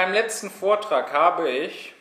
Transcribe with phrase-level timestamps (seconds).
[0.00, 1.92] meinem letzten Vortrag habe ich,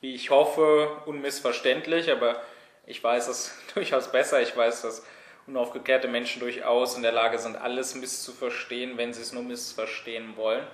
[0.00, 2.42] wie ich hoffe, unmissverständlich, aber
[2.86, 5.06] ich weiß es durchaus besser, ich weiß, dass
[5.46, 10.66] unaufgeklärte Menschen durchaus in der Lage sind, alles misszuverstehen, wenn sie es nur missverstehen wollen,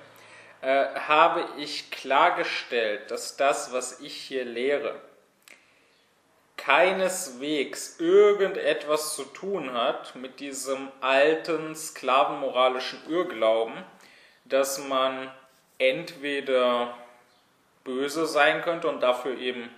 [0.63, 4.99] äh, habe ich klargestellt, dass das, was ich hier lehre,
[6.57, 13.85] keineswegs irgendetwas zu tun hat mit diesem alten sklavenmoralischen Irrglauben,
[14.46, 15.31] dass man
[15.79, 16.96] entweder
[17.85, 19.69] böse sein könnte und dafür eben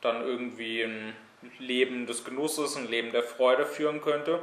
[0.00, 1.16] dann irgendwie ein
[1.58, 4.40] Leben des Genusses, ein Leben der Freude führen könnte,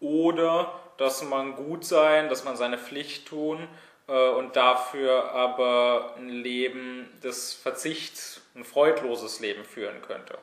[0.00, 3.68] oder dass man gut sein, dass man seine Pflicht tun
[4.08, 10.38] äh, und dafür aber ein Leben des Verzichts, ein freudloses Leben führen könnte.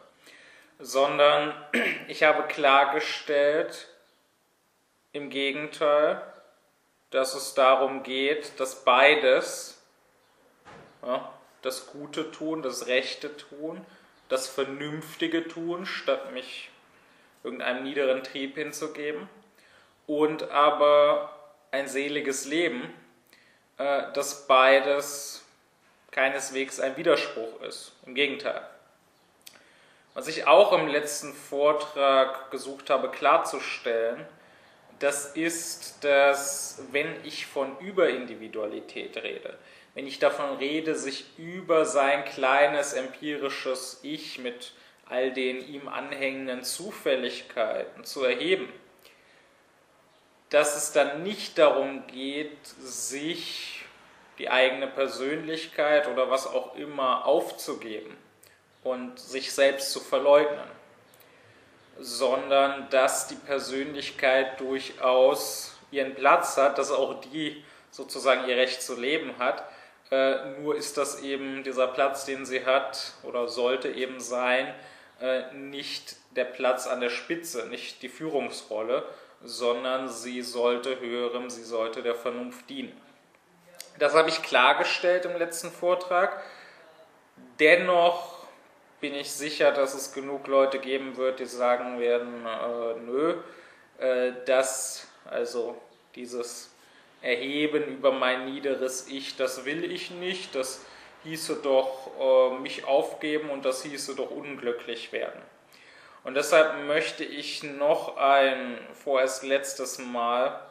[0.80, 1.54] Sondern
[2.08, 3.88] ich habe klargestellt,
[5.12, 6.22] im Gegenteil,
[7.14, 9.80] dass es darum geht, dass beides,
[11.06, 13.86] ja, das Gute tun, das Rechte tun,
[14.30, 16.72] das Vernünftige tun, statt mich
[17.44, 19.30] irgendeinem niederen Trieb hinzugeben,
[20.08, 21.36] und aber
[21.70, 22.92] ein seliges Leben,
[23.78, 25.46] äh, dass beides
[26.10, 27.94] keineswegs ein Widerspruch ist.
[28.08, 28.68] Im Gegenteil.
[30.16, 34.26] Was ich auch im letzten Vortrag gesucht habe klarzustellen,
[35.04, 39.58] das ist, dass wenn ich von Überindividualität rede,
[39.96, 44.72] wenn ich davon rede, sich über sein kleines empirisches Ich mit
[45.06, 48.72] all den ihm anhängenden Zufälligkeiten zu erheben,
[50.50, 53.84] dass es dann nicht darum geht, sich
[54.38, 58.16] die eigene Persönlichkeit oder was auch immer aufzugeben,
[58.84, 60.68] und sich selbst zu verleugnen,
[62.00, 69.00] sondern dass die Persönlichkeit durchaus ihren Platz hat, dass auch die sozusagen ihr Recht zu
[69.00, 69.64] leben hat.
[70.12, 74.74] Äh, nur ist das eben dieser Platz, den sie hat oder sollte eben sein,
[75.22, 79.04] äh, nicht der Platz an der Spitze, nicht die Führungsrolle,
[79.44, 83.00] sondern sie sollte höherem, sie sollte der Vernunft dienen.
[84.00, 86.42] Das habe ich klargestellt im letzten Vortrag.
[87.60, 88.33] Dennoch
[89.04, 93.36] bin ich sicher, dass es genug Leute geben wird, die sagen werden, äh, nö,
[93.98, 95.76] äh, das, also
[96.16, 96.74] dieses
[97.22, 100.86] Erheben über mein niederes Ich, das will ich nicht, das
[101.26, 105.42] hieße doch äh, mich aufgeben und das hieße doch unglücklich werden.
[106.24, 110.62] Und deshalb möchte ich noch ein vorerst letztes Mal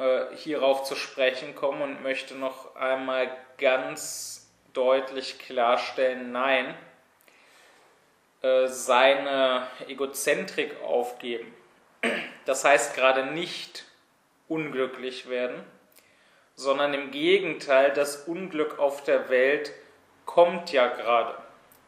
[0.00, 6.74] äh, hierauf zu sprechen kommen und möchte noch einmal ganz deutlich klarstellen, nein,
[8.46, 11.52] äh, seine Egozentrik aufgeben.
[12.44, 13.84] Das heißt gerade nicht
[14.46, 15.64] unglücklich werden,
[16.54, 19.72] sondern im Gegenteil, das Unglück auf der Welt
[20.26, 21.34] kommt ja gerade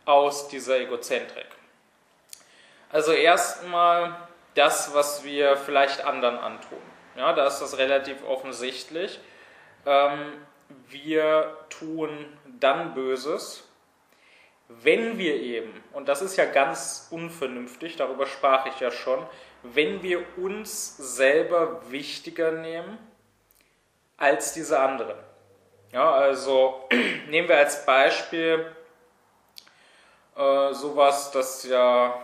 [0.04, 1.46] aus dieser Egozentrik.
[2.90, 4.16] Also erstmal
[4.54, 6.82] das, was wir vielleicht anderen antun.
[7.16, 9.20] Ja, da ist das relativ offensichtlich.
[9.86, 10.32] Ähm,
[10.88, 12.26] wir tun
[12.58, 13.67] dann Böses,
[14.68, 19.26] wenn wir eben, und das ist ja ganz unvernünftig, darüber sprach ich ja schon,
[19.62, 22.98] wenn wir uns selber wichtiger nehmen
[24.18, 25.16] als diese anderen.
[25.92, 26.86] Ja, also
[27.28, 28.70] nehmen wir als Beispiel
[30.36, 32.22] äh, sowas, das ja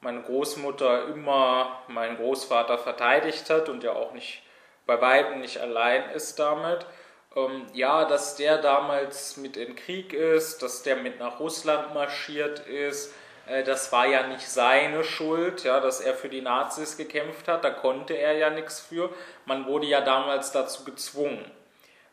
[0.00, 4.42] meine Großmutter immer meinen Großvater verteidigt hat und ja auch nicht
[4.86, 6.86] bei weitem nicht allein ist damit
[7.36, 12.60] ähm, ja, dass der damals mit in Krieg ist, dass der mit nach Russland marschiert
[12.60, 13.12] ist,
[13.46, 17.64] äh, das war ja nicht seine Schuld, ja, dass er für die Nazis gekämpft hat,
[17.64, 19.10] da konnte er ja nichts für.
[19.46, 21.50] Man wurde ja damals dazu gezwungen.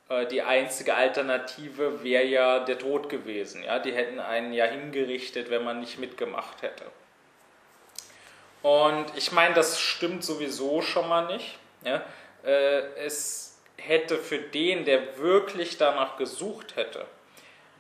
[0.10, 3.64] Äh, die einzige Alternative wäre ja der Tod gewesen.
[3.64, 6.86] Ja, die hätten einen ja hingerichtet, wenn man nicht mitgemacht hätte.
[8.62, 11.58] Und ich meine, das stimmt sowieso schon mal nicht.
[11.84, 12.04] Ja.
[12.44, 13.51] Äh, es
[13.88, 17.06] hätte für den, der wirklich danach gesucht hätte,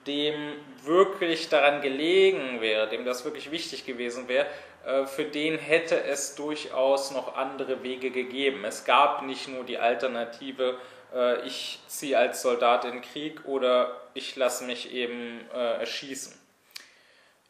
[0.07, 0.53] dem
[0.83, 4.47] wirklich daran gelegen wäre, dem das wirklich wichtig gewesen wäre,
[4.85, 8.65] äh, für den hätte es durchaus noch andere Wege gegeben.
[8.65, 10.77] Es gab nicht nur die Alternative,
[11.13, 16.33] äh, ich ziehe als Soldat in den Krieg oder ich lasse mich eben äh, erschießen.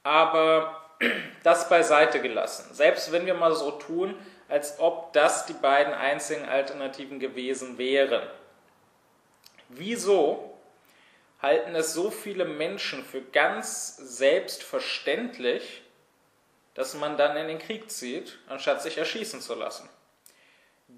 [0.04, 0.82] Aber
[1.44, 2.74] das beiseite gelassen.
[2.74, 4.16] Selbst wenn wir mal so tun,
[4.50, 8.22] als ob das die beiden einzigen Alternativen gewesen wären,
[9.72, 10.58] Wieso
[11.42, 15.82] halten es so viele Menschen für ganz selbstverständlich,
[16.74, 19.90] dass man dann in den Krieg zieht, anstatt sich erschießen zu lassen?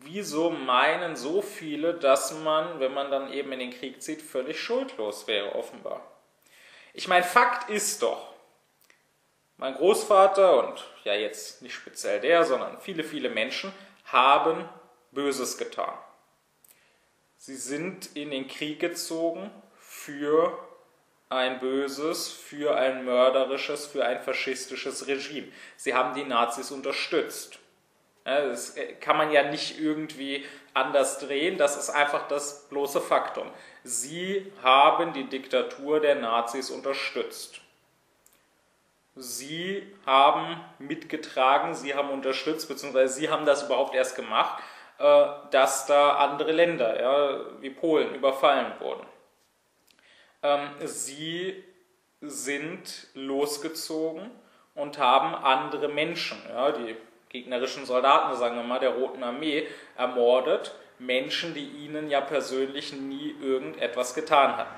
[0.02, 4.60] wieso meinen so viele, dass man, wenn man dann eben in den Krieg zieht, völlig
[4.60, 6.02] schuldlos wäre, offenbar?
[6.94, 8.34] Ich meine, Fakt ist doch,
[9.58, 13.72] mein Großvater und ja jetzt nicht speziell der, sondern viele, viele Menschen
[14.06, 14.68] haben
[15.12, 15.94] Böses getan.
[17.46, 20.58] Sie sind in den Krieg gezogen für
[21.28, 25.50] ein böses, für ein mörderisches, für ein faschistisches Regime.
[25.76, 27.60] Sie haben die Nazis unterstützt.
[28.24, 33.52] Das äh, kann man ja nicht irgendwie anders drehen, das ist einfach das bloße Faktum.
[33.84, 37.60] Sie haben die Diktatur der Nazis unterstützt.
[39.18, 44.64] Sie haben mitgetragen, Sie haben unterstützt, beziehungsweise Sie haben das überhaupt erst gemacht,
[45.00, 49.06] äh, dass da andere Länder, ja, wie Polen, überfallen wurden.
[50.42, 51.64] Ähm, Sie
[52.22, 54.32] sind losgezogen
[54.76, 56.96] und haben andere Menschen, ja, die
[57.30, 59.68] gegnerischen Soldaten, sagen wir mal, der Roten Armee,
[59.98, 60.76] ermordet.
[61.00, 64.70] Menschen, die ihnen ja persönlich nie irgendetwas getan haben.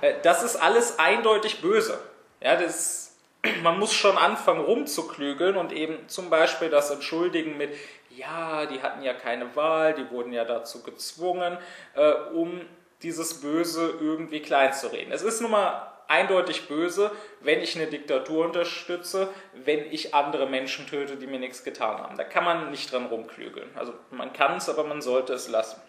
[0.00, 1.98] Äh, das ist alles eindeutig böse.
[2.40, 3.16] Ja, das,
[3.62, 7.70] man muss schon anfangen rumzuklügeln und eben zum Beispiel das entschuldigen mit,
[8.16, 11.58] ja, die hatten ja keine Wahl, die wurden ja dazu gezwungen,
[11.94, 12.60] äh, um
[13.02, 15.12] dieses Böse irgendwie kleinzureden.
[15.12, 17.10] Es ist nun mal eindeutig böse,
[17.40, 22.16] wenn ich eine Diktatur unterstütze, wenn ich andere Menschen töte, die mir nichts getan haben.
[22.16, 23.70] Da kann man nicht dran rumklügeln.
[23.76, 25.80] Also man kann es, aber man sollte es lassen.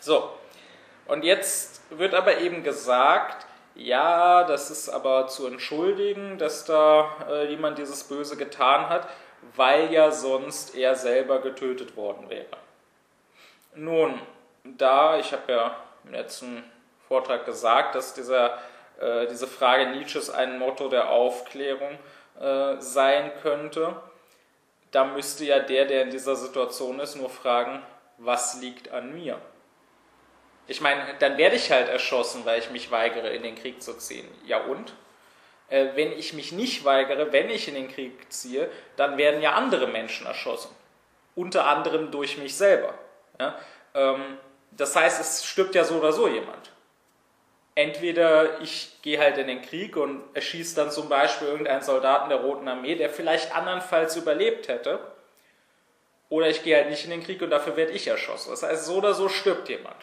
[0.00, 0.32] So,
[1.06, 7.50] und jetzt wird aber eben gesagt, ja, das ist aber zu entschuldigen, dass da äh,
[7.50, 9.08] jemand dieses Böse getan hat,
[9.56, 12.56] weil ja sonst er selber getötet worden wäre.
[13.74, 14.20] Nun,
[14.64, 16.64] da, ich habe ja im letzten
[17.08, 18.58] Vortrag gesagt, dass dieser
[19.02, 21.98] äh, diese Frage Nietzsches ein Motto der Aufklärung
[22.40, 23.96] äh, sein könnte,
[24.92, 27.82] da müsste ja der, der in dieser Situation ist, nur fragen,
[28.18, 29.38] was liegt an mir?
[30.68, 33.98] Ich meine, dann werde ich halt erschossen, weil ich mich weigere, in den Krieg zu
[33.98, 34.28] ziehen.
[34.46, 34.94] Ja und?
[35.72, 39.52] Äh, wenn ich mich nicht weigere, wenn ich in den Krieg ziehe, dann werden ja
[39.52, 40.70] andere Menschen erschossen.
[41.34, 42.94] Unter anderem durch mich selber.
[43.40, 43.58] Ja?
[43.94, 44.38] Ähm,
[44.70, 46.72] das heißt, es stirbt ja so oder so jemand
[47.74, 52.40] entweder ich gehe halt in den Krieg und erschieße dann zum Beispiel irgendeinen Soldaten der
[52.40, 55.00] Roten Armee, der vielleicht andernfalls überlebt hätte,
[56.28, 58.50] oder ich gehe halt nicht in den Krieg und dafür werde ich erschossen.
[58.50, 59.96] Das heißt, so oder so stirbt jemand.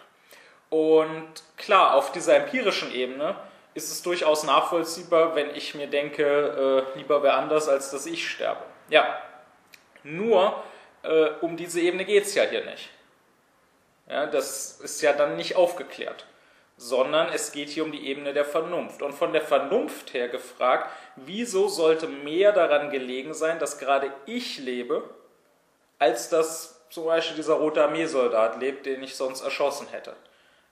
[0.70, 1.28] Und
[1.58, 3.36] klar, auf dieser empirischen Ebene
[3.74, 8.28] ist es durchaus nachvollziehbar, wenn ich mir denke, äh, lieber wer anders, als dass ich
[8.28, 8.64] sterbe.
[8.90, 9.22] Ja,
[10.04, 10.62] nur
[11.04, 12.90] äh, um diese Ebene geht es ja hier nicht.
[14.08, 16.26] Ja, das ist ja dann nicht aufgeklärt
[16.80, 19.02] sondern es geht hier um die Ebene der Vernunft.
[19.02, 24.60] Und von der Vernunft her gefragt, wieso sollte mehr daran gelegen sein, dass gerade ich
[24.60, 25.04] lebe,
[26.00, 30.16] als dass zum Beispiel dieser rote Armeesoldat lebt, den ich sonst erschossen hätte.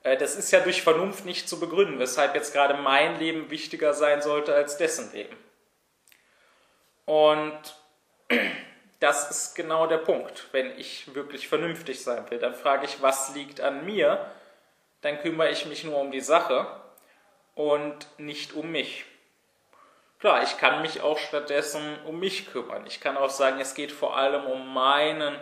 [0.04, 3.94] Äh, das ist ja durch Vernunft nicht zu begründen, weshalb jetzt gerade mein Leben wichtiger
[3.94, 5.36] sein sollte als dessen Leben.
[7.06, 7.60] Und
[9.00, 10.48] das ist genau der Punkt.
[10.52, 14.32] Wenn ich wirklich vernünftig sein will, dann frage ich, was liegt an mir
[15.02, 16.68] dann kümmere ich mich nur um die Sache
[17.56, 19.06] und nicht um mich.
[20.20, 22.86] Klar, ich kann mich auch stattdessen um mich kümmern.
[22.88, 25.38] Ich kann auch sagen, es geht vor allem um meinen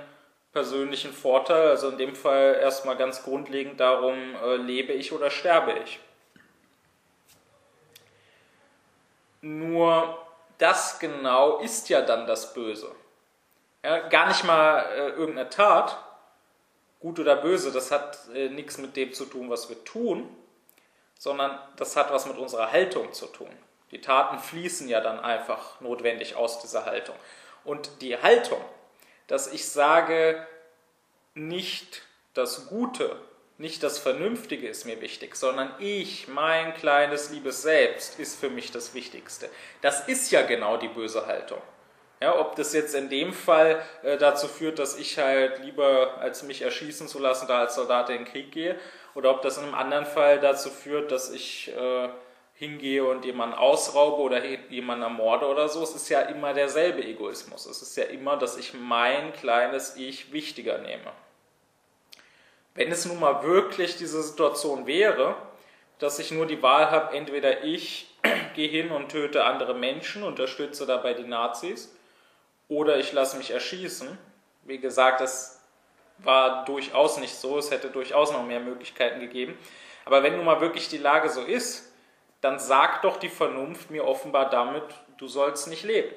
[0.56, 5.74] persönlichen Vorteil, also in dem Fall erstmal ganz grundlegend darum, äh, lebe ich oder sterbe
[5.84, 6.00] ich.
[9.42, 10.18] Nur
[10.58, 12.90] das genau ist ja dann das Böse.
[13.84, 16.02] Ja, gar nicht mal äh, irgendeine Tat,
[17.02, 20.34] gut oder böse, das hat äh, nichts mit dem zu tun, was wir tun,
[21.20, 23.52] sondern das hat was mit unserer Haltung zu tun.
[23.92, 27.16] Die Taten fließen ja dann einfach notwendig aus dieser Haltung.
[27.66, 28.62] Und die Haltung,
[29.28, 30.46] dass ich sage,
[31.34, 32.04] nicht
[32.34, 33.16] das Gute,
[33.58, 38.72] nicht das Vernünftige ist mir wichtig, sondern ich, mein kleines liebes Selbst, ist für mich
[38.72, 39.50] das Wichtigste.
[39.82, 41.62] Das ist ja genau die böse Haltung.
[42.22, 46.44] Ja, ob das jetzt in dem Fall äh, dazu führt, dass ich halt lieber, als
[46.44, 48.80] mich erschießen zu lassen, da als Soldat in den Krieg gehe,
[49.14, 52.10] oder ob das in einem anderen Fall dazu führt, dass ich äh,
[52.56, 55.84] hingehe und jemanden ausraube oder jemanden ermorde oder so.
[55.84, 57.66] Es ist ja immer derselbe Egoismus.
[57.66, 61.12] Es ist ja immer, dass ich mein kleines Ich wichtiger nehme.
[62.74, 65.36] Wenn es nun mal wirklich diese Situation wäre,
[66.00, 68.10] dass ich nur die Wahl habe, entweder ich
[68.56, 71.94] gehe hin und töte andere Menschen, unterstütze dabei die Nazis,
[72.68, 74.18] oder ich lasse mich erschießen.
[74.64, 75.62] Wie gesagt, das
[76.20, 79.58] war durchaus nicht so, es hätte durchaus noch mehr Möglichkeiten gegeben.
[80.06, 81.92] Aber wenn nun mal wirklich die Lage so ist,
[82.46, 84.84] dann sagt doch die Vernunft mir offenbar damit,
[85.18, 86.14] du sollst nicht leben.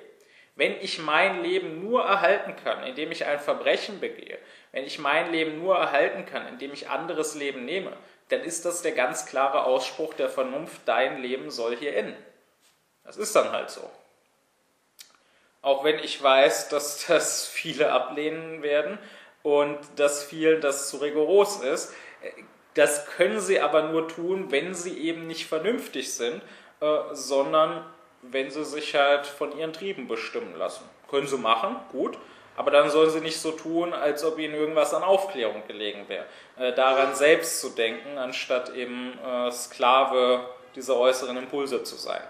[0.57, 4.39] Wenn ich mein Leben nur erhalten kann, indem ich ein Verbrechen begehe,
[4.73, 7.97] wenn ich mein Leben nur erhalten kann, indem ich anderes Leben nehme,
[8.29, 12.23] dann ist das der ganz klare Ausspruch der Vernunft, dein Leben soll hier enden.
[13.05, 13.91] Das ist dann halt so.
[15.63, 18.99] Auch wenn ich weiß, dass das viele ablehnen werden
[19.43, 21.95] und dass vielen das zu rigoros ist.
[22.75, 26.43] Das können sie aber nur tun, wenn sie eben nicht vernünftig sind,
[26.81, 27.85] äh, sondern
[28.23, 30.85] wenn sie sich halt von ihren Trieben bestimmen lassen.
[31.11, 32.19] Können sie machen, gut,
[32.57, 36.27] aber dann sollen sie nicht so tun, als ob ihnen irgendwas an Aufklärung gelegen wäre.
[36.59, 40.41] Äh, daran selbst zu denken, anstatt eben äh, Sklave
[40.75, 42.23] dieser äußeren Impulse zu sein.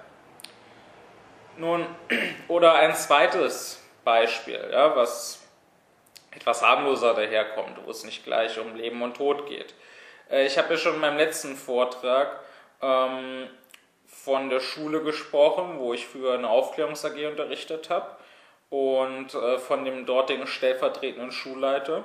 [1.57, 1.87] Nun,
[2.49, 5.43] oder ein zweites Beispiel, ja, was
[6.31, 9.75] etwas harmloser daherkommt, wo es nicht gleich um Leben und Tod geht.
[10.31, 12.41] Äh, ich habe ja schon in meinem letzten Vortrag
[12.81, 13.49] ähm,
[14.07, 18.17] von der Schule gesprochen, wo ich für eine Aufklärungs-AG unterrichtet habe
[18.71, 22.05] und äh, von dem dortigen stellvertretenden Schulleiter,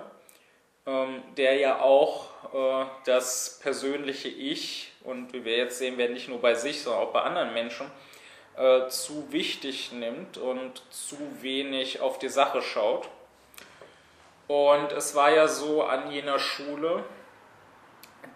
[0.85, 6.29] ähm, der ja auch äh, das persönliche Ich und wie wir jetzt sehen werden, nicht
[6.29, 7.91] nur bei sich, sondern auch bei anderen Menschen
[8.55, 13.09] äh, zu wichtig nimmt und zu wenig auf die Sache schaut.
[14.47, 17.03] Und es war ja so an jener Schule,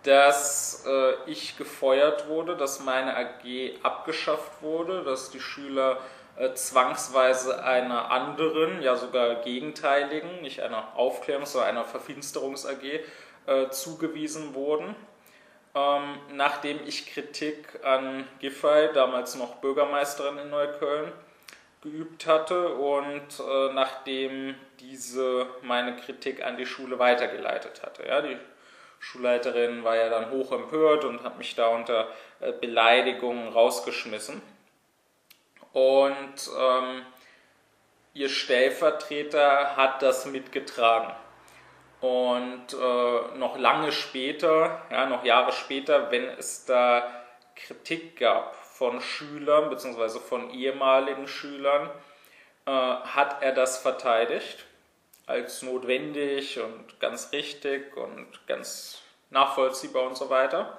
[0.03, 6.00] dass äh, ich gefeuert wurde, dass meine AG abgeschafft wurde, dass die Schüler
[6.38, 13.01] äh, zwangsweise einer anderen, ja sogar gegenteiligen, nicht einer Aufklärungs-, sondern einer Verfinsterungs-AG
[13.48, 14.96] äh, zugewiesen wurden.
[15.75, 21.12] Ähm, nachdem ich Kritik an Giffey, damals noch Bürgermeisterin in Neukölln,
[21.82, 28.08] geübt hatte und äh, nachdem diese meine Kritik an die Schule weitergeleitet hatte.
[28.08, 28.38] Ja, die
[29.00, 32.08] Schulleiterin war ja dann hoch empört und hat mich da unter
[32.39, 34.42] äh, Beleidigungen rausgeschmissen.
[35.74, 37.06] Und ähm,
[38.13, 41.13] ihr Stellvertreter hat das mitgetragen.
[42.01, 47.12] Und äh, noch lange später, ja, noch Jahre später, wenn es da
[47.56, 50.20] Kritik gab von Schülern bzw.
[50.20, 51.89] von ehemaligen Schülern,
[52.66, 54.67] äh, hat er das verteidigt
[55.27, 60.77] als notwendig und ganz richtig und ganz nachvollziehbar und so weiter.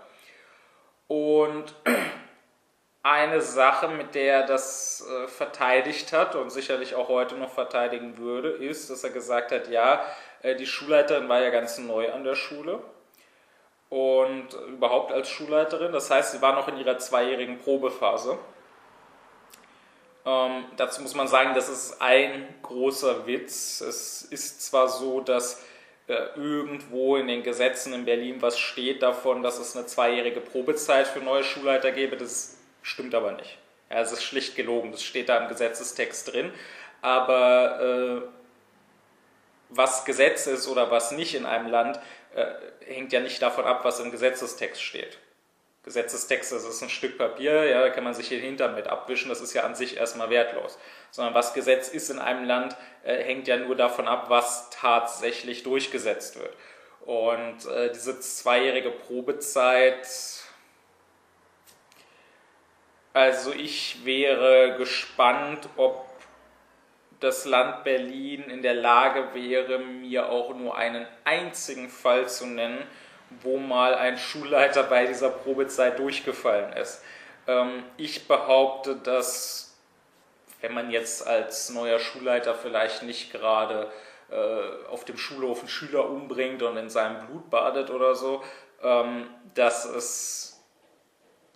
[1.07, 1.75] Und
[3.03, 8.19] eine Sache, mit der er das äh, verteidigt hat und sicherlich auch heute noch verteidigen
[8.19, 10.05] würde, ist, dass er gesagt hat, ja,
[10.43, 12.83] äh, die Schulleiterin war ja ganz neu an der Schule
[13.91, 15.93] und überhaupt als Schulleiterin.
[15.93, 18.39] Das heißt, sie war noch in ihrer zweijährigen Probephase.
[20.29, 23.81] Ähm, dazu muss man sagen, das ist ein großer Witz.
[23.81, 25.65] Es ist zwar so, dass
[26.07, 31.07] äh, irgendwo in den Gesetzen in Berlin was steht davon, dass es eine zweijährige Probezeit
[31.07, 32.19] für neue Schulleiter gäbe.
[32.19, 33.57] Das stimmt aber nicht.
[33.91, 34.93] Ja, es ist schlicht gelogen.
[34.93, 36.53] Das steht da im Gesetzestext drin.
[37.01, 38.29] Aber äh,
[39.71, 41.99] was Gesetz ist oder was nicht in einem Land,
[42.35, 42.45] äh,
[42.85, 45.17] hängt ja nicht davon ab, was im Gesetzestext steht.
[45.85, 49.29] Gesetzestext, das ist ein Stück Papier, ja, da kann man sich den Hintern mit abwischen,
[49.29, 50.79] das ist ja an sich erstmal wertlos.
[51.11, 55.63] Sondern was Gesetz ist in einem Land, äh, hängt ja nur davon ab, was tatsächlich
[55.63, 56.55] durchgesetzt wird.
[57.07, 60.07] Und äh, diese zweijährige Probezeit,
[63.15, 66.07] also ich wäre gespannt, ob
[67.21, 72.87] das Land Berlin in der Lage wäre, mir auch nur einen einzigen Fall zu nennen,
[73.43, 77.03] wo mal ein Schulleiter bei dieser Probezeit durchgefallen ist.
[77.47, 79.77] Ähm, ich behaupte, dass
[80.61, 83.91] wenn man jetzt als neuer Schulleiter vielleicht nicht gerade
[84.31, 88.43] äh, auf dem Schulhof einen Schüler umbringt und in seinem Blut badet oder so,
[88.83, 90.61] ähm, dass es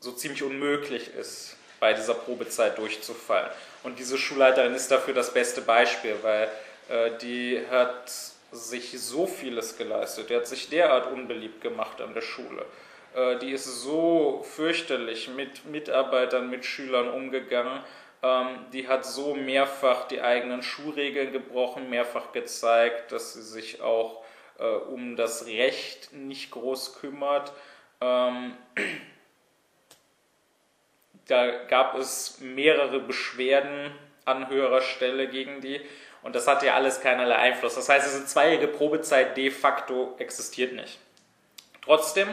[0.00, 3.50] so ziemlich unmöglich ist, bei dieser Probezeit durchzufallen.
[3.83, 6.49] Und diese Schulleiterin ist dafür das beste Beispiel, weil
[6.88, 8.12] äh, die hat
[8.52, 10.30] sich so vieles geleistet.
[10.30, 12.66] Die hat sich derart unbeliebt gemacht an der Schule.
[13.14, 17.82] Äh, die ist so fürchterlich mit Mitarbeitern, mit Schülern umgegangen.
[18.23, 24.23] Ähm, die hat so mehrfach die eigenen Schulregeln gebrochen, mehrfach gezeigt, dass sie sich auch
[24.59, 27.52] äh, um das Recht nicht groß kümmert.
[28.00, 28.56] Ähm,
[31.26, 33.92] da gab es mehrere Beschwerden
[34.25, 35.80] an höherer Stelle gegen die.
[36.23, 37.75] Und das hat ja alles keinerlei Einfluss.
[37.75, 40.99] Das heißt, diese zweijährige Probezeit de facto existiert nicht.
[41.85, 42.33] Trotzdem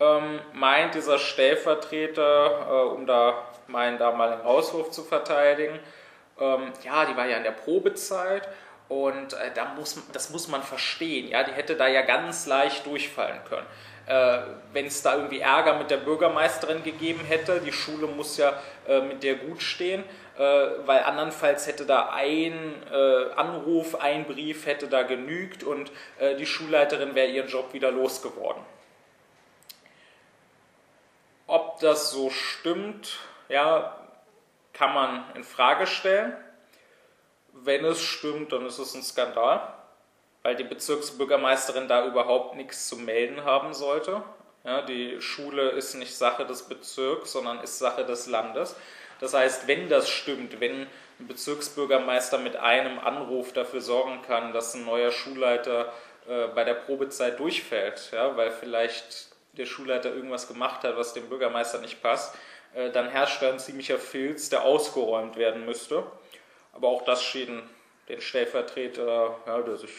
[0.00, 5.78] ähm, meint dieser Stellvertreter, äh, um da meinen damaligen Auswurf zu verteidigen,
[6.38, 8.48] ähm, ja, die war ja in der Probezeit
[8.88, 11.28] und äh, da muss, das muss man verstehen.
[11.28, 13.66] Ja, die hätte da ja ganz leicht durchfallen können.
[14.06, 14.40] Äh,
[14.72, 18.52] Wenn es da irgendwie Ärger mit der Bürgermeisterin gegeben hätte, die Schule muss ja
[18.88, 20.04] äh, mit der gut stehen,
[20.38, 26.46] weil andernfalls hätte da ein äh, Anruf, ein Brief hätte da genügt und äh, die
[26.46, 28.62] Schulleiterin wäre ihren Job wieder losgeworden.
[31.46, 33.98] Ob das so stimmt, ja,
[34.72, 36.34] kann man in Frage stellen.
[37.52, 39.74] Wenn es stimmt, dann ist es ein Skandal,
[40.42, 44.22] weil die Bezirksbürgermeisterin da überhaupt nichts zu melden haben sollte.
[44.64, 48.76] Ja, die Schule ist nicht Sache des Bezirks, sondern ist Sache des Landes.
[49.22, 50.88] Das heißt, wenn das stimmt, wenn
[51.20, 55.92] ein Bezirksbürgermeister mit einem Anruf dafür sorgen kann, dass ein neuer Schulleiter
[56.28, 61.28] äh, bei der Probezeit durchfällt, ja, weil vielleicht der Schulleiter irgendwas gemacht hat, was dem
[61.28, 62.34] Bürgermeister nicht passt,
[62.74, 66.02] äh, dann herrscht da ein ziemlicher Filz, der ausgeräumt werden müsste.
[66.72, 67.62] Aber auch das schien
[68.08, 69.92] den Stellvertreter, ja, der sich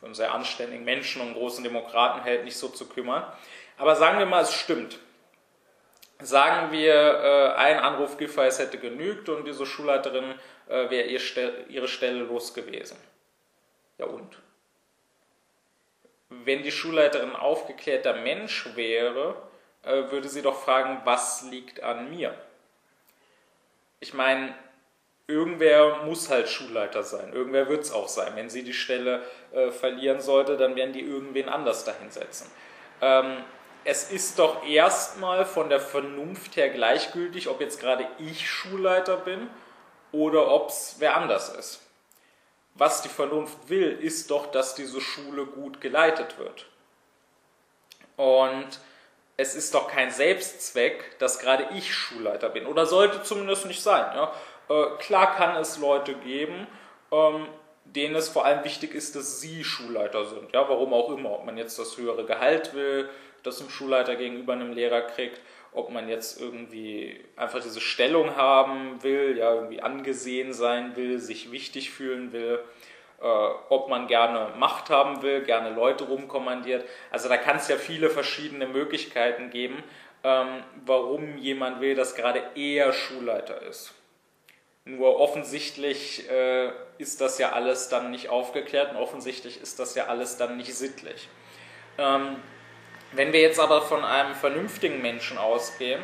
[0.00, 3.22] für einen sehr anständigen Menschen und großen Demokraten hält, nicht so zu kümmern.
[3.78, 4.98] Aber sagen wir mal, es stimmt.
[6.22, 10.34] Sagen wir, äh, ein Anruf Giffey's hätte genügt und diese Schulleiterin
[10.68, 11.06] äh, wäre
[11.68, 12.96] ihre Stelle los gewesen.
[13.98, 14.38] Ja und?
[16.28, 19.36] Wenn die Schulleiterin aufgeklärter Mensch wäre,
[19.82, 22.34] äh, würde sie doch fragen, was liegt an mir?
[24.00, 24.54] Ich meine,
[25.26, 27.32] irgendwer muss halt Schulleiter sein.
[27.32, 28.32] Irgendwer wird es auch sein.
[28.34, 29.22] Wenn sie die Stelle
[29.72, 32.50] verlieren sollte, dann werden die irgendwen anders dahinsetzen.
[33.02, 33.44] Ähm,
[33.84, 39.48] es ist doch erstmal von der Vernunft her gleichgültig, ob jetzt gerade ich Schulleiter bin
[40.12, 41.80] oder ob es wer anders ist.
[42.74, 46.66] Was die Vernunft will, ist doch, dass diese Schule gut geleitet wird.
[48.16, 48.68] Und
[49.36, 52.66] es ist doch kein Selbstzweck, dass gerade ich Schulleiter bin.
[52.66, 54.04] Oder sollte zumindest nicht sein.
[54.14, 54.32] Ja?
[54.68, 56.66] Äh, klar kann es Leute geben,
[57.10, 57.48] ähm,
[57.84, 60.52] denen es vor allem wichtig ist, dass sie Schulleiter sind.
[60.52, 61.32] Ja, warum auch immer.
[61.32, 63.08] Ob man jetzt das höhere Gehalt will,
[63.42, 65.40] das ein Schulleiter gegenüber einem Lehrer kriegt,
[65.72, 71.52] ob man jetzt irgendwie einfach diese Stellung haben will, ja, irgendwie angesehen sein will, sich
[71.52, 72.60] wichtig fühlen will
[73.20, 73.24] äh,
[73.68, 76.84] ob man gerne Macht haben will, gerne Leute rumkommandiert.
[77.10, 79.82] Also da kann es ja viele verschiedene Möglichkeiten geben,
[80.24, 83.92] ähm, warum jemand will, dass gerade er Schulleiter ist.
[84.86, 90.06] Nur offensichtlich äh, ist das ja alles dann nicht aufgeklärt und offensichtlich ist das ja
[90.06, 91.28] alles dann nicht sittlich.
[91.98, 92.36] Ähm,
[93.12, 96.00] wenn wir jetzt aber von einem vernünftigen Menschen ausgehen,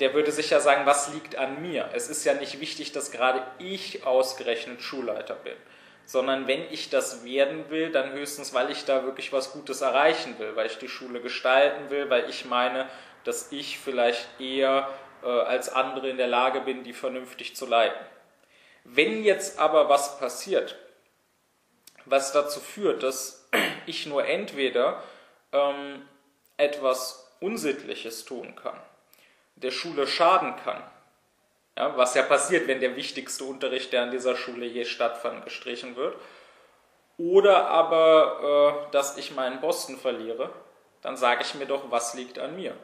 [0.00, 1.90] der würde sicher sagen, was liegt an mir?
[1.92, 5.56] Es ist ja nicht wichtig, dass gerade ich ausgerechnet Schulleiter bin
[6.04, 10.38] sondern wenn ich das werden will, dann höchstens, weil ich da wirklich was Gutes erreichen
[10.38, 12.88] will, weil ich die Schule gestalten will, weil ich meine,
[13.24, 14.88] dass ich vielleicht eher
[15.22, 18.04] äh, als andere in der Lage bin, die vernünftig zu leiten.
[18.84, 20.76] Wenn jetzt aber was passiert,
[22.04, 23.48] was dazu führt, dass
[23.86, 25.02] ich nur entweder
[25.52, 26.02] ähm,
[26.56, 28.78] etwas Unsittliches tun kann,
[29.56, 30.82] der Schule schaden kann,
[31.76, 35.96] ja, was ja passiert, wenn der wichtigste Unterricht, der an dieser Schule je stattfand, gestrichen
[35.96, 36.16] wird.
[37.18, 40.50] Oder aber, äh, dass ich meinen Posten verliere,
[41.00, 42.76] dann sage ich mir doch, was liegt an mir.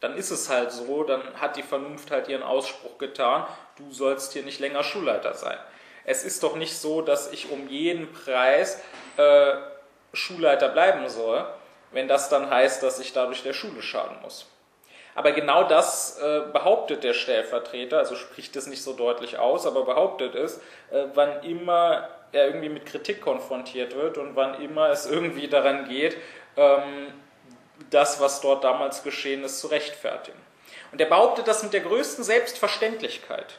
[0.00, 4.34] Dann ist es halt so, dann hat die Vernunft halt ihren Ausspruch getan, du sollst
[4.34, 5.58] hier nicht länger Schulleiter sein.
[6.04, 8.80] Es ist doch nicht so, dass ich um jeden Preis
[9.16, 9.54] äh,
[10.12, 11.46] Schulleiter bleiben soll,
[11.92, 14.46] wenn das dann heißt, dass ich dadurch der Schule schaden muss.
[15.14, 19.84] Aber genau das äh, behauptet der Stellvertreter, also spricht es nicht so deutlich aus, aber
[19.84, 20.58] behauptet es,
[20.90, 25.88] äh, wann immer er irgendwie mit Kritik konfrontiert wird und wann immer es irgendwie daran
[25.88, 26.18] geht,
[26.56, 27.14] ähm,
[27.90, 30.38] das, was dort damals geschehen ist, zu rechtfertigen.
[30.92, 33.58] Und er behauptet das mit der größten Selbstverständlichkeit.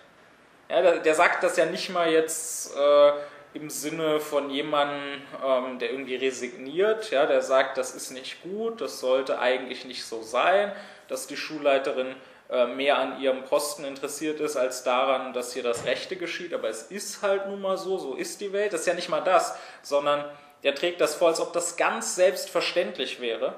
[0.69, 3.11] Ja, der, der sagt das ja nicht mal jetzt äh,
[3.57, 8.81] im Sinne von jemandem, ähm, der irgendwie resigniert, ja, der sagt, das ist nicht gut,
[8.81, 10.71] das sollte eigentlich nicht so sein,
[11.07, 12.15] dass die Schulleiterin
[12.49, 16.53] äh, mehr an ihrem Posten interessiert ist, als daran, dass hier das Rechte geschieht.
[16.53, 18.73] Aber es ist halt nun mal so, so ist die Welt.
[18.73, 20.23] Das ist ja nicht mal das, sondern
[20.63, 23.55] der trägt das vor, als ob das ganz selbstverständlich wäre,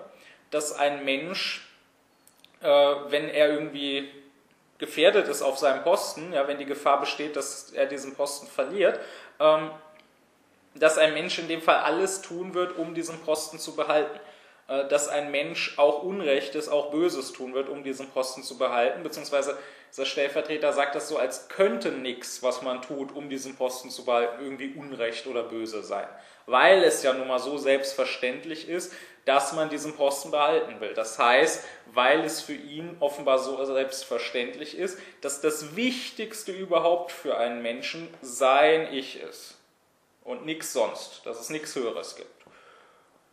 [0.50, 1.68] dass ein Mensch,
[2.62, 4.10] äh, wenn er irgendwie
[4.78, 8.98] gefährdet ist auf seinem Posten, ja, wenn die Gefahr besteht, dass er diesen Posten verliert,
[9.40, 9.72] ähm,
[10.76, 14.20] dass ein Mensch in dem Fall alles tun wird, um diesen Posten zu behalten.
[14.70, 19.02] Äh, dass ein Mensch auch Unrechtes, auch Böses tun wird, um diesen Posten zu behalten,
[19.02, 19.58] beziehungsweise
[19.92, 24.06] dieser Stellvertreter sagt das so, als könnte nichts, was man tut, um diesen Posten zu
[24.06, 26.08] behalten, irgendwie Unrecht oder Böse sein.
[26.46, 28.94] Weil es ja nun mal so selbstverständlich ist,
[29.26, 30.94] dass man diesen Posten behalten will.
[30.94, 37.38] Das heißt, weil es für ihn offenbar so selbstverständlich ist, dass das Wichtigste überhaupt für
[37.38, 39.59] einen Menschen sein Ich ist
[40.24, 42.30] und nichts sonst, dass es nichts Höheres gibt.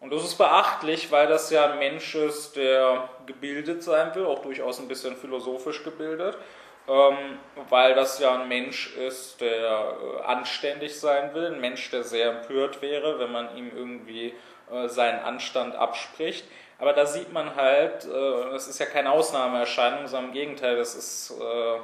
[0.00, 4.40] Und das ist beachtlich, weil das ja ein Mensch ist, der gebildet sein will, auch
[4.40, 6.36] durchaus ein bisschen philosophisch gebildet.
[6.88, 12.04] ähm, weil das ja ein Mensch ist, der äh, anständig sein will, ein Mensch, der
[12.04, 14.34] sehr empört wäre, wenn man ihm irgendwie
[14.70, 16.44] äh, seinen Anstand abspricht.
[16.78, 20.94] Aber da sieht man halt, äh, das ist ja keine Ausnahmeerscheinung, sondern im Gegenteil, das
[20.94, 21.78] ist äh,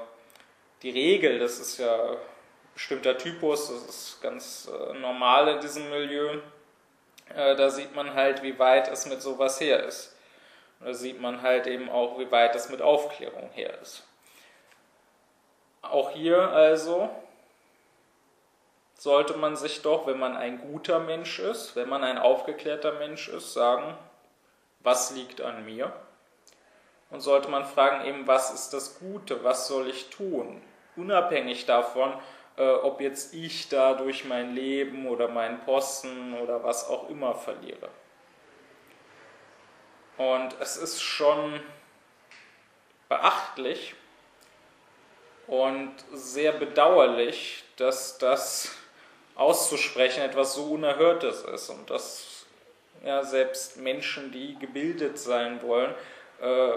[0.83, 2.17] die Regel, das ist ja
[2.75, 6.39] bestimmter Typus, das ist ganz äh, normal in diesem Milieu.
[7.35, 10.17] Äh, da sieht man halt, wie weit es mit sowas her ist.
[10.81, 14.05] Da sieht man halt eben auch, wie weit es mit Aufklärung her ist.
[15.83, 17.11] Auch hier also
[18.99, 23.29] sollte man sich doch, wenn man ein guter Mensch ist, wenn man ein aufgeklärter Mensch
[23.29, 23.97] ist, sagen,
[24.81, 25.93] was liegt an mir?
[27.11, 30.63] Und sollte man fragen, eben, was ist das Gute, was soll ich tun?
[30.97, 32.15] Unabhängig davon,
[32.57, 37.89] äh, ob jetzt ich dadurch mein Leben oder meinen Posten oder was auch immer verliere.
[40.19, 41.61] Und es ist schon
[43.09, 43.95] beachtlich
[45.47, 48.75] und sehr bedauerlich, dass das
[49.35, 52.47] auszusprechen etwas so Unerhörtes ist und dass
[53.05, 55.95] ja, selbst Menschen, die gebildet sein wollen,
[56.41, 56.73] äh,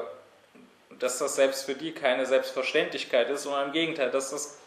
[1.00, 4.60] dass das selbst für die keine Selbstverständlichkeit ist, sondern im Gegenteil, dass das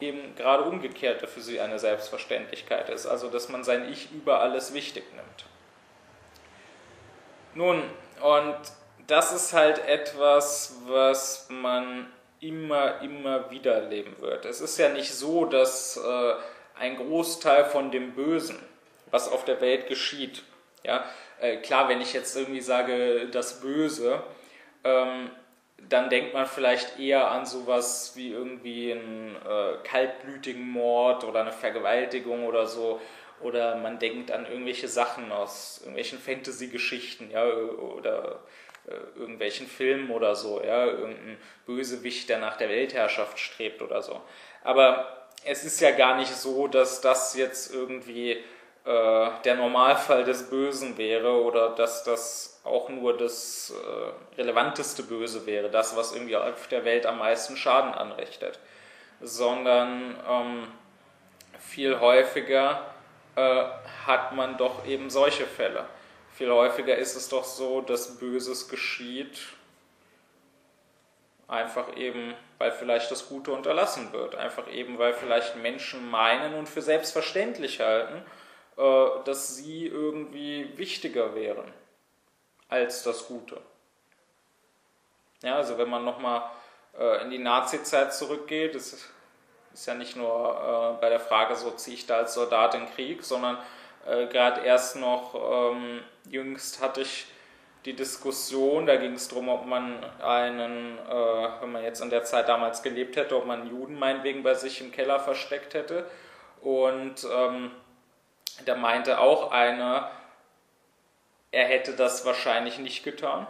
[0.00, 4.74] eben gerade umgekehrte für sie eine Selbstverständlichkeit ist, also dass man sein Ich über alles
[4.74, 5.46] wichtig nimmt.
[7.54, 7.82] Nun,
[8.20, 8.56] und
[9.06, 12.08] das ist halt etwas, was man
[12.40, 14.44] immer, immer wieder leben wird.
[14.44, 16.34] Es ist ja nicht so, dass äh,
[16.78, 18.58] ein Großteil von dem Bösen,
[19.10, 20.42] was auf der Welt geschieht,
[20.82, 21.04] ja,
[21.40, 24.22] äh, klar, wenn ich jetzt irgendwie sage, das Böse,
[24.82, 25.30] ähm,
[25.88, 31.52] dann denkt man vielleicht eher an sowas wie irgendwie einen äh, kaltblütigen Mord oder eine
[31.52, 33.00] Vergewaltigung oder so.
[33.40, 38.40] Oder man denkt an irgendwelche Sachen aus irgendwelchen Fantasy-Geschichten, ja, oder
[38.86, 44.20] äh, irgendwelchen Filmen oder so, ja, irgendein Bösewicht, der nach der Weltherrschaft strebt oder so.
[44.62, 48.42] Aber es ist ja gar nicht so, dass das jetzt irgendwie
[48.84, 55.46] äh, der Normalfall des Bösen wäre oder dass das auch nur das äh, relevanteste Böse
[55.46, 58.58] wäre, das, was irgendwie auf der Welt am meisten Schaden anrichtet,
[59.20, 60.68] sondern ähm,
[61.58, 62.82] viel häufiger
[63.36, 63.64] äh,
[64.06, 65.86] hat man doch eben solche Fälle.
[66.34, 69.38] Viel häufiger ist es doch so, dass Böses geschieht,
[71.48, 76.68] einfach eben, weil vielleicht das Gute unterlassen wird, einfach eben, weil vielleicht Menschen meinen und
[76.68, 78.22] für selbstverständlich halten,
[78.76, 81.72] dass sie irgendwie wichtiger wären
[82.68, 83.60] als das Gute.
[85.42, 86.42] Ja, also wenn man nochmal
[86.98, 88.96] äh, in die Nazi-Zeit zurückgeht, das
[89.72, 92.86] ist ja nicht nur äh, bei der Frage, so ziehe ich da als Soldat in
[92.86, 93.58] den Krieg, sondern
[94.06, 97.26] äh, gerade erst noch ähm, jüngst hatte ich
[97.84, 102.24] die Diskussion, da ging es darum, ob man einen, äh, wenn man jetzt in der
[102.24, 106.06] Zeit damals gelebt hätte, ob man Juden meinetwegen bei sich im Keller versteckt hätte.
[106.62, 107.70] Und ähm,
[108.64, 110.10] da meinte auch einer,
[111.50, 113.46] er hätte das wahrscheinlich nicht getan,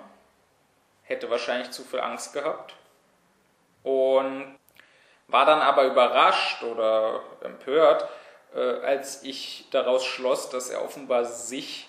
[1.03, 2.75] hätte wahrscheinlich zu viel Angst gehabt
[3.83, 4.59] und
[5.29, 8.09] war dann aber überrascht oder empört,
[8.55, 11.89] äh, als ich daraus schloss, dass er offenbar sich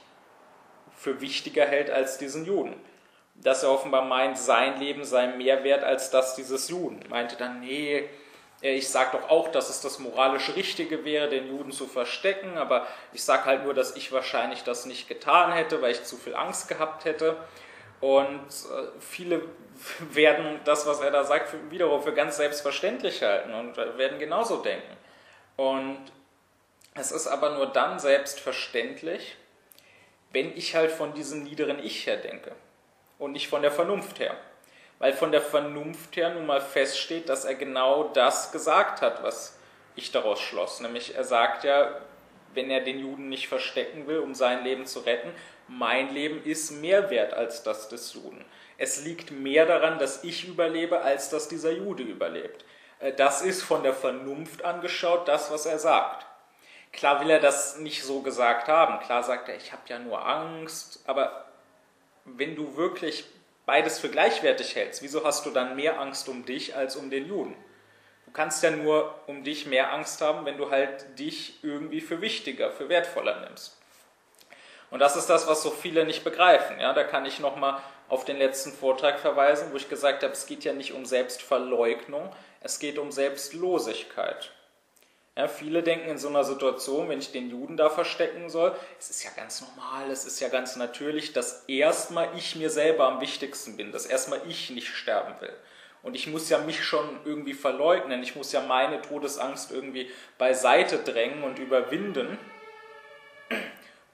[0.95, 2.75] für wichtiger hält als diesen Juden.
[3.35, 7.03] Dass er offenbar meint, sein Leben sei mehr wert als das dieses Juden.
[7.09, 8.09] Meinte dann, nee,
[8.61, 12.87] ich sage doch auch, dass es das moralisch Richtige wäre, den Juden zu verstecken, aber
[13.13, 16.35] ich sage halt nur, dass ich wahrscheinlich das nicht getan hätte, weil ich zu viel
[16.35, 17.37] Angst gehabt hätte.
[18.01, 19.43] Und äh, viele
[20.11, 24.97] werden das, was er da sagt, wiederum für ganz selbstverständlich halten und werden genauso denken.
[25.57, 25.99] Und
[26.95, 29.35] es ist aber nur dann selbstverständlich,
[30.31, 32.53] wenn ich halt von diesem niederen Ich her denke
[33.19, 34.35] und nicht von der Vernunft her.
[34.99, 39.57] Weil von der Vernunft her nun mal feststeht, dass er genau das gesagt hat, was
[39.95, 40.79] ich daraus schloss.
[40.79, 41.99] Nämlich er sagt ja,
[42.53, 45.31] wenn er den Juden nicht verstecken will, um sein Leben zu retten,
[45.67, 48.45] mein Leben ist mehr wert als das des Juden.
[48.77, 52.65] Es liegt mehr daran, dass ich überlebe, als dass dieser Jude überlebt.
[52.99, 56.25] Äh, das ist von der Vernunft angeschaut das, was er sagt.
[56.91, 58.99] Klar will er das nicht so gesagt haben.
[58.99, 61.03] Klar sagt er, ich habe ja nur Angst.
[61.07, 61.45] Aber
[62.23, 63.25] wenn du wirklich
[63.65, 67.27] beides für gleichwertig hältst, wieso hast du dann mehr Angst um dich als um den
[67.27, 67.55] Juden?
[68.25, 72.21] Du kannst ja nur um dich mehr Angst haben, wenn du halt dich irgendwie für
[72.21, 73.77] wichtiger, für wertvoller nimmst.
[74.91, 76.79] Und das ist das, was so viele nicht begreifen.
[76.79, 80.45] Ja, da kann ich nochmal auf den letzten Vortrag verweisen, wo ich gesagt habe, es
[80.45, 84.51] geht ja nicht um Selbstverleugnung, es geht um Selbstlosigkeit.
[85.37, 89.09] Ja, viele denken in so einer Situation, wenn ich den Juden da verstecken soll, es
[89.09, 93.19] ist ja ganz normal, es ist ja ganz natürlich, dass erstmal ich mir selber am
[93.19, 95.53] wichtigsten bin, dass erstmal ich nicht sterben will.
[96.03, 98.21] Und ich muss ja mich schon irgendwie verleugnen.
[98.21, 102.37] Ich muss ja meine Todesangst irgendwie beiseite drängen und überwinden,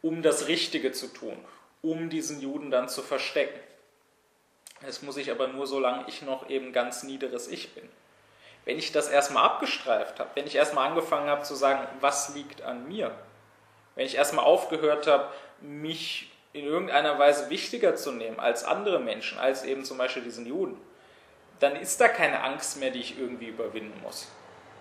[0.01, 1.37] um das Richtige zu tun,
[1.81, 3.59] um diesen Juden dann zu verstecken.
[4.85, 7.87] Das muss ich aber nur, solange ich noch eben ganz niederes Ich bin.
[8.65, 12.61] Wenn ich das erstmal abgestreift habe, wenn ich erstmal angefangen habe zu sagen, was liegt
[12.61, 13.11] an mir,
[13.95, 15.27] wenn ich erstmal aufgehört habe,
[15.61, 20.45] mich in irgendeiner Weise wichtiger zu nehmen als andere Menschen, als eben zum Beispiel diesen
[20.45, 20.79] Juden,
[21.59, 24.27] dann ist da keine Angst mehr, die ich irgendwie überwinden muss.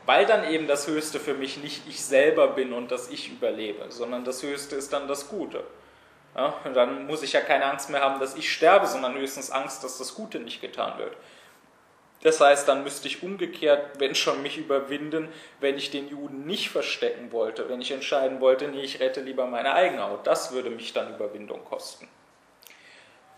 [0.06, 3.90] Weil dann eben das Höchste für mich nicht ich selber bin und dass ich überlebe,
[3.90, 5.62] sondern das Höchste ist dann das Gute.
[6.34, 9.84] Ja, dann muss ich ja keine Angst mehr haben, dass ich sterbe, sondern höchstens Angst,
[9.84, 11.16] dass das Gute nicht getan wird.
[12.22, 15.28] Das heißt, dann müsste ich umgekehrt, wenn schon mich überwinden,
[15.60, 19.46] wenn ich den Juden nicht verstecken wollte, wenn ich entscheiden wollte, nee, ich rette lieber
[19.46, 20.26] meine eigene Haut.
[20.26, 22.08] Das würde mich dann Überwindung kosten.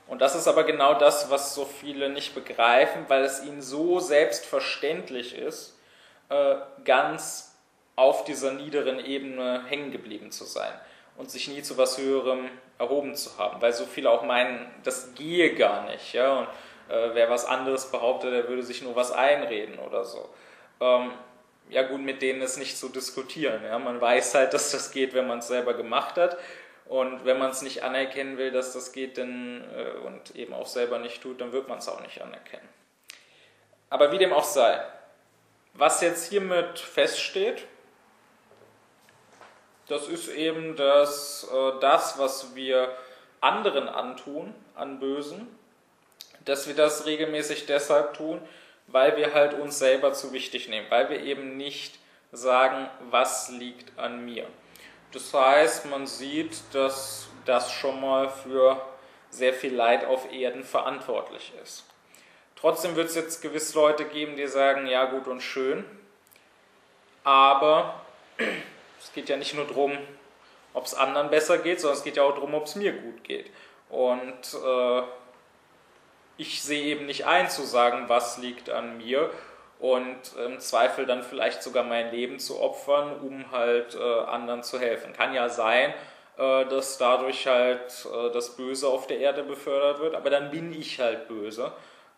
[0.08, 4.00] Und das ist aber genau das, was so viele nicht begreifen, weil es ihnen so
[4.00, 5.78] selbstverständlich ist,
[6.28, 7.56] äh, ganz
[7.94, 10.72] auf dieser niederen Ebene hängen geblieben zu sein
[11.16, 15.14] und sich nie zu was Höherem erhoben zu haben, weil so viele auch meinen, das
[15.14, 16.12] gehe gar nicht.
[16.14, 16.40] Ja?
[16.40, 16.48] Und
[16.92, 20.28] äh, wer was anderes behauptet, der würde sich nur was einreden oder so.
[20.80, 21.12] Ähm,
[21.70, 23.64] ja gut, mit denen ist nicht zu diskutieren.
[23.64, 23.78] Ja?
[23.78, 26.36] Man weiß halt, dass das geht, wenn man es selber gemacht hat.
[26.84, 30.66] Und wenn man es nicht anerkennen will, dass das geht denn, äh, und eben auch
[30.66, 32.68] selber nicht tut, dann wird man es auch nicht anerkennen.
[33.88, 34.84] Aber wie dem auch sei,
[35.72, 37.66] was jetzt hiermit feststeht,
[39.88, 42.94] das ist eben, dass äh, das, was wir
[43.40, 45.48] anderen antun, an Bösen,
[46.44, 48.40] dass wir das regelmäßig deshalb tun,
[48.86, 51.98] weil wir halt uns selber zu wichtig nehmen, weil wir eben nicht
[52.32, 54.46] sagen, was liegt an mir.
[55.12, 58.80] Das heißt, man sieht, dass das schon mal für
[59.30, 61.84] sehr viel Leid auf Erden verantwortlich ist.
[62.56, 65.84] Trotzdem wird es jetzt gewiss Leute geben, die sagen, ja gut und schön,
[67.24, 68.00] aber
[69.00, 69.96] es geht ja nicht nur darum,
[70.74, 73.24] ob es anderen besser geht, sondern es geht ja auch darum, ob es mir gut
[73.24, 73.50] geht.
[73.90, 75.02] Und äh,
[76.36, 79.30] ich sehe eben nicht ein zu sagen, was liegt an mir
[79.78, 80.16] und
[80.46, 85.12] im Zweifel dann vielleicht sogar mein Leben zu opfern, um halt äh, anderen zu helfen.
[85.12, 85.92] Kann ja sein,
[86.38, 90.72] äh, dass dadurch halt äh, das Böse auf der Erde befördert wird, aber dann bin
[90.72, 91.72] ich halt böse.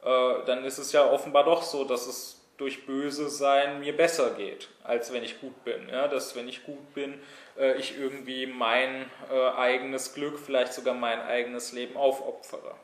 [0.05, 4.31] Äh, dann ist es ja offenbar doch so, dass es durch böse sein mir besser
[4.31, 5.89] geht, als wenn ich gut bin.
[5.89, 7.21] Ja, dass wenn ich gut bin,
[7.59, 12.75] äh, ich irgendwie mein äh, eigenes Glück, vielleicht sogar mein eigenes Leben aufopfere.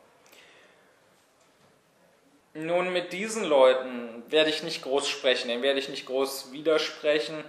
[2.52, 7.44] Nun, mit diesen Leuten werde ich nicht groß sprechen, denen werde ich nicht groß widersprechen,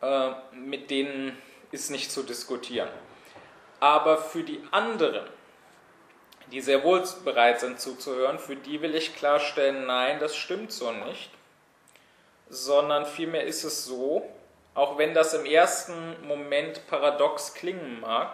[0.00, 1.36] äh, mit denen
[1.72, 2.88] ist nicht zu diskutieren.
[3.80, 5.26] Aber für die anderen,
[6.52, 10.92] die sehr wohl bereit sind zuzuhören, für die will ich klarstellen, nein, das stimmt so
[10.92, 11.30] nicht
[12.48, 14.28] sondern vielmehr ist es so,
[14.74, 18.30] auch wenn das im ersten Moment paradox klingen mag,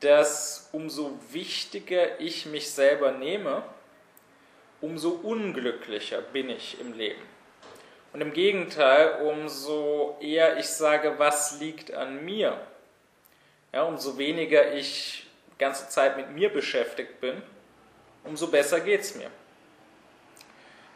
[0.00, 3.62] dass umso wichtiger ich mich selber nehme,
[4.80, 7.22] umso unglücklicher bin ich im Leben.
[8.12, 12.58] Und im Gegenteil, umso eher ich sage, was liegt an mir,
[13.72, 17.42] ja, umso weniger ich die ganze Zeit mit mir beschäftigt bin,
[18.24, 19.30] umso besser geht es mir.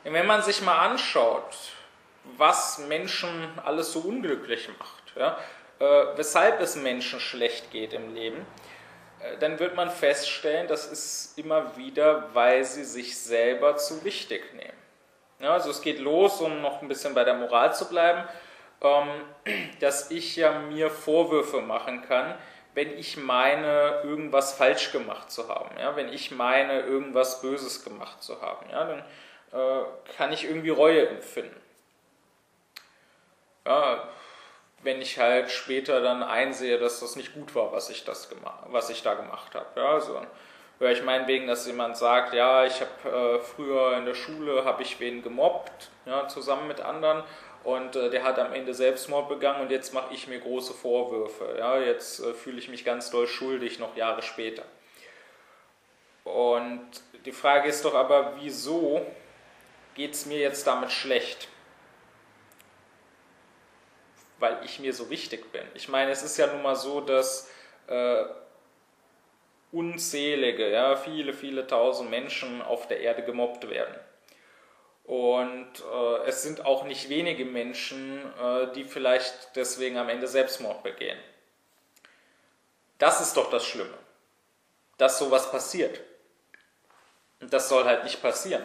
[0.05, 1.55] Und wenn man sich mal anschaut,
[2.37, 5.39] was Menschen alles so unglücklich macht, ja,
[5.79, 8.47] äh, weshalb es Menschen schlecht geht im Leben,
[9.41, 14.79] dann wird man feststellen, das ist immer wieder, weil sie sich selber zu wichtig nehmen.
[15.41, 18.25] Ja, also es geht los, um noch ein bisschen bei der Moral zu bleiben,
[18.83, 19.09] ähm,
[19.81, 22.35] dass ich ja mir Vorwürfe machen kann,
[22.75, 28.23] wenn ich meine, irgendwas falsch gemacht zu haben, ja, wenn ich meine, irgendwas Böses gemacht
[28.23, 28.99] zu haben, ja, dann
[29.53, 29.85] äh,
[30.17, 31.61] kann ich irgendwie Reue empfinden
[33.67, 34.09] ja,
[34.83, 38.29] wenn ich halt später dann einsehe, dass das nicht gut war, was ich, das
[38.67, 39.67] was ich da gemacht habe.
[39.77, 40.21] Ja, also
[40.79, 44.83] höre ich meinetwegen, dass jemand sagt, ja, ich habe äh, früher in der Schule, habe
[44.83, 47.23] ich wen gemobbt, ja, zusammen mit anderen
[47.65, 51.57] und äh, der hat am Ende Selbstmord begangen und jetzt mache ich mir große Vorwürfe.
[51.59, 54.63] Ja, jetzt äh, fühle ich mich ganz doll schuldig, noch Jahre später.
[56.25, 56.89] Und
[57.27, 59.05] die Frage ist doch aber, wieso
[59.95, 61.49] geht es mir jetzt damit schlecht?
[64.41, 65.63] Weil ich mir so wichtig bin.
[65.75, 67.51] Ich meine, es ist ja nun mal so, dass
[67.87, 68.25] äh,
[69.73, 73.95] unzählige, ja, viele, viele tausend Menschen auf der Erde gemobbt werden.
[75.05, 80.83] Und äh, es sind auch nicht wenige Menschen, äh, die vielleicht deswegen am Ende Selbstmord
[80.83, 81.19] begehen.
[82.99, 83.99] Das ist doch das Schlimme,
[84.99, 86.01] dass sowas passiert.
[87.41, 88.65] Und das soll halt nicht passieren.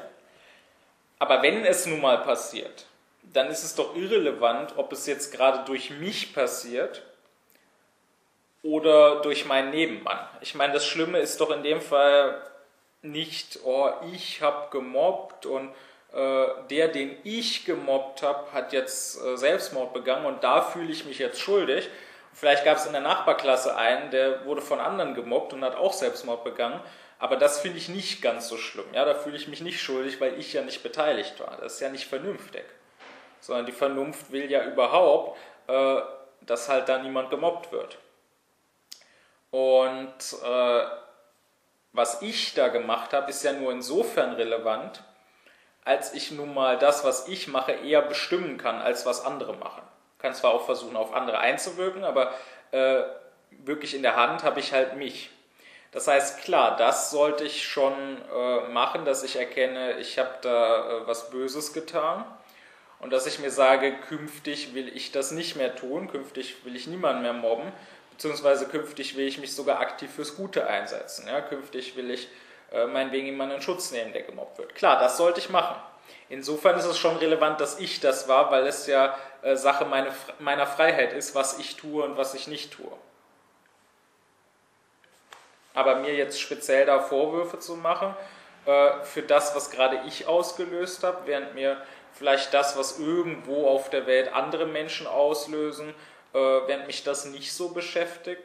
[1.19, 2.85] Aber wenn es nun mal passiert,
[3.33, 7.01] dann ist es doch irrelevant, ob es jetzt gerade durch mich passiert
[8.63, 10.27] oder durch meinen Nebenmann.
[10.41, 12.41] Ich meine, das Schlimme ist doch in dem Fall
[13.01, 15.69] nicht, oh, ich habe gemobbt und
[16.13, 21.05] äh, der, den ich gemobbt habe, hat jetzt äh, Selbstmord begangen und da fühle ich
[21.05, 21.89] mich jetzt schuldig.
[22.33, 25.93] Vielleicht gab es in der Nachbarklasse einen, der wurde von anderen gemobbt und hat auch
[25.93, 26.79] Selbstmord begangen.
[27.19, 28.85] Aber das finde ich nicht ganz so schlimm.
[28.93, 31.57] Ja, da fühle ich mich nicht schuldig, weil ich ja nicht beteiligt war.
[31.61, 32.65] Das ist ja nicht vernünftig.
[33.45, 36.01] Sondern die Vernunft will ja überhaupt, äh,
[36.41, 37.99] dass halt da niemand gemobbt wird.
[39.51, 40.83] Und äh,
[41.93, 45.03] was ich da gemacht habe, ist ja nur insofern relevant,
[45.83, 49.83] als ich nun mal das, was ich mache, eher bestimmen kann, als was andere machen.
[50.15, 52.33] Ich kann zwar auch versuchen, auf andere einzuwirken, aber
[52.71, 53.03] äh,
[53.51, 55.29] wirklich in der Hand habe ich halt mich.
[55.91, 60.89] Das heißt, klar, das sollte ich schon äh, machen, dass ich erkenne, ich habe da
[60.89, 62.25] äh, was Böses getan
[62.99, 66.87] und dass ich mir sage, künftig will ich das nicht mehr tun, künftig will ich
[66.87, 67.71] niemanden mehr mobben,
[68.11, 71.27] beziehungsweise künftig will ich mich sogar aktiv fürs Gute einsetzen.
[71.27, 71.41] Ja?
[71.41, 72.29] Künftig will ich
[72.71, 74.75] äh, meinetwegen jemanden in Schutz nehmen, der gemobbt wird.
[74.75, 75.75] Klar, das sollte ich machen.
[76.29, 80.11] Insofern ist es schon relevant, dass ich das war, weil es ja äh, Sache meine,
[80.39, 82.91] meiner Freiheit ist, was ich tue und was ich nicht tue.
[85.73, 88.15] Aber mir jetzt speziell da Vorwürfe zu machen,
[88.65, 91.77] äh, für das, was gerade ich ausgelöst habe, während mir
[92.17, 95.89] vielleicht das, was irgendwo auf der Welt andere Menschen auslösen,
[96.33, 98.41] äh, während mich das nicht so beschäftigt,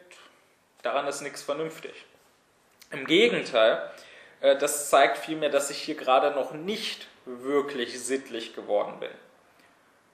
[0.82, 1.92] daran ist nichts vernünftig.
[2.90, 3.90] Im Gegenteil,
[4.40, 9.10] äh, das zeigt vielmehr, dass ich hier gerade noch nicht wirklich sittlich geworden bin.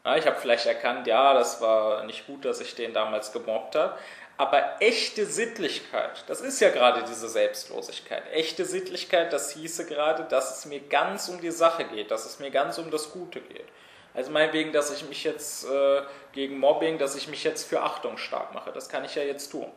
[0.04, 3.74] Ja, ich habe vielleicht erkannt, ja, das war nicht gut, dass ich den damals gemobbt
[3.74, 3.98] habe,
[4.38, 8.22] aber echte Sittlichkeit, das ist ja gerade diese Selbstlosigkeit.
[8.32, 12.38] Echte Sittlichkeit, das hieße gerade, dass es mir ganz um die Sache geht, dass es
[12.38, 13.64] mir ganz um das Gute geht.
[14.12, 18.18] Also meinetwegen, dass ich mich jetzt äh, gegen Mobbing, dass ich mich jetzt für Achtung
[18.18, 18.72] stark mache.
[18.72, 19.70] Das kann ich ja jetzt tun.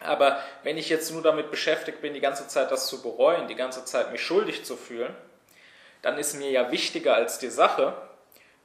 [0.00, 3.54] Aber wenn ich jetzt nur damit beschäftigt bin, die ganze Zeit das zu bereuen, die
[3.54, 5.14] ganze Zeit mich schuldig zu fühlen,
[6.02, 7.94] dann ist mir ja wichtiger als die Sache,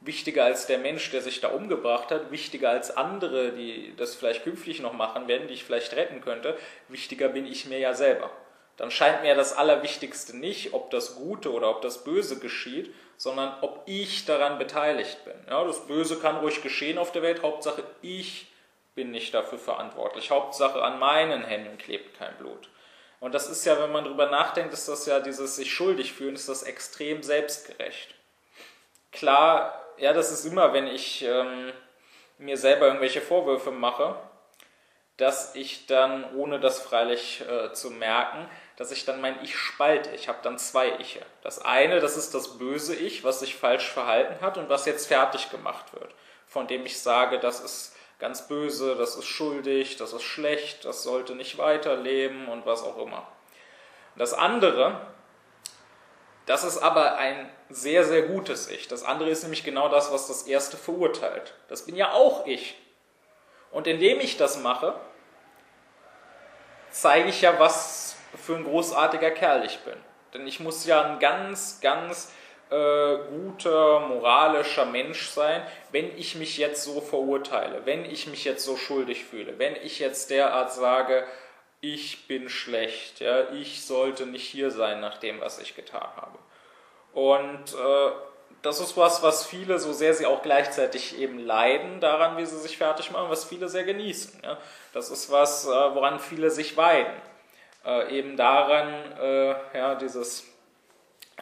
[0.04, 4.44] wichtiger als der Mensch, der sich da umgebracht hat, wichtiger als andere, die das vielleicht
[4.44, 6.56] künftig noch machen werden, die ich vielleicht retten könnte,
[6.88, 8.30] wichtiger bin ich mir ja selber.
[8.76, 13.54] Dann scheint mir das Allerwichtigste nicht, ob das Gute oder ob das Böse geschieht, sondern
[13.60, 15.34] ob ich daran beteiligt bin.
[15.48, 18.48] Ja, das Böse kann ruhig geschehen auf der Welt, Hauptsache ich
[18.94, 20.30] bin nicht dafür verantwortlich.
[20.30, 22.68] Hauptsache an meinen Händen klebt kein Blut.
[23.20, 26.34] Und das ist ja, wenn man darüber nachdenkt, ist das ja dieses sich schuldig fühlen,
[26.34, 28.14] ist das extrem selbstgerecht.
[29.12, 31.72] Klar ja, das ist immer, wenn ich ähm,
[32.38, 34.16] mir selber irgendwelche Vorwürfe mache,
[35.16, 40.10] dass ich dann, ohne das freilich äh, zu merken, dass ich dann mein Ich spalte.
[40.14, 41.20] Ich habe dann zwei Iche.
[41.42, 45.06] Das eine, das ist das böse Ich, was sich falsch verhalten hat und was jetzt
[45.06, 46.12] fertig gemacht wird,
[46.46, 51.02] von dem ich sage, das ist ganz böse, das ist schuldig, das ist schlecht, das
[51.02, 53.26] sollte nicht weiterleben und was auch immer.
[54.16, 55.00] Das andere,
[56.46, 58.88] das ist aber ein sehr, sehr gutes Ich.
[58.88, 61.54] Das andere ist nämlich genau das, was das erste verurteilt.
[61.68, 62.76] Das bin ja auch ich.
[63.70, 64.94] Und indem ich das mache,
[66.90, 69.96] zeige ich ja, was für ein großartiger Kerl ich bin.
[70.34, 72.32] Denn ich muss ja ein ganz, ganz
[72.70, 78.64] äh, guter, moralischer Mensch sein, wenn ich mich jetzt so verurteile, wenn ich mich jetzt
[78.64, 81.24] so schuldig fühle, wenn ich jetzt derart sage,
[81.82, 86.38] ich bin schlecht, ja, ich sollte nicht hier sein nach dem, was ich getan habe.
[87.12, 88.12] Und äh,
[88.62, 92.58] das ist was, was viele, so sehr sie auch gleichzeitig eben leiden daran, wie sie
[92.58, 94.40] sich fertig machen, was viele sehr genießen.
[94.44, 94.58] Ja?
[94.92, 97.12] Das ist was, äh, woran viele sich weiden.
[97.84, 98.88] Äh, eben daran,
[99.20, 100.46] äh, ja, dieses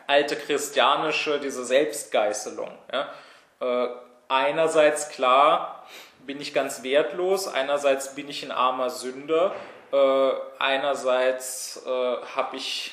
[0.07, 2.71] alte christianische, diese Selbstgeißelung.
[2.91, 3.13] Ja?
[3.61, 3.89] Äh,
[4.29, 5.87] einerseits klar,
[6.21, 9.55] bin ich ganz wertlos, einerseits bin ich ein armer Sünder,
[9.93, 12.93] äh, einerseits habe ich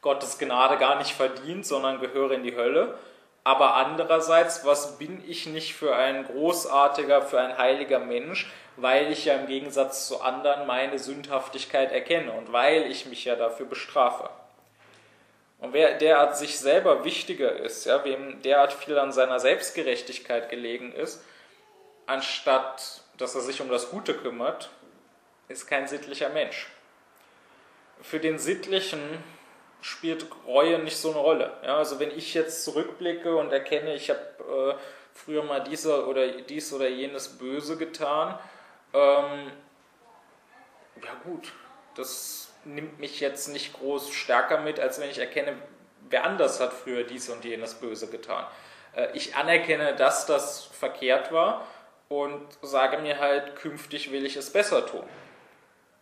[0.00, 2.98] Gottes Gnade gar nicht verdient, sondern gehöre in die Hölle.
[3.44, 9.24] Aber andererseits, was bin ich nicht für ein großartiger, für ein heiliger Mensch, weil ich
[9.24, 14.30] ja im Gegensatz zu anderen meine Sündhaftigkeit erkenne und weil ich mich ja dafür bestrafe.
[15.60, 20.92] Und wer derart sich selber wichtiger ist, ja, wem derart viel an seiner Selbstgerechtigkeit gelegen
[20.92, 21.24] ist,
[22.06, 24.70] anstatt dass er sich um das Gute kümmert,
[25.48, 26.68] ist kein sittlicher Mensch.
[28.00, 29.00] Für den Sittlichen
[29.80, 31.52] spielt Reue nicht so eine Rolle.
[31.62, 34.82] Ja, also wenn ich jetzt zurückblicke und erkenne, ich habe äh,
[35.12, 38.38] früher mal dieser oder dies oder jenes Böse getan,
[38.92, 39.52] ähm,
[41.02, 41.52] ja gut,
[41.94, 45.56] das nimmt mich jetzt nicht groß stärker mit, als wenn ich erkenne,
[46.10, 48.46] wer anders hat früher dies und jenes Böse getan.
[48.94, 51.66] Äh, ich anerkenne, dass das verkehrt war
[52.08, 55.04] und sage mir halt, künftig will ich es besser tun.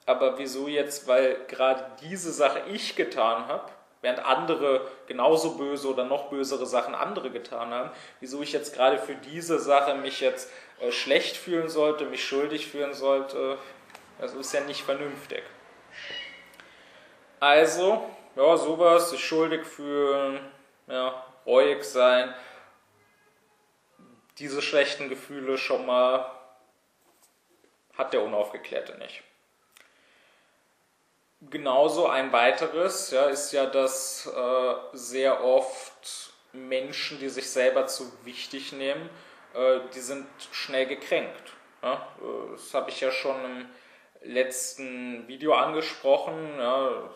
[0.06, 3.70] Aber wieso jetzt, weil gerade diese Sache ich getan habe,
[4.02, 7.90] während andere genauso böse oder noch bösere Sachen andere getan haben,
[8.20, 10.50] wieso ich jetzt gerade für diese Sache mich jetzt
[10.80, 13.58] äh, schlecht fühlen sollte, mich schuldig fühlen sollte,
[14.20, 15.42] das ist ja nicht vernünftig.
[17.40, 20.38] Also, ja, sowas, sich schuldig fühlen,
[20.86, 22.32] ja, reuig sein,
[24.38, 26.30] diese schlechten Gefühle schon mal
[27.96, 29.22] hat der Unaufgeklärte nicht.
[31.42, 38.10] Genauso ein weiteres ja, ist ja, dass äh, sehr oft Menschen, die sich selber zu
[38.24, 39.10] wichtig nehmen,
[39.54, 41.52] äh, die sind schnell gekränkt.
[41.82, 42.08] Ja?
[42.20, 43.66] Äh, das habe ich ja schon im
[44.22, 46.58] letzten Video angesprochen.
[46.58, 47.10] Ja?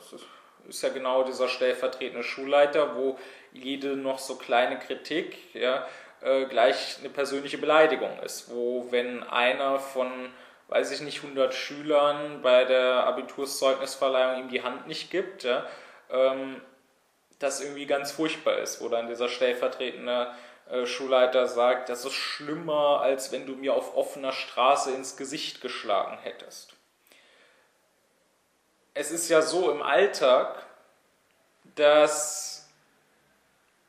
[0.68, 3.18] Ist ja genau dieser stellvertretende Schulleiter, wo
[3.52, 5.86] jede noch so kleine Kritik ja,
[6.20, 8.50] äh, gleich eine persönliche Beleidigung ist.
[8.50, 10.30] Wo wenn einer von,
[10.70, 15.66] weiß ich nicht, 100 Schülern bei der Abiturszeugnisverleihung ihm die Hand nicht gibt, ja,
[16.10, 16.62] ähm,
[17.40, 20.32] das irgendwie ganz furchtbar ist, wo dann dieser stellvertretende
[20.70, 25.60] äh, Schulleiter sagt, das ist schlimmer, als wenn du mir auf offener Straße ins Gesicht
[25.60, 26.74] geschlagen hättest.
[28.94, 30.66] Es ist ja so im Alltag,
[31.74, 32.68] dass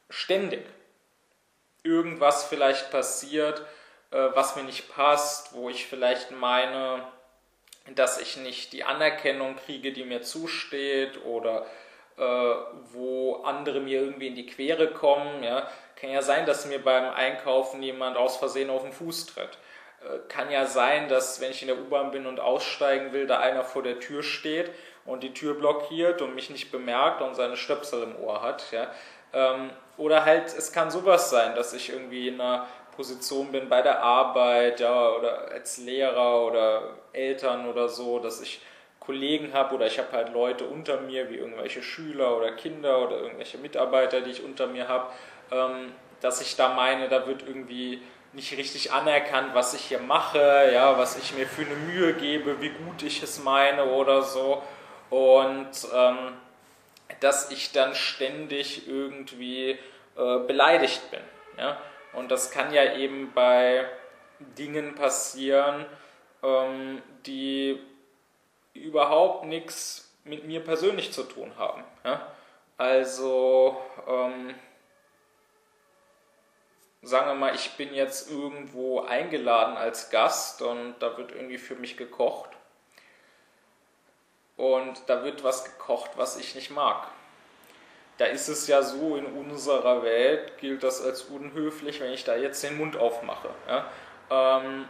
[0.09, 0.65] ständig
[1.83, 3.65] irgendwas vielleicht passiert,
[4.11, 7.03] äh, was mir nicht passt, wo ich vielleicht meine,
[7.95, 11.65] dass ich nicht die Anerkennung kriege, die mir zusteht oder
[12.17, 12.23] äh,
[12.93, 15.43] wo andere mir irgendwie in die Quere kommen.
[15.43, 15.67] Ja.
[15.95, 19.57] Kann ja sein, dass mir beim Einkaufen jemand aus Versehen auf den Fuß tritt.
[20.01, 23.39] Äh, kann ja sein, dass wenn ich in der U-Bahn bin und aussteigen will, da
[23.39, 24.71] einer vor der Tür steht
[25.05, 28.71] und die Tür blockiert und mich nicht bemerkt und seine Stöpsel im Ohr hat.
[28.71, 28.91] Ja.
[29.33, 32.67] Ähm, oder halt, es kann sowas sein, dass ich irgendwie in einer
[33.01, 38.61] Position bin bei der Arbeit, ja, oder als Lehrer oder Eltern oder so, dass ich
[38.99, 43.17] Kollegen habe oder ich habe halt Leute unter mir, wie irgendwelche Schüler oder Kinder oder
[43.17, 45.07] irgendwelche Mitarbeiter, die ich unter mir habe,
[45.51, 45.91] ähm,
[46.21, 50.95] dass ich da meine, da wird irgendwie nicht richtig anerkannt, was ich hier mache, ja,
[50.99, 54.61] was ich mir für eine Mühe gebe, wie gut ich es meine oder so.
[55.09, 56.33] Und ähm,
[57.19, 59.71] dass ich dann ständig irgendwie
[60.15, 61.21] äh, beleidigt bin.
[61.57, 61.81] Ja?
[62.13, 63.89] Und das kann ja eben bei
[64.57, 65.85] Dingen passieren,
[66.43, 67.79] ähm, die
[68.73, 71.83] überhaupt nichts mit mir persönlich zu tun haben.
[72.03, 72.27] Ja?
[72.77, 74.55] Also, ähm,
[77.01, 81.75] sagen wir mal, ich bin jetzt irgendwo eingeladen als Gast und da wird irgendwie für
[81.75, 82.49] mich gekocht
[84.57, 87.07] und da wird was gekocht, was ich nicht mag.
[88.21, 92.35] Da ist es ja so, in unserer Welt gilt das als unhöflich, wenn ich da
[92.35, 93.49] jetzt den Mund aufmache.
[93.67, 93.89] Ja?
[94.29, 94.85] Ähm,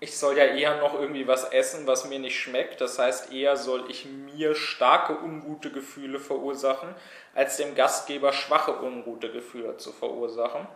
[0.00, 2.80] ich soll ja eher noch irgendwie was essen, was mir nicht schmeckt.
[2.80, 6.92] Das heißt, eher soll ich mir starke ungute Gefühle verursachen,
[7.32, 10.66] als dem Gastgeber schwache ungute Gefühle zu verursachen.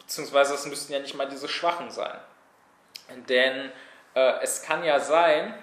[0.00, 2.20] Beziehungsweise es müssten ja nicht mal diese schwachen sein.
[3.30, 3.72] Denn
[4.12, 5.54] äh, es kann ja sein,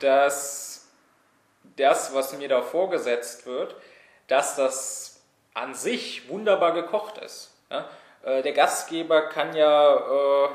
[0.00, 0.79] dass
[1.76, 3.76] das, was mir da vorgesetzt wird,
[4.26, 5.22] dass das
[5.54, 7.54] an sich wunderbar gekocht ist.
[7.70, 7.88] Ja?
[8.22, 10.48] Äh, der Gastgeber kann ja äh,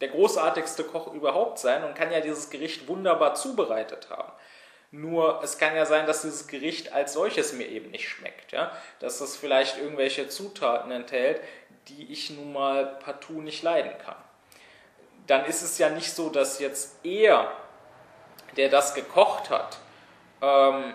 [0.00, 4.32] der großartigste Koch überhaupt sein und kann ja dieses Gericht wunderbar zubereitet haben.
[4.90, 8.52] Nur es kann ja sein, dass dieses Gericht als solches mir eben nicht schmeckt.
[8.52, 8.72] Ja?
[9.00, 11.40] Dass das vielleicht irgendwelche Zutaten enthält,
[11.88, 14.16] die ich nun mal partout nicht leiden kann
[15.26, 17.50] dann ist es ja nicht so, dass jetzt er,
[18.56, 19.78] der das gekocht hat,
[20.42, 20.94] ähm,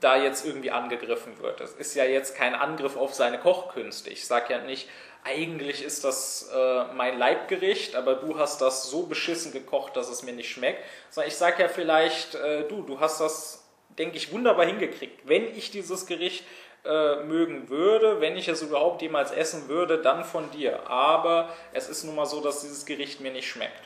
[0.00, 1.60] da jetzt irgendwie angegriffen wird.
[1.60, 4.10] Das ist ja jetzt kein Angriff auf seine Kochkünste.
[4.10, 4.88] Ich sage ja nicht,
[5.24, 10.22] eigentlich ist das äh, mein Leibgericht, aber du hast das so beschissen gekocht, dass es
[10.22, 10.84] mir nicht schmeckt.
[11.10, 13.64] Sondern ich sage ja vielleicht, äh, du, du hast das,
[13.98, 15.28] denke ich, wunderbar hingekriegt.
[15.28, 16.44] Wenn ich dieses Gericht
[16.84, 20.88] äh, mögen würde, wenn ich es überhaupt jemals essen würde, dann von dir.
[20.88, 23.82] Aber es ist nun mal so, dass dieses Gericht mir nicht schmeckt.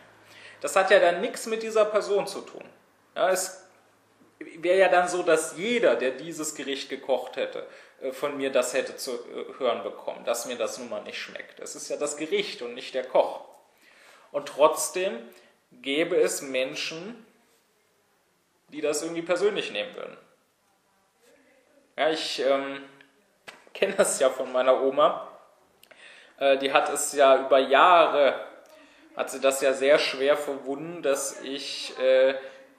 [0.60, 2.64] Das hat ja dann nichts mit dieser Person zu tun.
[3.16, 3.61] Ja, es
[4.58, 7.66] wäre ja dann so, dass jeder, der dieses Gericht gekocht hätte,
[8.00, 11.18] äh, von mir das hätte zu äh, hören bekommen, dass mir das nun mal nicht
[11.18, 11.60] schmeckt.
[11.60, 13.44] Es ist ja das Gericht und nicht der Koch.
[14.30, 15.18] Und trotzdem
[15.70, 17.26] gäbe es Menschen,
[18.68, 20.16] die das irgendwie persönlich nehmen würden.
[21.96, 22.82] Ja, ich ähm,
[23.74, 25.28] kenne das ja von meiner Oma.
[26.38, 28.46] Äh, die hat es ja über Jahre,
[29.14, 32.34] hat sie das ja sehr schwer verwunden, dass ich äh,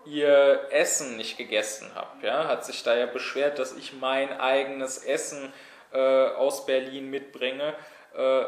[0.05, 2.25] ihr Essen nicht gegessen habe.
[2.25, 2.47] Ja?
[2.47, 5.53] Hat sich da ja beschwert, dass ich mein eigenes Essen
[5.91, 7.75] äh, aus Berlin mitbringe.
[8.15, 8.43] Äh,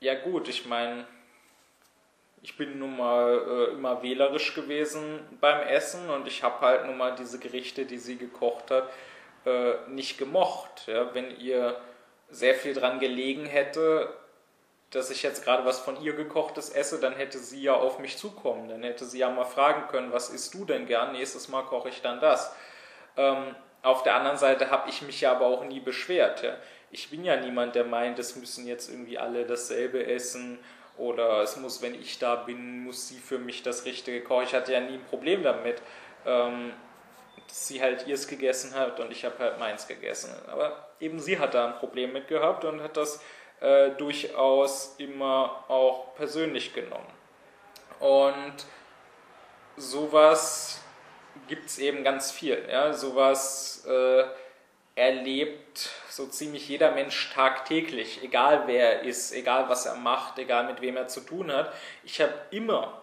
[0.00, 1.06] ja gut, ich meine,
[2.42, 6.96] ich bin nun mal äh, immer wählerisch gewesen beim Essen und ich habe halt nun
[6.96, 8.90] mal diese Gerichte, die sie gekocht hat,
[9.44, 10.86] äh, nicht gemocht.
[10.86, 11.14] Ja?
[11.14, 11.80] Wenn ihr
[12.28, 14.14] sehr viel dran gelegen hätte,
[14.90, 18.16] dass ich jetzt gerade was von ihr gekochtes esse, dann hätte sie ja auf mich
[18.18, 18.68] zukommen.
[18.68, 21.12] Dann hätte sie ja mal fragen können, was isst du denn gern?
[21.12, 22.54] Nächstes Mal koche ich dann das.
[23.16, 26.42] Ähm, auf der anderen Seite habe ich mich ja aber auch nie beschwert.
[26.42, 26.56] Ja.
[26.90, 30.58] Ich bin ja niemand, der meint, es müssen jetzt irgendwie alle dasselbe essen
[30.96, 34.44] oder es muss, wenn ich da bin, muss sie für mich das Richtige kochen.
[34.44, 35.82] Ich hatte ja nie ein Problem damit,
[36.24, 36.72] ähm,
[37.46, 40.34] dass sie halt ihrs gegessen hat und ich habe halt meins gegessen.
[40.48, 43.20] Aber eben sie hat da ein Problem mit gehabt und hat das
[43.60, 47.06] äh, durchaus immer auch persönlich genommen.
[48.00, 48.66] Und
[49.76, 50.80] sowas
[51.48, 52.66] gibt es eben ganz viel.
[52.70, 52.92] Ja?
[52.92, 54.24] Sowas äh,
[54.94, 60.66] erlebt so ziemlich jeder Mensch tagtäglich, egal wer er ist, egal was er macht, egal
[60.66, 61.72] mit wem er zu tun hat.
[62.04, 63.02] Ich habe immer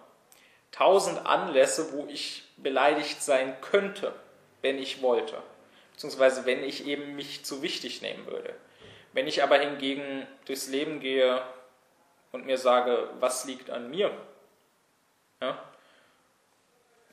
[0.72, 4.14] tausend Anlässe, wo ich beleidigt sein könnte,
[4.62, 5.42] wenn ich wollte.
[5.94, 8.56] Beziehungsweise wenn ich eben mich zu wichtig nehmen würde.
[9.14, 11.42] Wenn ich aber hingegen durchs Leben gehe
[12.32, 14.12] und mir sage, was liegt an mir?
[15.40, 15.64] Ja?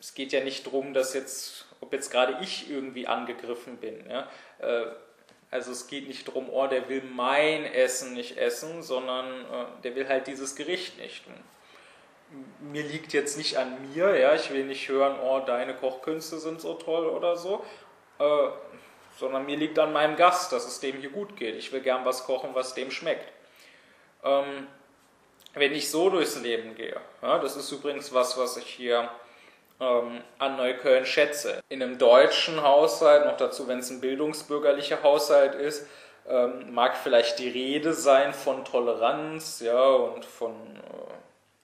[0.01, 4.09] Es geht ja nicht darum, dass jetzt, ob jetzt gerade ich irgendwie angegriffen bin.
[4.09, 4.29] Ja?
[4.59, 4.87] Äh,
[5.51, 9.95] also es geht nicht darum, oh, der will mein Essen nicht essen, sondern äh, der
[9.97, 11.25] will halt dieses Gericht nicht.
[12.61, 16.61] Mir liegt jetzt nicht an mir, ja, ich will nicht hören, oh, deine Kochkünste sind
[16.61, 17.65] so toll oder so.
[18.21, 18.49] Äh,
[19.21, 21.55] sondern mir liegt an meinem Gast, dass es dem hier gut geht.
[21.55, 23.31] Ich will gern was kochen, was dem schmeckt.
[24.25, 24.67] Ähm,
[25.53, 29.11] wenn ich so durchs Leben gehe, ja, das ist übrigens was, was ich hier
[29.79, 31.61] ähm, an Neukölln schätze.
[31.69, 35.87] In einem deutschen Haushalt, noch dazu, wenn es ein bildungsbürgerlicher Haushalt ist,
[36.27, 41.13] ähm, mag vielleicht die Rede sein von Toleranz, ja, und von, äh,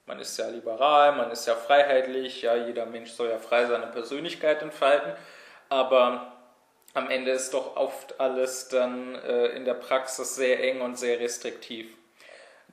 [0.05, 3.87] man ist ja liberal, man ist ja freiheitlich, ja, jeder Mensch soll ja frei seine
[3.87, 5.13] Persönlichkeit entfalten,
[5.69, 6.36] aber
[6.97, 11.19] am Ende ist doch oft alles dann äh, in der Praxis sehr eng und sehr
[11.19, 11.95] restriktiv.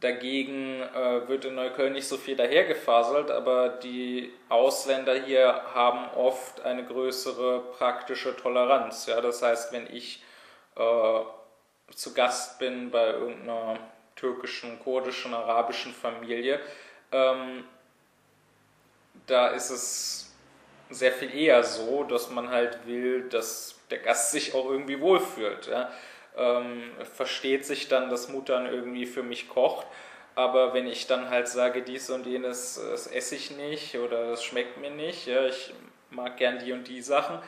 [0.00, 6.62] Dagegen äh, wird in Neukölln nicht so viel dahergefaselt, aber die Ausländer hier haben oft
[6.62, 9.06] eine größere praktische Toleranz.
[9.06, 9.20] Ja?
[9.20, 10.22] Das heißt, wenn ich
[10.76, 11.20] äh,
[11.94, 13.78] zu Gast bin bei irgendeiner
[14.16, 16.60] türkischen, kurdischen, arabischen Familie,
[17.12, 17.64] ähm,
[19.26, 20.34] da ist es
[20.90, 25.68] sehr viel eher so, dass man halt will, dass der Gast sich auch irgendwie wohlfühlt.
[25.68, 25.88] Ja?
[26.36, 29.86] Ähm, versteht sich dann, dass Muttern irgendwie für mich kocht.
[30.34, 34.42] Aber wenn ich dann halt sage, dies und jenes, das esse ich nicht oder das
[34.42, 35.72] schmeckt mir nicht, ja, ich
[36.10, 37.38] mag gern die und die Sachen,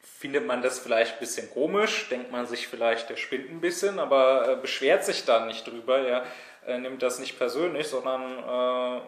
[0.00, 4.00] findet man das vielleicht ein bisschen komisch, denkt man sich vielleicht, der spinnt ein bisschen,
[4.00, 6.24] aber äh, beschwert sich dann nicht drüber, ja,
[6.66, 9.00] äh, nimmt das nicht persönlich, sondern äh,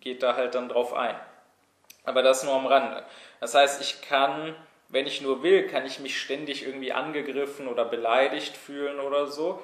[0.00, 1.14] geht da halt dann drauf ein.
[2.04, 3.04] Aber das nur am Rande.
[3.38, 4.56] Das heißt, ich kann
[4.90, 9.62] wenn ich nur will, kann ich mich ständig irgendwie angegriffen oder beleidigt fühlen oder so.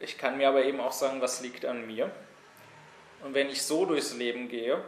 [0.00, 2.10] Ich kann mir aber eben auch sagen, was liegt an mir.
[3.24, 4.82] Und wenn ich so durchs Leben gehe,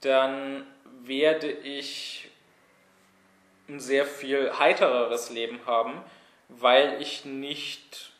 [0.00, 0.66] dann
[1.02, 2.28] werde ich
[3.68, 6.02] ein sehr viel heitereres Leben haben,
[6.48, 8.12] weil ich nicht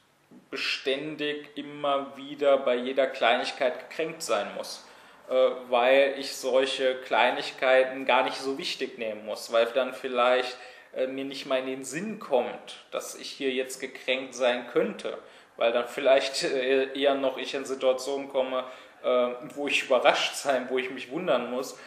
[0.51, 4.87] beständig immer wieder bei jeder Kleinigkeit gekränkt sein muss,
[5.29, 5.35] äh,
[5.69, 10.57] weil ich solche Kleinigkeiten gar nicht so wichtig nehmen muss, weil dann vielleicht
[10.95, 15.17] äh, mir nicht mal in den Sinn kommt, dass ich hier jetzt gekränkt sein könnte,
[15.57, 18.65] weil dann vielleicht äh, eher noch ich in Situationen komme,
[19.03, 21.79] äh, wo ich überrascht sein, wo ich mich wundern muss,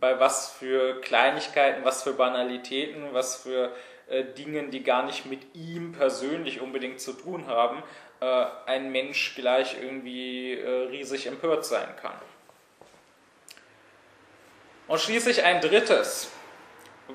[0.00, 3.72] bei was für Kleinigkeiten, was für Banalitäten, was für
[4.38, 7.82] Dingen, die gar nicht mit ihm persönlich unbedingt zu tun haben,
[8.64, 12.14] ein Mensch gleich irgendwie riesig empört sein kann.
[14.86, 16.30] Und schließlich ein drittes,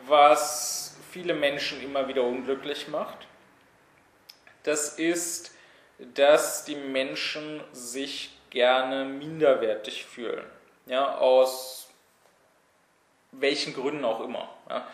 [0.06, 0.83] was
[1.14, 3.28] viele Menschen immer wieder unglücklich macht.
[4.64, 5.53] Das ist,
[6.16, 10.45] dass die Menschen sich gerne minderwertig fühlen.
[10.88, 11.89] Ja, aus
[13.32, 14.49] welchen Gründen auch immer.
[14.70, 14.88] Ja,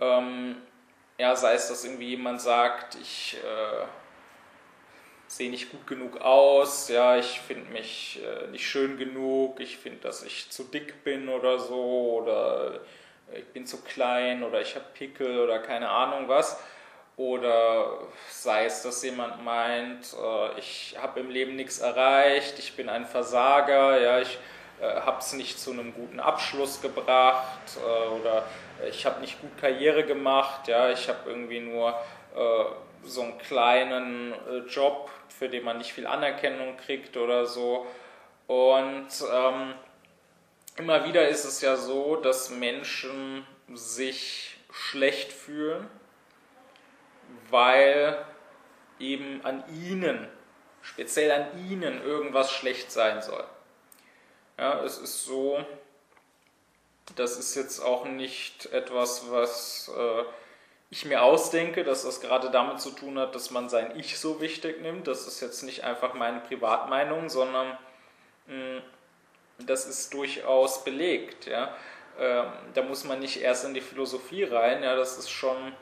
[0.00, 0.56] ähm,
[1.18, 3.86] ja sei es, dass irgendwie jemand sagt, ich äh,
[5.28, 10.00] sehe nicht gut genug aus, ja, ich finde mich äh, nicht schön genug, ich finde,
[10.00, 12.80] dass ich zu dick bin oder so, oder
[13.34, 16.62] ich bin zu klein oder ich habe Pickel oder keine Ahnung was.
[17.16, 17.98] Oder
[18.30, 23.04] sei es, dass jemand meint, äh, ich habe im Leben nichts erreicht, ich bin ein
[23.04, 24.38] Versager, ja, ich
[24.80, 28.44] äh, habe es nicht zu einem guten Abschluss gebracht äh, oder
[28.88, 31.90] ich habe nicht gut Karriere gemacht, ja, ich habe irgendwie nur
[32.34, 32.64] äh,
[33.02, 37.86] so einen kleinen äh, Job, für den man nicht viel Anerkennung kriegt oder so.
[38.46, 39.74] Und ähm,
[40.80, 45.86] immer wieder ist es ja so, dass Menschen sich schlecht fühlen,
[47.50, 48.24] weil
[48.98, 50.26] eben an ihnen,
[50.80, 53.44] speziell an ihnen, irgendwas schlecht sein soll.
[54.56, 55.62] Ja, es ist so,
[57.14, 60.22] das ist jetzt auch nicht etwas, was äh,
[60.88, 64.40] ich mir ausdenke, dass das gerade damit zu tun hat, dass man sein Ich so
[64.40, 65.06] wichtig nimmt.
[65.08, 67.78] Das ist jetzt nicht einfach meine Privatmeinung, sondern
[68.46, 68.82] mh, hm,
[69.66, 71.46] das ist durchaus belegt.
[71.46, 71.74] Ja?
[72.18, 75.72] Ähm, da muss man nicht erst in die Philosophie rein, ja, das ist schon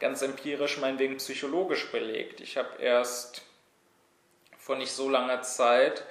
[0.00, 2.40] ganz empirisch, meinetwegen psychologisch belegt.
[2.40, 3.42] Ich habe erst
[4.58, 6.04] vor nicht so langer Zeit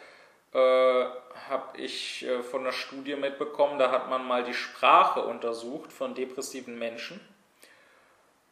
[0.54, 5.94] äh, habe ich äh, von einer Studie mitbekommen, da hat man mal die Sprache untersucht
[5.94, 7.20] von depressiven Menschen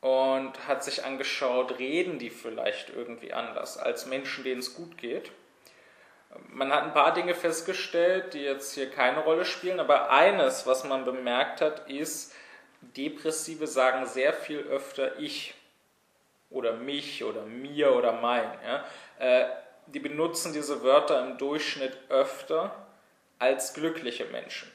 [0.01, 5.31] und hat sich angeschaut, reden die vielleicht irgendwie anders als Menschen, denen es gut geht.
[6.49, 10.83] Man hat ein paar Dinge festgestellt, die jetzt hier keine Rolle spielen, aber eines, was
[10.83, 12.33] man bemerkt hat, ist,
[12.81, 15.53] Depressive sagen sehr viel öfter ich
[16.49, 18.49] oder mich oder mir oder mein.
[18.63, 18.85] Ja?
[19.19, 19.45] Äh,
[19.87, 22.75] die benutzen diese Wörter im Durchschnitt öfter
[23.39, 24.71] als glückliche Menschen.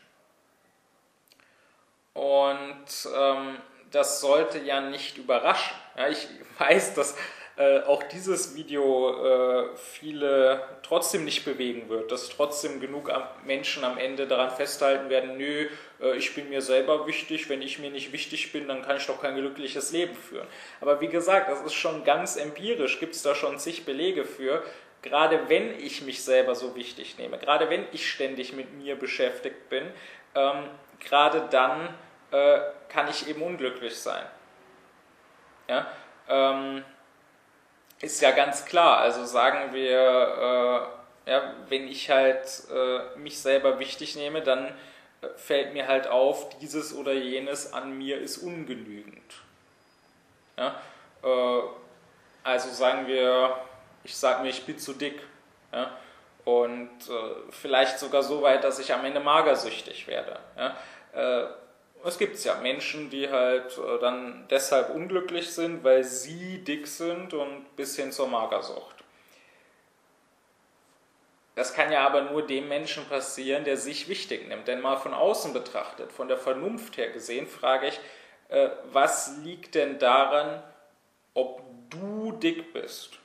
[2.13, 3.57] Und ähm,
[3.91, 5.77] das sollte ja nicht überraschen.
[5.97, 7.17] Ja, ich weiß, dass
[7.61, 13.13] äh, auch dieses Video äh, viele trotzdem nicht bewegen wird, dass trotzdem genug
[13.45, 15.69] Menschen am Ende daran festhalten werden, nö,
[16.01, 19.05] äh, ich bin mir selber wichtig, wenn ich mir nicht wichtig bin, dann kann ich
[19.05, 20.47] doch kein glückliches Leben führen.
[20.81, 24.63] Aber wie gesagt, das ist schon ganz empirisch, gibt es da schon zig Belege für,
[25.03, 29.69] gerade wenn ich mich selber so wichtig nehme, gerade wenn ich ständig mit mir beschäftigt
[29.69, 29.85] bin,
[30.35, 30.65] ähm,
[30.99, 31.95] gerade dann
[32.31, 34.25] äh, kann ich eben unglücklich sein.
[35.69, 35.87] Ja,
[36.27, 36.85] ähm,
[38.01, 38.99] ist ja ganz klar.
[38.99, 40.91] Also sagen wir,
[41.27, 44.67] äh, ja, wenn ich halt äh, mich selber wichtig nehme, dann
[45.23, 49.35] äh, fällt mir halt auf, dieses oder jenes an mir ist ungenügend.
[50.57, 50.81] Ja?
[51.23, 51.63] Äh,
[52.43, 53.57] also sagen wir,
[54.03, 55.21] ich sage mir, ich bin zu dick.
[55.73, 55.97] Ja?
[56.45, 60.39] Und äh, vielleicht sogar so weit, dass ich am Ende magersüchtig werde.
[60.57, 60.77] Ja?
[62.05, 67.35] Es gibt ja Menschen, die halt äh, dann deshalb unglücklich sind, weil sie dick sind
[67.35, 68.97] und bis hin zur Magersucht.
[71.55, 74.67] Das kann ja aber nur dem Menschen passieren, der sich wichtig nimmt.
[74.67, 78.01] Denn mal von außen betrachtet, von der Vernunft her gesehen, frage ich,
[78.49, 80.63] äh, was liegt denn daran,
[81.35, 83.19] ob du dick bist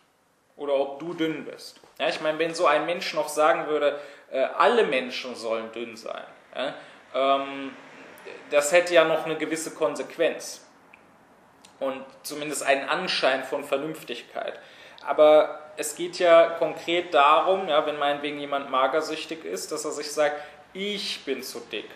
[0.58, 1.80] oder ob du dünn bist?
[2.00, 4.00] Ja, ich meine, wenn so ein Mensch noch sagen würde,
[4.32, 6.74] äh, alle Menschen sollen dünn sein, ja,
[7.14, 7.72] ähm,
[8.52, 10.66] das hätte ja noch eine gewisse Konsequenz
[11.80, 14.60] und zumindest einen Anschein von Vernünftigkeit.
[15.06, 20.12] Aber es geht ja konkret darum, ja, wenn meinetwegen jemand magersüchtig ist, dass er sich
[20.12, 20.42] sagt,
[20.74, 21.90] ich bin zu dick,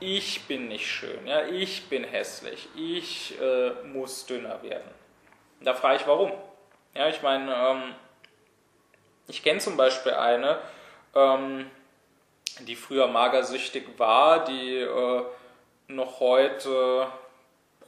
[0.00, 4.90] ich bin nicht schön, ja, ich bin hässlich, ich äh, muss dünner werden.
[5.60, 6.32] Da frage ich, warum?
[6.94, 7.94] Ja, ich meine, ähm,
[9.28, 10.58] ich kenne zum Beispiel eine,
[11.14, 11.70] ähm,
[12.60, 15.24] die früher magersüchtig war, die äh,
[15.88, 17.06] noch heute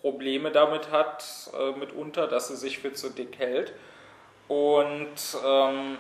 [0.01, 1.25] Probleme damit hat,
[1.59, 3.73] äh, mitunter, dass sie sich für zu dick hält.
[4.47, 5.99] Und ähm,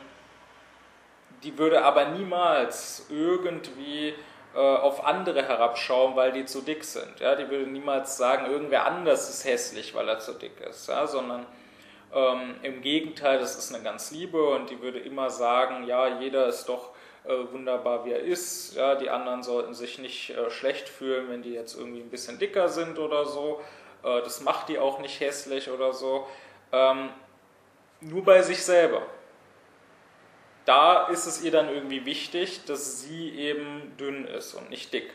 [1.42, 4.14] die würde aber niemals irgendwie
[4.54, 7.20] äh, auf andere herabschauen, weil die zu dick sind.
[7.20, 7.34] Ja?
[7.34, 11.06] Die würde niemals sagen, irgendwer anders ist hässlich, weil er zu dick ist, ja?
[11.06, 11.46] sondern
[12.14, 16.46] ähm, im Gegenteil, das ist eine ganz Liebe und die würde immer sagen, ja, jeder
[16.46, 16.90] ist doch
[17.28, 18.74] äh, wunderbar, wie er ist.
[18.74, 22.38] Ja, die anderen sollten sich nicht äh, schlecht fühlen, wenn die jetzt irgendwie ein bisschen
[22.38, 23.60] dicker sind oder so.
[24.02, 26.26] Äh, das macht die auch nicht hässlich oder so.
[26.72, 27.10] Ähm,
[28.00, 29.02] nur bei sich selber.
[30.64, 35.10] Da ist es ihr dann irgendwie wichtig, dass sie eben dünn ist und nicht dick.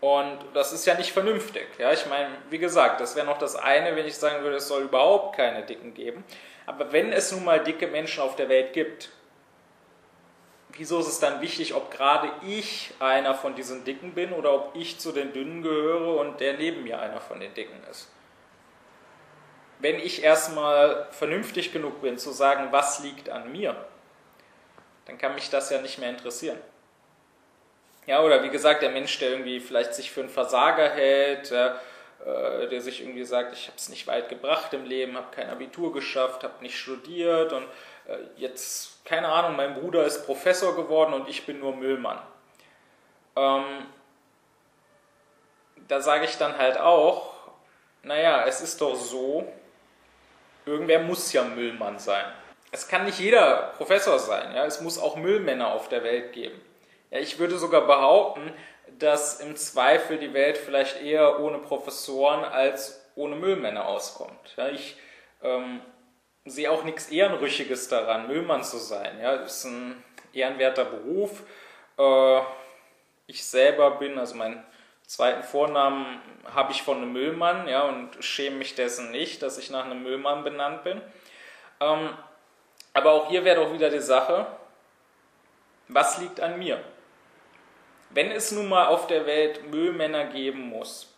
[0.00, 1.66] Und das ist ja nicht vernünftig.
[1.78, 1.92] Ja?
[1.92, 4.82] Ich meine, wie gesagt, das wäre noch das eine, wenn ich sagen würde, es soll
[4.82, 6.24] überhaupt keine Dicken geben.
[6.66, 9.10] Aber wenn es nun mal dicke Menschen auf der Welt gibt,
[10.72, 14.76] wieso ist es dann wichtig, ob gerade ich einer von diesen Dicken bin oder ob
[14.76, 18.08] ich zu den Dünnen gehöre und der neben mir einer von den Dicken ist?
[19.78, 23.76] Wenn ich erstmal vernünftig genug bin zu sagen, was liegt an mir,
[25.06, 26.58] dann kann mich das ja nicht mehr interessieren.
[28.06, 31.80] Ja, oder wie gesagt, der Mensch, der irgendwie vielleicht sich für einen Versager hält, der,
[32.24, 35.48] äh, der sich irgendwie sagt, ich habe es nicht weit gebracht im Leben, habe kein
[35.50, 37.66] Abitur geschafft, habe nicht studiert und
[38.36, 42.20] jetzt, keine Ahnung, mein Bruder ist Professor geworden und ich bin nur Müllmann.
[43.36, 43.86] Ähm,
[45.88, 47.34] da sage ich dann halt auch,
[48.02, 49.50] naja, es ist doch so,
[50.66, 52.24] irgendwer muss ja Müllmann sein.
[52.72, 56.60] Es kann nicht jeder Professor sein, ja, es muss auch Müllmänner auf der Welt geben.
[57.10, 58.52] Ja, ich würde sogar behaupten,
[58.98, 64.54] dass im Zweifel die Welt vielleicht eher ohne Professoren als ohne Müllmänner auskommt.
[64.56, 64.96] Ja, ich
[65.42, 65.80] ähm,
[66.44, 69.18] sehe auch nichts Ehrenrüchiges daran, Müllmann zu sein.
[69.20, 71.42] Ja, ist ein ehrenwerter Beruf.
[71.98, 72.40] Äh,
[73.26, 74.64] ich selber bin, also meinen
[75.06, 76.20] zweiten Vornamen
[76.54, 80.02] habe ich von einem Müllmann, ja, und schäme mich dessen nicht, dass ich nach einem
[80.02, 81.00] Müllmann benannt bin.
[81.80, 82.10] Ähm,
[82.94, 84.46] aber auch hier wäre doch wieder die Sache,
[85.88, 86.82] was liegt an mir?
[88.10, 91.14] Wenn es nun mal auf der Welt Müllmänner geben muss,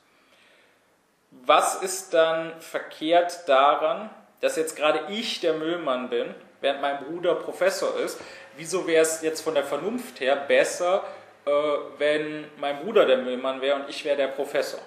[1.30, 4.10] was ist dann verkehrt daran,
[4.42, 8.20] dass jetzt gerade ich der Müllmann bin, während mein Bruder Professor ist?
[8.56, 11.04] Wieso wäre es jetzt von der Vernunft her besser,
[11.46, 11.50] äh,
[11.96, 14.80] wenn mein Bruder der Müllmann wäre und ich wäre der Professor?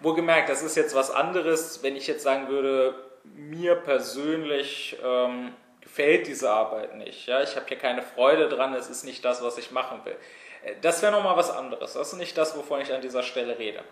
[0.00, 6.26] Wohlgemerkt, das ist jetzt was anderes, wenn ich jetzt sagen würde, mir persönlich ähm, gefällt
[6.26, 7.26] diese Arbeit nicht.
[7.26, 7.42] Ja?
[7.42, 10.16] Ich habe hier keine Freude dran, es ist nicht das, was ich machen will.
[10.64, 11.92] Äh, das wäre nochmal was anderes.
[11.92, 13.82] Das ist nicht das, wovon ich an dieser Stelle rede.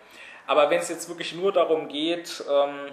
[0.47, 2.91] Aber wenn es jetzt wirklich nur darum geht, ähm,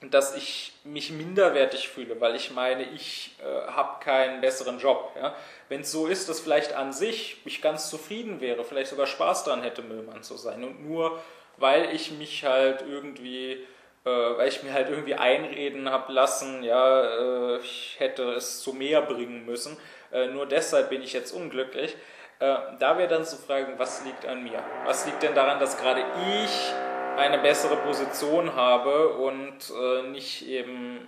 [0.00, 5.12] dass ich mich minderwertig fühle, weil ich meine, ich äh, habe keinen besseren Job.
[5.16, 5.34] Ja?
[5.68, 9.44] Wenn es so ist, dass vielleicht an sich ich ganz zufrieden wäre, vielleicht sogar Spaß
[9.44, 11.20] daran hätte, Müllmann zu sein und nur
[11.56, 13.66] weil ich mich halt irgendwie
[14.04, 18.72] äh, weil ich mir halt irgendwie einreden habe lassen, ja, äh, ich hätte es zu
[18.72, 19.76] mehr bringen müssen.
[20.12, 21.96] Äh, nur deshalb bin ich jetzt unglücklich.
[22.40, 24.62] da wäre dann zu fragen, was liegt an mir?
[24.84, 26.04] Was liegt denn daran, dass gerade
[26.44, 26.72] ich
[27.18, 29.72] eine bessere Position habe und
[30.12, 31.06] nicht eben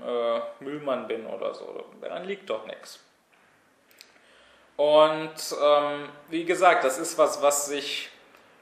[0.61, 1.85] Müllmann bin oder so?
[2.01, 3.01] Daran liegt doch nichts.
[4.77, 8.09] Und ähm, wie gesagt, das ist was, was sich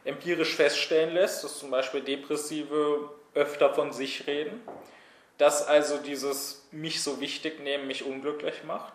[0.04, 4.60] empirisch feststellen lässt, dass zum Beispiel Depressive öfter von sich reden,
[5.36, 8.92] dass also dieses mich so wichtig nehmen mich unglücklich macht.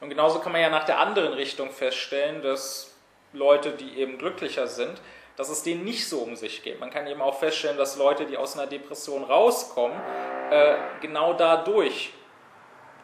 [0.00, 2.94] Und genauso kann man ja nach der anderen Richtung feststellen, dass
[3.32, 5.00] Leute, die eben glücklicher sind,
[5.36, 6.80] dass es denen nicht so um sich geht.
[6.80, 9.98] Man kann eben auch feststellen, dass Leute, die aus einer Depression rauskommen,
[10.50, 12.12] äh, genau dadurch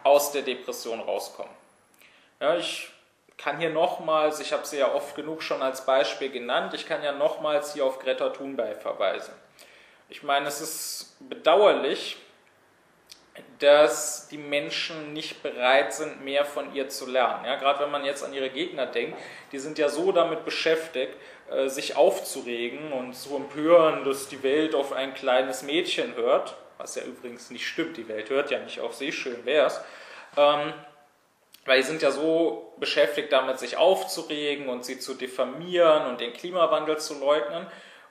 [0.02, 1.52] aus der Depression rauskommen.
[2.40, 2.90] Ja, ich
[3.38, 7.02] kann hier nochmals, ich habe sie ja oft genug schon als Beispiel genannt, ich kann
[7.02, 9.34] ja nochmals hier auf Greta Thunberg verweisen.
[10.08, 12.16] Ich meine, es ist bedauerlich,
[13.58, 17.44] dass die Menschen nicht bereit sind, mehr von ihr zu lernen.
[17.44, 19.18] Ja, gerade wenn man jetzt an ihre Gegner denkt,
[19.52, 21.14] die sind ja so damit beschäftigt,
[21.50, 26.94] äh, sich aufzuregen und zu empören, dass die Welt auf ein kleines Mädchen hört, was
[26.94, 29.80] ja übrigens nicht stimmt, die Welt hört ja nicht auf sie, schön wär's.
[30.36, 30.72] Ähm,
[31.64, 36.32] weil die sind ja so beschäftigt damit, sich aufzuregen und sie zu diffamieren und den
[36.32, 37.66] Klimawandel zu leugnen.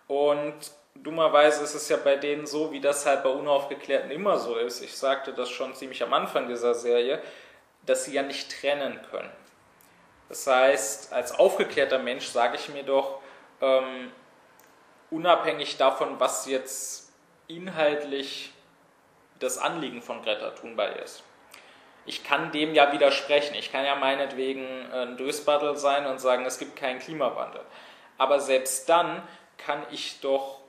[0.08, 0.56] Und
[0.96, 4.82] dummerweise ist es ja bei denen so, wie das halt bei Unaufgeklärten immer so ist.
[4.82, 7.22] Ich sagte das schon ziemlich am Anfang dieser Serie,
[7.86, 9.32] dass sie ja nicht trennen können.
[10.28, 13.22] Das heißt, als aufgeklärter Mensch sage ich mir doch,
[13.62, 14.12] ähm,
[15.12, 17.14] unabhängig davon, was jetzt
[17.48, 18.52] inhaltlich
[19.40, 21.24] das Anliegen von Greta Thunberg ist.
[22.06, 23.56] Ich kann dem ja widersprechen.
[23.56, 27.62] Ich kann ja meinetwegen ein Dösbattel sein und sagen, es gibt keinen Klimawandel.
[28.18, 29.24] Aber selbst dann
[29.58, 30.60] kann ich doch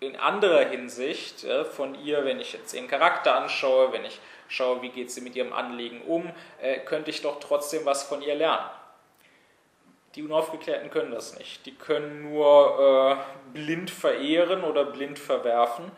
[0.00, 4.82] in anderer Hinsicht äh, von ihr, wenn ich jetzt ihren Charakter anschaue, wenn ich schaue,
[4.82, 6.30] wie geht sie mit ihrem Anliegen um,
[6.60, 8.66] äh, könnte ich doch trotzdem was von ihr lernen.
[10.16, 11.66] Die Unaufgeklärten können das nicht.
[11.66, 15.92] Die können nur äh, blind verehren oder blind verwerfen,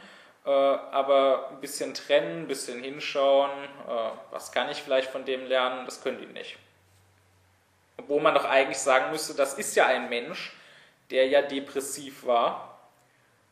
[0.45, 5.47] äh, aber ein bisschen trennen, ein bisschen hinschauen, äh, was kann ich vielleicht von dem
[5.47, 6.59] lernen, das können die nicht.
[7.97, 10.53] Obwohl man doch eigentlich sagen müsste, das ist ja ein Mensch,
[11.11, 12.81] der ja depressiv war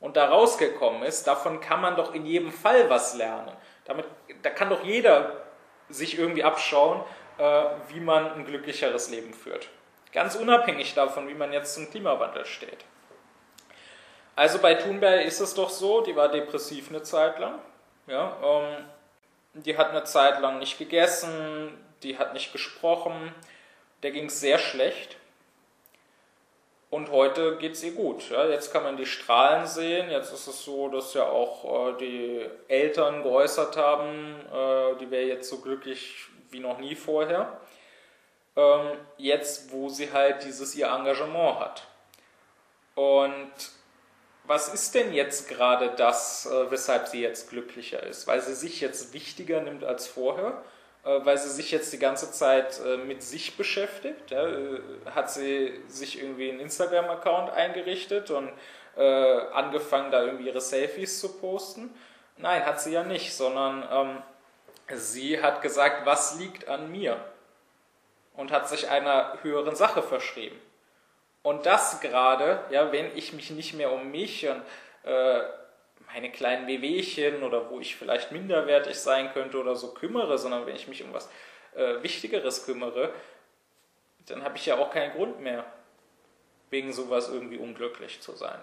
[0.01, 3.53] und da rausgekommen ist, davon kann man doch in jedem Fall was lernen.
[3.85, 4.07] Damit,
[4.43, 5.45] da kann doch jeder
[5.89, 7.05] sich irgendwie abschauen,
[7.39, 9.69] äh, wie man ein glücklicheres Leben führt.
[10.17, 12.87] Ganz unabhängig davon, wie man jetzt zum Klimawandel steht.
[14.35, 17.59] Also bei Thunberg ist es doch so, die war depressiv eine Zeit lang.
[18.07, 18.87] Ja, ähm,
[19.53, 23.35] die hat eine Zeit lang nicht gegessen, die hat nicht gesprochen,
[24.03, 25.19] der ging sehr schlecht.
[26.89, 28.31] Und heute geht es ihr gut.
[28.31, 28.47] Ja.
[28.47, 30.11] Jetzt kann man die Strahlen sehen.
[30.11, 35.27] Jetzt ist es so, dass ja auch äh, die Eltern geäußert haben, äh, die wäre
[35.27, 37.61] jetzt so glücklich wie noch nie vorher.
[38.57, 41.87] Ähm, jetzt, wo sie halt dieses ihr Engagement hat.
[42.95, 43.53] Und
[44.45, 48.27] was ist denn jetzt gerade das, äh, weshalb sie jetzt glücklicher ist?
[48.27, 50.63] Weil sie sich jetzt wichtiger nimmt als vorher?
[51.07, 54.33] äh, weil sie sich jetzt die ganze Zeit äh, mit sich beschäftigt.
[54.33, 54.81] Äh,
[55.15, 58.53] hat sie sich irgendwie einen Instagram-Account eingerichtet und
[58.99, 61.95] angefangen, da irgendwie ihre Selfies zu posten?
[62.39, 64.23] Nein, hat sie ja nicht, sondern ähm,
[64.97, 67.23] sie hat gesagt, was liegt an mir?
[68.37, 70.61] Und hat sich einer höheren Sache verschrieben.
[71.43, 74.63] Und das gerade, ja, wenn ich mich nicht mehr um mich und
[75.05, 75.43] äh,
[76.13, 80.77] meine kleinen Wehwehchen oder wo ich vielleicht minderwertig sein könnte oder so kümmere, sondern wenn
[80.77, 81.31] ich mich um was
[81.75, 83.13] äh, Wichtigeres kümmere,
[84.27, 85.65] dann habe ich ja auch keinen Grund mehr,
[86.71, 88.59] wegen sowas irgendwie unglücklich zu sein.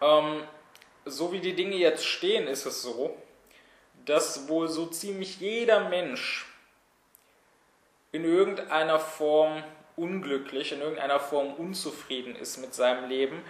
[0.00, 0.42] Ähm,
[1.04, 3.16] so wie die Dinge jetzt stehen, ist es so,
[4.04, 6.49] dass wohl so ziemlich jeder Mensch
[8.12, 9.62] in irgendeiner Form
[9.96, 13.42] unglücklich, in irgendeiner Form unzufrieden ist mit seinem Leben,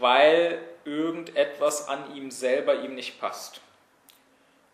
[0.00, 3.60] weil irgendetwas an ihm selber ihm nicht passt.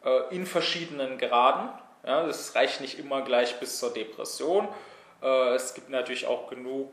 [0.04, 1.68] Äh, in verschiedenen Graden.
[2.04, 4.68] Ja, das reicht nicht immer gleich bis zur Depression.
[5.22, 6.90] Äh, es gibt natürlich auch genug,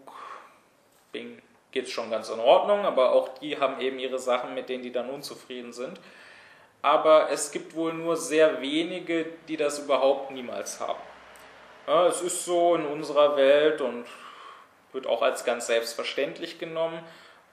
[1.11, 4.69] Bing geht es schon ganz in Ordnung, aber auch die haben eben ihre Sachen, mit
[4.69, 5.99] denen die dann unzufrieden sind.
[6.81, 10.99] Aber es gibt wohl nur sehr wenige, die das überhaupt niemals haben.
[11.87, 14.05] Ja, es ist so in unserer Welt und
[14.91, 17.01] wird auch als ganz selbstverständlich genommen,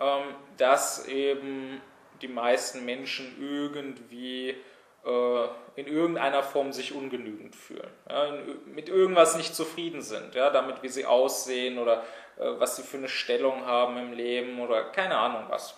[0.00, 1.80] ähm, dass eben
[2.20, 4.56] die meisten Menschen irgendwie
[5.04, 8.32] äh, in irgendeiner Form sich ungenügend fühlen, ja,
[8.66, 12.02] mit irgendwas nicht zufrieden sind, ja, damit wie sie aussehen oder
[12.36, 15.76] äh, was sie für eine Stellung haben im Leben oder keine Ahnung was.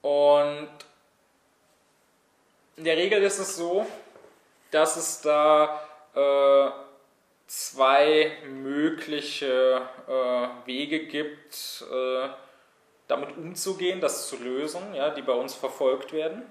[0.00, 0.68] Und
[2.76, 3.84] in der Regel ist es so,
[4.70, 5.85] dass es da
[6.16, 6.70] äh,
[7.46, 12.28] zwei mögliche äh, Wege gibt, äh,
[13.06, 16.42] damit umzugehen, das zu lösen, ja, die bei uns verfolgt werden.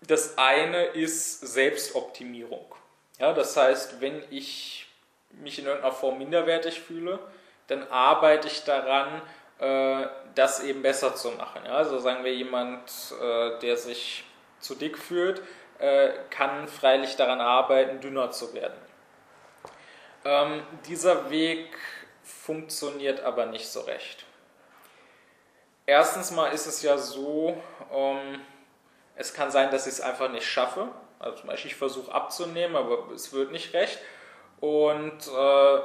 [0.00, 2.74] Das eine ist Selbstoptimierung.
[3.18, 4.86] Ja, das heißt, wenn ich
[5.30, 7.18] mich in irgendeiner Form minderwertig fühle,
[7.66, 9.22] dann arbeite ich daran,
[9.58, 11.62] äh, das eben besser zu machen.
[11.64, 12.90] Ja, also sagen wir jemand,
[13.20, 14.24] äh, der sich
[14.60, 15.42] zu dick fühlt,
[15.78, 18.78] äh, kann freilich daran arbeiten, dünner zu werden.
[20.24, 21.76] Ähm, dieser Weg
[22.22, 24.24] funktioniert aber nicht so recht.
[25.86, 27.56] Erstens mal ist es ja so,
[27.92, 28.40] ähm,
[29.16, 30.88] es kann sein, dass ich es einfach nicht schaffe.
[31.18, 33.98] Also zum Beispiel, ich versuche abzunehmen, aber es wird nicht recht.
[34.60, 35.80] Und äh,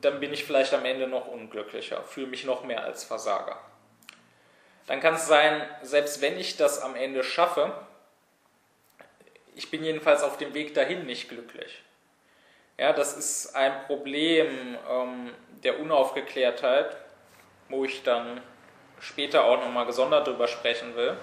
[0.00, 3.58] dann bin ich vielleicht am Ende noch unglücklicher, fühle mich noch mehr als Versager.
[4.86, 7.72] Dann kann es sein, selbst wenn ich das am Ende schaffe,
[9.58, 11.82] ich bin jedenfalls auf dem Weg dahin nicht glücklich.
[12.78, 15.34] Ja, das ist ein Problem ähm,
[15.64, 16.96] der Unaufgeklärtheit,
[17.68, 18.40] wo ich dann
[19.00, 21.16] später auch nochmal gesondert drüber sprechen will.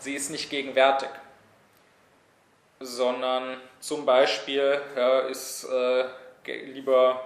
[0.00, 1.08] Sie ist nicht gegenwärtig,
[2.80, 6.06] sondern zum Beispiel ja, ist äh,
[6.44, 7.24] lieber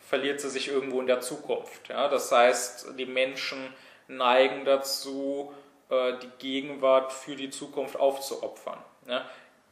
[0.00, 1.88] verliert sie sich irgendwo in der Zukunft.
[1.88, 2.08] Ja?
[2.08, 3.72] Das heißt, die Menschen
[4.08, 5.54] neigen dazu,
[5.90, 8.78] die Gegenwart für die Zukunft aufzuopfern.
[9.06, 9.24] Ja?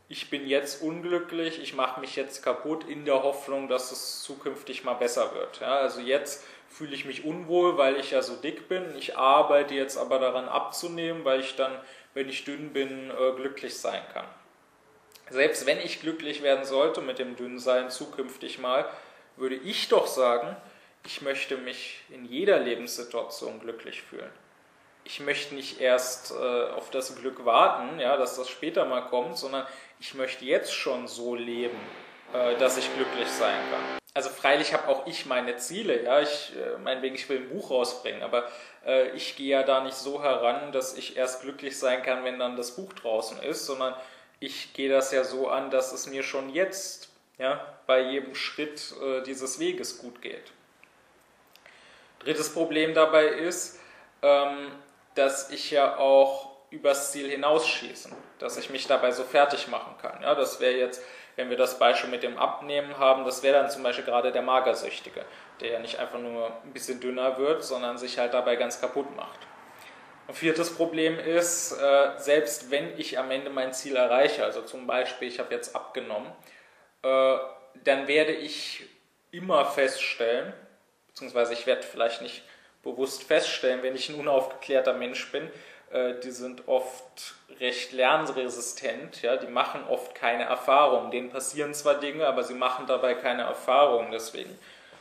[0.09, 4.85] ich bin jetzt unglücklich, ich mache mich jetzt kaputt in der Hoffnung, dass es zukünftig
[4.85, 5.63] mal besser wird.
[5.63, 8.97] Also jetzt fühle ich mich unwohl, weil ich ja so dick bin.
[8.97, 11.73] Ich arbeite jetzt aber daran abzunehmen, weil ich dann,
[12.15, 14.27] wenn ich dünn bin, äh, glücklich sein kann.
[15.29, 18.89] Selbst wenn ich glücklich werden sollte mit dem Dünnsein zukünftig mal,
[19.35, 20.57] würde ich doch sagen,
[21.05, 24.31] ich möchte mich in jeder Lebenssituation glücklich fühlen
[25.07, 29.39] ich möchte nicht erst äh, auf das Glück warten, ja, dass das später mal kommt,
[29.39, 29.65] sondern
[30.01, 31.79] ich möchte jetzt schon so leben,
[32.33, 33.99] äh, dass ich glücklich sein kann.
[34.15, 37.71] Also freilich habe auch ich meine Ziele, ja, ich äh, meinetwegen, ich will ein Buch
[37.71, 38.51] rausbringen, aber
[38.85, 42.39] äh, ich gehe ja da nicht so heran, dass ich erst glücklich sein kann, wenn
[42.39, 43.95] dann das Buch draußen ist, sondern
[44.41, 48.93] ich gehe das ja so an, dass es mir schon jetzt, ja, bei jedem Schritt
[49.03, 50.53] äh, dieses Weges gut geht.
[52.19, 53.79] Drittes Problem dabei ist,
[54.23, 54.73] ähm,
[55.17, 60.23] dass ich ja auch übers Ziel hinausschießen, dass ich mich dabei so fertig machen kann.
[60.23, 61.03] Ja, das wäre jetzt,
[61.37, 64.43] wenn wir das Beispiel mit dem Abnehmen haben, das wäre dann zum Beispiel gerade der
[64.43, 65.25] Magersüchtige,
[65.61, 69.15] der ja nicht einfach nur ein bisschen dünner wird, sondern sich halt dabei ganz kaputt
[69.17, 69.41] macht.
[70.29, 74.87] Ein viertes Problem ist, äh, selbst wenn ich am Ende mein Ziel erreiche, also zum
[74.87, 76.33] Beispiel ich habe jetzt abgenommen,
[77.03, 77.37] äh,
[77.85, 78.85] dann werde ich
[79.31, 80.53] immer feststellen,
[81.09, 82.43] beziehungsweise ich werde vielleicht nicht
[82.87, 85.51] bewusst feststellen, wenn ich ein unaufgeklärter Mensch bin,
[85.91, 91.11] äh, die sind oft recht lernresistent, ja, die machen oft keine Erfahrungen.
[91.11, 94.11] Denen passieren zwar Dinge, aber sie machen dabei keine Erfahrungen.
[94.13, 94.59] Deswegen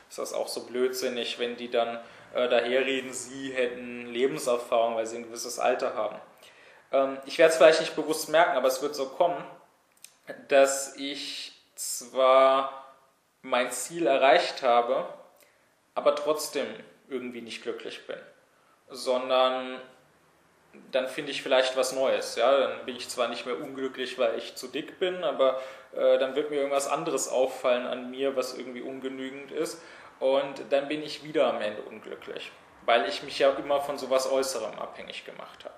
[0.09, 1.99] ist das auch so blödsinnig, wenn die dann
[2.33, 6.17] äh, daherreden, sie hätten Lebenserfahrung, weil sie ein gewisses Alter haben.
[6.91, 9.43] Ähm, ich werde es vielleicht nicht bewusst merken, aber es wird so kommen,
[10.47, 12.85] dass ich zwar
[13.41, 15.07] mein Ziel erreicht habe,
[15.93, 16.67] aber trotzdem
[17.09, 18.19] irgendwie nicht glücklich bin,
[18.89, 19.81] sondern
[20.91, 22.35] dann finde ich vielleicht was Neues.
[22.35, 22.57] Ja?
[22.57, 25.61] Dann bin ich zwar nicht mehr unglücklich, weil ich zu dick bin, aber
[25.93, 29.81] äh, dann wird mir irgendwas anderes auffallen an mir, was irgendwie ungenügend ist.
[30.19, 32.51] Und dann bin ich wieder am Ende unglücklich,
[32.85, 35.75] weil ich mich ja immer von sowas Äußerem abhängig gemacht habe.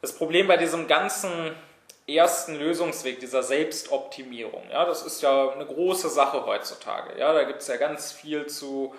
[0.00, 1.54] Das Problem bei diesem ganzen
[2.06, 7.18] ersten Lösungsweg, dieser Selbstoptimierung, ja, das ist ja eine große Sache heutzutage.
[7.18, 8.94] Ja, da gibt es ja ganz viel zu,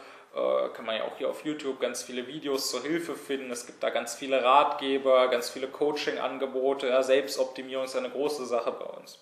[0.73, 3.49] kann man ja auch hier auf YouTube ganz viele Videos zur Hilfe finden.
[3.49, 6.87] Es gibt da ganz viele Ratgeber, ganz viele Coaching-Angebote.
[6.87, 9.19] Ja, Selbstoptimierung ist eine große Sache bei uns.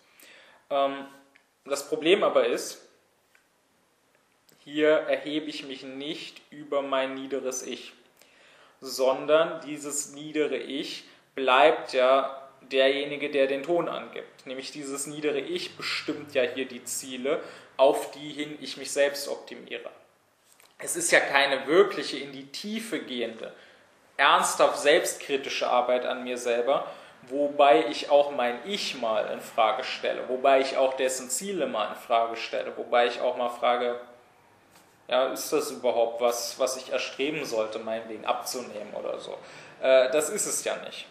[0.69, 1.05] Ähm,
[1.63, 2.81] das Problem aber ist,
[4.63, 7.93] hier erhebe ich mich nicht über mein niederes Ich,
[8.81, 14.45] sondern dieses niedere Ich bleibt ja derjenige, der den Ton angibt.
[14.45, 17.41] Nämlich dieses niedere Ich bestimmt ja hier die Ziele,
[17.77, 19.89] auf die hin ich mich selbst optimiere.
[20.77, 23.53] Es ist ja keine wirkliche in die Tiefe gehende,
[24.17, 26.87] ernsthaft selbstkritische Arbeit an mir selber,
[27.29, 31.89] wobei ich auch mein Ich mal in Frage stelle, wobei ich auch dessen Ziele mal
[31.89, 33.99] in Frage stelle, wobei ich auch mal frage,
[35.07, 39.37] ja, ist das überhaupt was, was ich erstreben sollte, meinetwegen abzunehmen oder so?
[39.81, 41.07] Äh, das ist es ja nicht.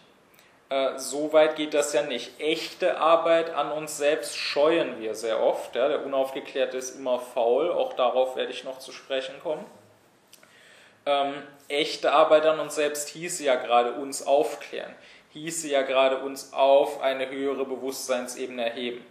[0.75, 2.39] Äh, so weit geht das ja nicht.
[2.39, 5.75] Echte Arbeit an uns selbst scheuen wir sehr oft.
[5.75, 5.87] Ja?
[5.87, 9.65] Der Unaufgeklärte ist immer faul, auch darauf werde ich noch zu sprechen kommen.
[11.05, 11.35] Ähm,
[11.69, 14.93] echte Arbeit an uns selbst hieße ja gerade uns aufklären,
[15.29, 19.05] hieße ja gerade uns auf eine höhere Bewusstseinsebene erheben.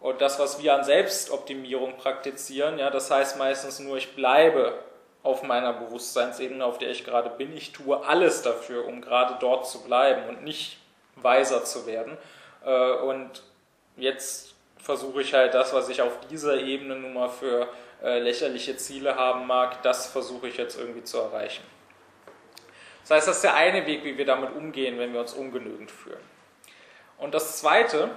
[0.00, 4.78] Und das, was wir an Selbstoptimierung praktizieren, ja, das heißt meistens nur, ich bleibe
[5.24, 7.56] auf meiner Bewusstseinsebene, auf der ich gerade bin.
[7.56, 10.78] Ich tue alles dafür, um gerade dort zu bleiben und nicht
[11.16, 12.16] weiser zu werden.
[12.64, 13.42] Äh, und
[13.96, 17.68] jetzt versuche ich halt das, was ich auf dieser Ebene nun mal für
[18.02, 21.64] äh, lächerliche Ziele haben mag, das versuche ich jetzt irgendwie zu erreichen.
[23.02, 25.90] Das heißt, das ist der eine Weg, wie wir damit umgehen, wenn wir uns ungenügend
[25.90, 26.22] fühlen.
[27.18, 28.10] Und das zweite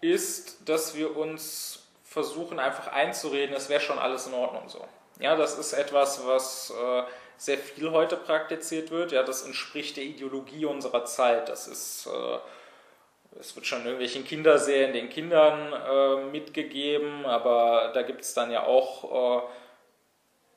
[0.00, 4.84] ist, dass wir uns versuchen einfach einzureden, es wäre schon alles in Ordnung so.
[5.22, 7.02] Ja, das ist etwas, was äh,
[7.36, 9.12] sehr viel heute praktiziert wird.
[9.12, 11.48] Ja, das entspricht der Ideologie unserer Zeit.
[11.48, 18.02] Das ist, äh, es wird schon in irgendwelchen Kinderserien den Kindern äh, mitgegeben, aber da
[18.02, 19.46] gibt es dann ja auch äh,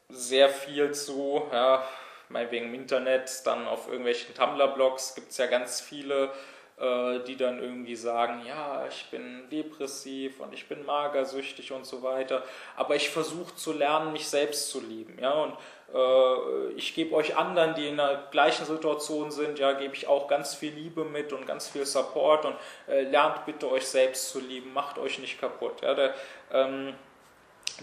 [0.10, 1.44] sehr viel zu.
[1.52, 1.88] Ja,
[2.30, 6.32] meinetwegen im Internet, dann auf irgendwelchen Tumblr-Blogs gibt es ja ganz viele
[6.78, 12.04] äh, die dann irgendwie sagen, ja, ich bin depressiv und ich bin magersüchtig und so
[12.04, 12.44] weiter,
[12.76, 15.54] aber ich versuche zu lernen, mich selbst zu lieben, ja, und
[15.94, 20.28] äh, ich gebe euch anderen, die in der gleichen Situation sind, ja, gebe ich auch
[20.28, 22.56] ganz viel Liebe mit und ganz viel Support und
[22.90, 26.14] äh, lernt bitte euch selbst zu lieben, macht euch nicht kaputt, ja, da
[26.52, 26.94] ähm,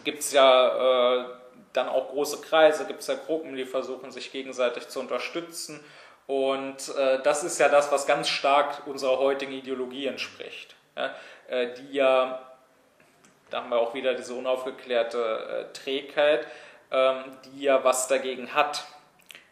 [0.04, 1.24] gibt es ja äh,
[1.72, 5.82] dann auch große Kreise, gibt es ja Gruppen, die versuchen sich gegenseitig zu unterstützen
[6.26, 11.14] und äh, das ist ja das, was ganz stark unserer heutigen Ideologie entspricht, ja,
[11.48, 12.40] äh, die ja,
[13.50, 16.46] da haben wir auch wieder diese unaufgeklärte äh, Trägheit,
[16.90, 18.86] ähm, die ja was dagegen hat,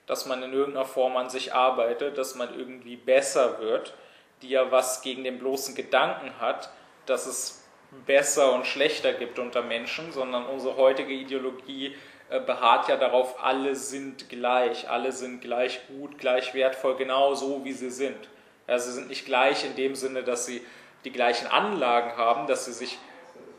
[0.07, 3.95] dass man in irgendeiner Form an sich arbeitet, dass man irgendwie besser wird,
[4.43, 6.71] die ja was gegen den bloßen Gedanken hat,
[7.07, 7.65] dass es
[8.07, 11.97] besser und schlechter gibt unter Menschen, sondern unsere heutige Ideologie
[12.39, 17.73] beharrt ja darauf, alle sind gleich, alle sind gleich gut, gleich wertvoll, genau so wie
[17.73, 18.29] sie sind.
[18.69, 20.65] Ja, sie sind nicht gleich in dem Sinne, dass sie
[21.05, 22.99] die gleichen Anlagen haben, dass sie sich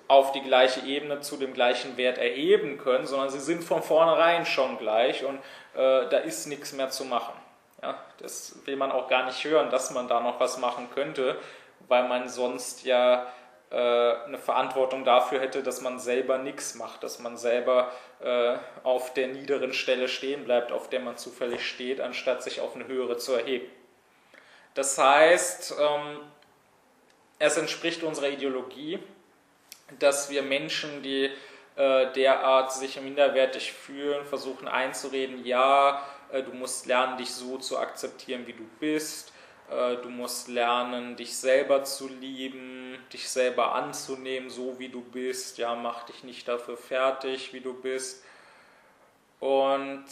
[0.07, 4.45] auf die gleiche Ebene zu dem gleichen Wert erheben können, sondern sie sind von vornherein
[4.45, 5.37] schon gleich und
[5.73, 7.33] äh, da ist nichts mehr zu machen.
[7.81, 11.37] Ja, das will man auch gar nicht hören, dass man da noch was machen könnte,
[11.87, 13.25] weil man sonst ja
[13.71, 19.13] äh, eine Verantwortung dafür hätte, dass man selber nichts macht, dass man selber äh, auf
[19.13, 23.17] der niederen Stelle stehen bleibt, auf der man zufällig steht, anstatt sich auf eine höhere
[23.17, 23.67] zu erheben.
[24.73, 26.19] Das heißt, ähm,
[27.39, 28.99] es entspricht unserer Ideologie,
[29.99, 31.31] dass wir Menschen, die
[31.77, 38.47] äh, derart sich minderwertig fühlen, versuchen einzureden, ja, du musst lernen, dich so zu akzeptieren,
[38.47, 39.33] wie du bist,
[39.71, 45.57] du musst lernen, dich selber zu lieben, dich selber anzunehmen, so wie du bist.
[45.57, 48.23] Ja, mach dich nicht dafür fertig, wie du bist.
[49.39, 50.05] Und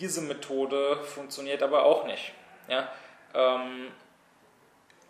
[0.00, 2.32] diese Methode funktioniert aber auch nicht.
[2.68, 2.90] Ja,
[3.34, 3.92] ähm,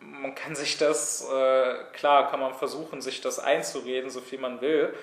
[0.01, 4.61] man kann sich das, äh, klar, kann man versuchen, sich das einzureden, so viel man
[4.61, 4.95] will,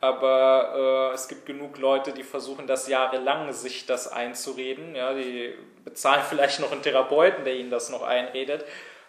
[0.00, 4.94] aber äh, es gibt genug Leute, die versuchen das jahrelang, sich das einzureden.
[4.94, 8.64] Ja, die bezahlen vielleicht noch einen Therapeuten, der ihnen das noch einredet.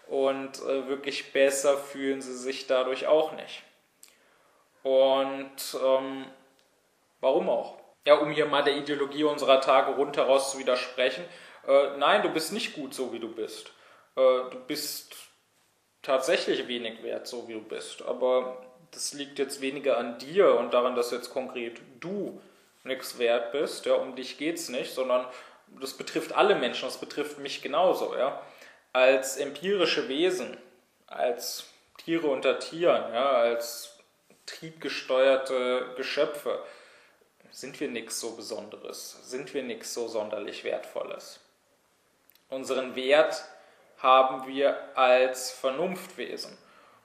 [0.07, 3.61] Und äh, wirklich besser fühlen sie sich dadurch auch nicht.
[4.81, 6.25] Und ähm,
[7.19, 7.77] warum auch?
[8.05, 11.23] Ja, um hier mal der Ideologie unserer Tage rundheraus zu widersprechen.
[11.67, 13.67] Äh, nein, du bist nicht gut so, wie du bist.
[14.15, 15.15] Äh, du bist
[16.01, 18.01] tatsächlich wenig wert, so wie du bist.
[18.01, 22.41] Aber das liegt jetzt weniger an dir und daran, dass jetzt konkret du
[22.83, 23.85] nichts wert bist.
[23.85, 25.25] Ja, um dich geht es nicht, sondern
[25.79, 28.15] das betrifft alle Menschen, das betrifft mich genauso.
[28.15, 28.41] Ja.
[28.93, 30.57] Als empirische Wesen,
[31.07, 31.65] als
[31.97, 33.97] Tiere unter Tieren, ja, als
[34.45, 36.63] triebgesteuerte Geschöpfe,
[37.51, 41.39] sind wir nichts so Besonderes, sind wir nichts so sonderlich Wertvolles.
[42.49, 43.43] Unseren Wert
[43.97, 46.57] haben wir als Vernunftwesen.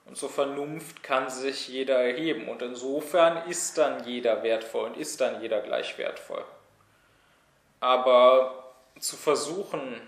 [0.07, 2.49] Und zur Vernunft kann sich jeder erheben.
[2.49, 6.45] Und insofern ist dann jeder wertvoll und ist dann jeder gleich wertvoll.
[7.81, 10.01] Aber zu versuchen,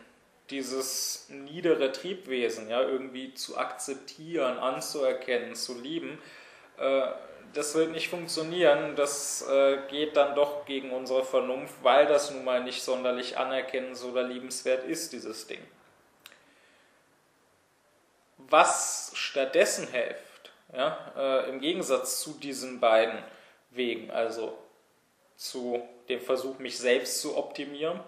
[0.51, 6.19] dieses niedere Triebwesen ja, irgendwie zu akzeptieren, anzuerkennen, zu lieben,
[6.79, 7.09] äh,
[7.55, 8.97] das wird nicht funktionieren.
[8.97, 14.05] Das äh, geht dann doch gegen unsere Vernunft, weil das nun mal nicht sonderlich anerkennens
[14.05, 15.61] oder liebenswert ist, dieses Ding.
[18.49, 23.19] Was stattdessen hilft, ja, äh, im Gegensatz zu diesen beiden
[23.71, 24.57] Wegen, also
[25.37, 28.01] zu dem Versuch, mich selbst zu optimieren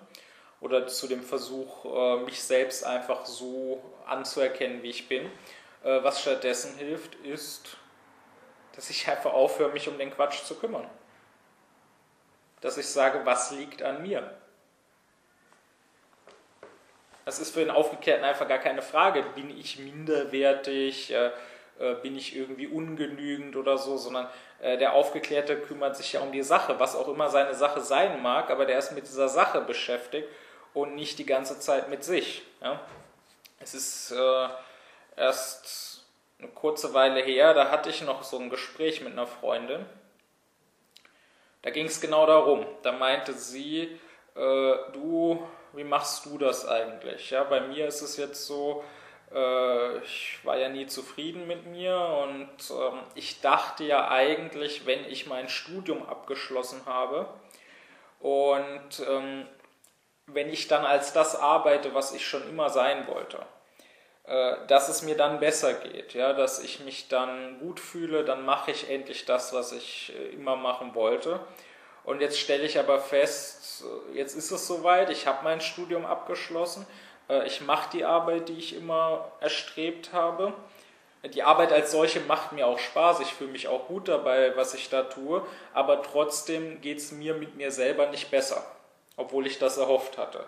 [0.61, 5.27] oder zu dem Versuch, äh, mich selbst einfach so anzuerkennen, wie ich bin,
[5.83, 7.77] äh, was stattdessen hilft, ist,
[8.75, 10.89] dass ich einfach aufhöre, mich um den Quatsch zu kümmern.
[12.61, 14.37] Dass ich sage, was liegt an mir?
[17.29, 19.23] Das ist für den Aufgeklärten einfach gar keine Frage.
[19.35, 21.13] Bin ich minderwertig?
[21.13, 21.27] Äh,
[21.79, 23.99] äh, bin ich irgendwie ungenügend oder so?
[23.99, 24.31] Sondern
[24.63, 28.23] äh, der Aufgeklärte kümmert sich ja um die Sache, was auch immer seine Sache sein
[28.23, 30.27] mag, aber der ist mit dieser Sache beschäftigt
[30.73, 32.45] und nicht die ganze Zeit mit sich.
[33.61, 34.15] Es ist
[35.15, 36.07] erst
[36.39, 39.85] eine kurze Weile her, da hatte ich noch so ein Gespräch mit einer Freundin.
[41.61, 42.65] Da ging es genau darum.
[42.83, 44.01] Da meinte sie,
[44.35, 47.31] äh, du wie machst du das eigentlich?
[47.31, 48.85] Ja, bei mir ist es jetzt so,
[49.35, 55.05] äh, ich war ja nie zufrieden mit mir und ähm, ich dachte ja eigentlich, wenn
[55.05, 57.29] ich mein Studium abgeschlossen habe
[58.21, 59.47] und ähm,
[60.27, 63.39] wenn ich dann als das arbeite, was ich schon immer sein wollte,
[64.25, 68.45] äh, dass es mir dann besser geht, ja, dass ich mich dann gut fühle, dann
[68.45, 71.41] mache ich endlich das, was ich äh, immer machen wollte.
[72.09, 73.85] Und jetzt stelle ich aber fest,
[74.15, 76.87] jetzt ist es soweit, ich habe mein Studium abgeschlossen,
[77.29, 80.55] äh, ich mache die Arbeit, die ich immer erstrebt habe.
[81.35, 84.73] Die Arbeit als solche macht mir auch Spaß, ich fühle mich auch gut dabei, was
[84.73, 88.65] ich da tue, aber trotzdem geht es mir mit mir selber nicht besser,
[89.19, 90.47] obwohl ich das erhofft hatte.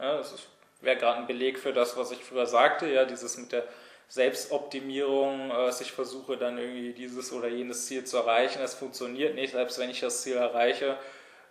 [0.00, 0.34] Ja, das
[0.80, 3.62] wäre gerade ein Beleg für das, was ich früher sagte, ja, dieses mit der
[4.08, 8.62] Selbstoptimierung, dass äh, ich versuche dann irgendwie dieses oder jenes Ziel zu erreichen.
[8.62, 10.96] Es funktioniert nicht, selbst wenn ich das Ziel erreiche,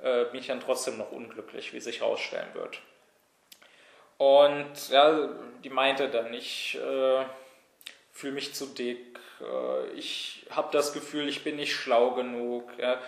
[0.02, 2.82] äh, bin ich dann trotzdem noch unglücklich, wie sich herausstellen wird.
[4.18, 5.30] Und ja,
[5.64, 7.26] die meinte dann, ich äh,
[8.12, 13.00] fühle mich zu dick, äh, ich habe das Gefühl, ich bin nicht schlau genug, ja,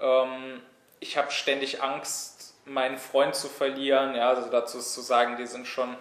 [0.00, 0.62] ähm,
[1.00, 4.14] ich habe ständig Angst, meinen Freund zu verlieren.
[4.14, 5.94] Ja, also dazu ist zu sagen, die sind schon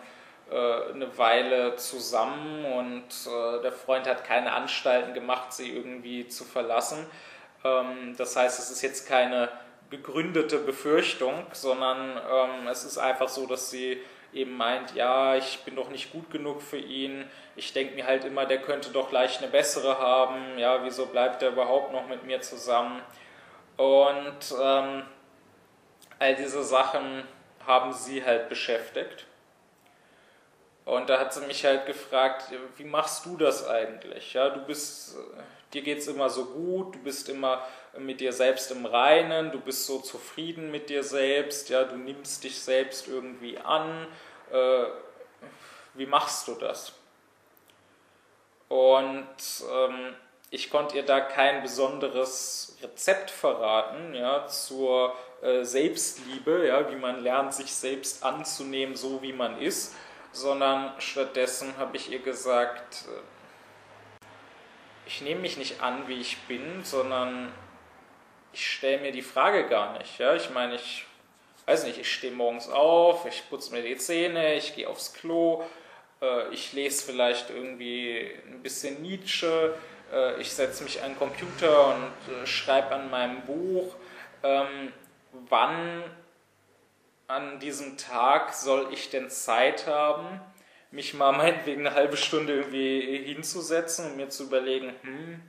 [0.94, 7.06] eine Weile zusammen und äh, der Freund hat keine Anstalten gemacht, sie irgendwie zu verlassen.
[7.64, 9.50] Ähm, das heißt, es ist jetzt keine
[9.90, 14.02] gegründete Befürchtung, sondern ähm, es ist einfach so, dass sie
[14.34, 17.26] eben meint, ja, ich bin doch nicht gut genug für ihn.
[17.56, 20.58] Ich denke mir halt immer, der könnte doch leicht eine bessere haben.
[20.58, 23.02] Ja, wieso bleibt er überhaupt noch mit mir zusammen?
[23.78, 25.04] Und ähm,
[26.20, 27.24] all diese Sachen
[27.66, 29.26] haben sie halt beschäftigt.
[30.86, 34.34] Und da hat sie mich halt gefragt, wie machst du das eigentlich?
[34.34, 35.16] Ja, du bist,
[35.74, 37.66] dir geht es immer so gut, du bist immer
[37.98, 42.44] mit dir selbst im Reinen, du bist so zufrieden mit dir selbst, ja, du nimmst
[42.44, 44.08] dich selbst irgendwie an.
[44.52, 44.86] Äh,
[45.94, 46.94] wie machst du das?
[48.68, 49.38] Und
[49.72, 50.16] ähm,
[50.50, 57.24] ich konnte ihr da kein besonderes Rezept verraten, ja, zur äh, Selbstliebe, ja, wie man
[57.24, 59.96] lernt, sich selbst anzunehmen, so wie man ist
[60.34, 64.26] sondern stattdessen habe ich ihr gesagt, äh,
[65.06, 67.52] ich nehme mich nicht an, wie ich bin, sondern
[68.52, 70.20] ich stelle mir die Frage gar nicht.
[70.20, 70.36] Ja?
[70.36, 71.06] Ich meine, ich
[71.66, 75.64] weiß nicht, ich stehe morgens auf, ich putze mir die Zähne, ich gehe aufs Klo,
[76.22, 79.76] äh, ich lese vielleicht irgendwie ein bisschen Nietzsche,
[80.12, 83.96] äh, ich setze mich an den Computer und schreibe an meinem Buch,
[84.42, 84.92] ähm,
[85.50, 86.04] wann
[87.34, 90.40] an diesem Tag soll ich denn Zeit haben,
[90.92, 95.42] mich mal meinetwegen eine halbe Stunde irgendwie hinzusetzen und mir zu überlegen, hm,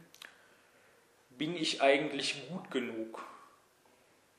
[1.30, 3.24] bin ich eigentlich gut genug?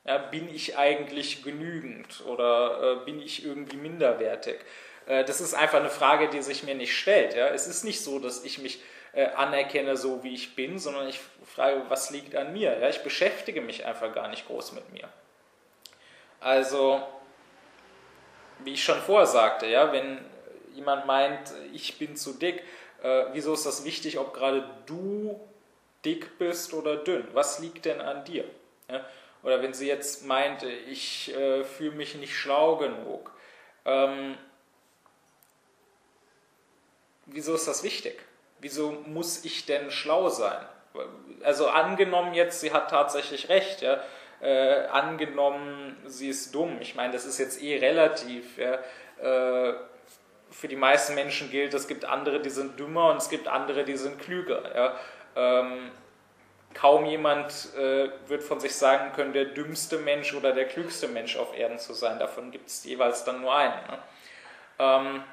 [0.04, 4.60] Ja, bin ich eigentlich genügend oder äh, bin ich irgendwie minderwertig?
[5.06, 7.34] Äh, das ist einfach eine Frage, die sich mir nicht stellt.
[7.34, 7.48] Ja?
[7.48, 8.80] Es ist nicht so, dass ich mich
[9.12, 12.78] äh, anerkenne, so wie ich bin, sondern ich frage, was liegt an mir?
[12.78, 12.88] Ja?
[12.88, 15.08] Ich beschäftige mich einfach gar nicht groß mit mir.
[16.38, 17.02] Also,
[18.60, 20.18] wie ich schon vorher sagte, ja, wenn
[20.74, 22.62] jemand meint, ich bin zu dick,
[23.02, 25.40] äh, wieso ist das wichtig, ob gerade du
[26.04, 27.26] dick bist oder dünn?
[27.32, 28.44] Was liegt denn an dir?
[28.90, 29.04] Ja?
[29.42, 33.32] Oder wenn sie jetzt meint, ich äh, fühle mich nicht schlau genug,
[33.84, 34.36] ähm,
[37.26, 38.20] wieso ist das wichtig?
[38.58, 40.66] Wieso muss ich denn schlau sein?
[41.44, 44.02] Also angenommen jetzt, sie hat tatsächlich recht, ja,
[44.40, 46.78] äh, angenommen, sie ist dumm.
[46.80, 48.58] Ich meine, das ist jetzt eh relativ.
[48.58, 48.78] Ja,
[49.22, 49.74] äh,
[50.50, 53.84] für die meisten Menschen gilt, es gibt andere, die sind dümmer und es gibt andere,
[53.84, 54.62] die sind klüger.
[54.74, 54.96] Ja.
[55.36, 55.90] Ähm,
[56.74, 61.36] kaum jemand äh, wird von sich sagen können, der dümmste Mensch oder der klügste Mensch
[61.36, 62.18] auf Erden zu sein.
[62.18, 63.86] Davon gibt es jeweils dann nur einen.
[63.88, 63.98] Ne?
[64.78, 65.24] Ähm,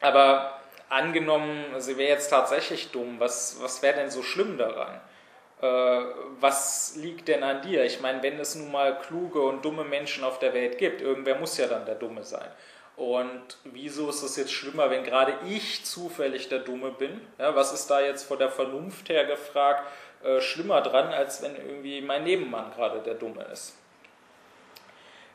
[0.00, 5.00] aber angenommen, sie wäre jetzt tatsächlich dumm, was, was wäre denn so schlimm daran?
[5.60, 5.66] Äh,
[6.40, 7.84] was liegt denn an dir?
[7.84, 11.36] Ich meine, wenn es nun mal kluge und dumme Menschen auf der Welt gibt, irgendwer
[11.38, 12.48] muss ja dann der Dumme sein.
[12.96, 17.20] Und wieso ist es jetzt schlimmer, wenn gerade ich zufällig der Dumme bin?
[17.38, 19.84] Ja, was ist da jetzt von der Vernunft her gefragt
[20.24, 23.76] äh, schlimmer dran, als wenn irgendwie mein Nebenmann gerade der Dumme ist?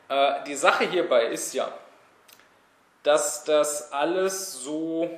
[0.08, 1.72] Äh, die Sache hierbei ist ja,
[3.04, 5.08] dass das alles so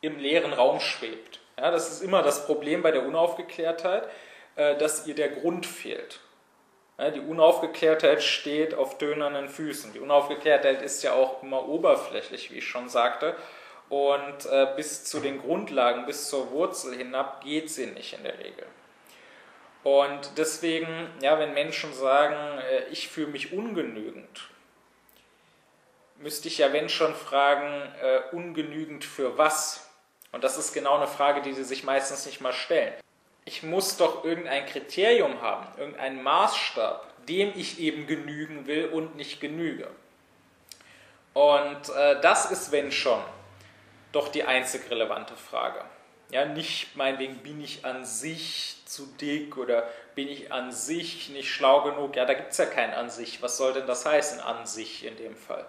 [0.00, 1.41] im leeren Raum schwebt.
[1.62, 4.08] Ja, das ist immer das Problem bei der Unaufgeklärtheit,
[4.56, 6.18] äh, dass ihr der Grund fehlt.
[7.14, 9.92] Die Unaufgeklärtheit steht auf dönernen Füßen.
[9.92, 13.34] Die Unaufgeklärtheit ist ja auch immer oberflächlich, wie ich schon sagte.
[13.88, 18.38] Und äh, bis zu den Grundlagen, bis zur Wurzel hinab geht sie nicht in der
[18.38, 18.66] Regel.
[19.84, 24.48] Und deswegen, ja, wenn Menschen sagen, äh, ich fühle mich ungenügend,
[26.16, 27.82] müsste ich ja, wenn schon, fragen,
[28.30, 29.91] ungenügend für was?
[30.32, 32.94] Und das ist genau eine Frage, die sie sich meistens nicht mal stellen
[33.44, 39.40] ich muss doch irgendein Kriterium haben, irgendeinen Maßstab, dem ich eben genügen will und nicht
[39.40, 39.88] genüge.
[41.34, 43.22] Und äh, das ist, wenn schon,
[44.12, 45.82] doch die einzig relevante Frage.
[46.30, 51.50] Ja, nicht meinetwegen, bin ich an sich zu dick oder bin ich an sich nicht
[51.50, 52.16] schlau genug?
[52.16, 53.42] Ja, da gibt es ja kein an sich.
[53.42, 55.66] Was soll denn das heißen, an sich in dem Fall?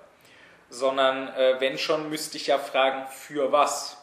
[0.70, 4.03] Sondern, äh, wenn schon, müsste ich ja fragen, für was?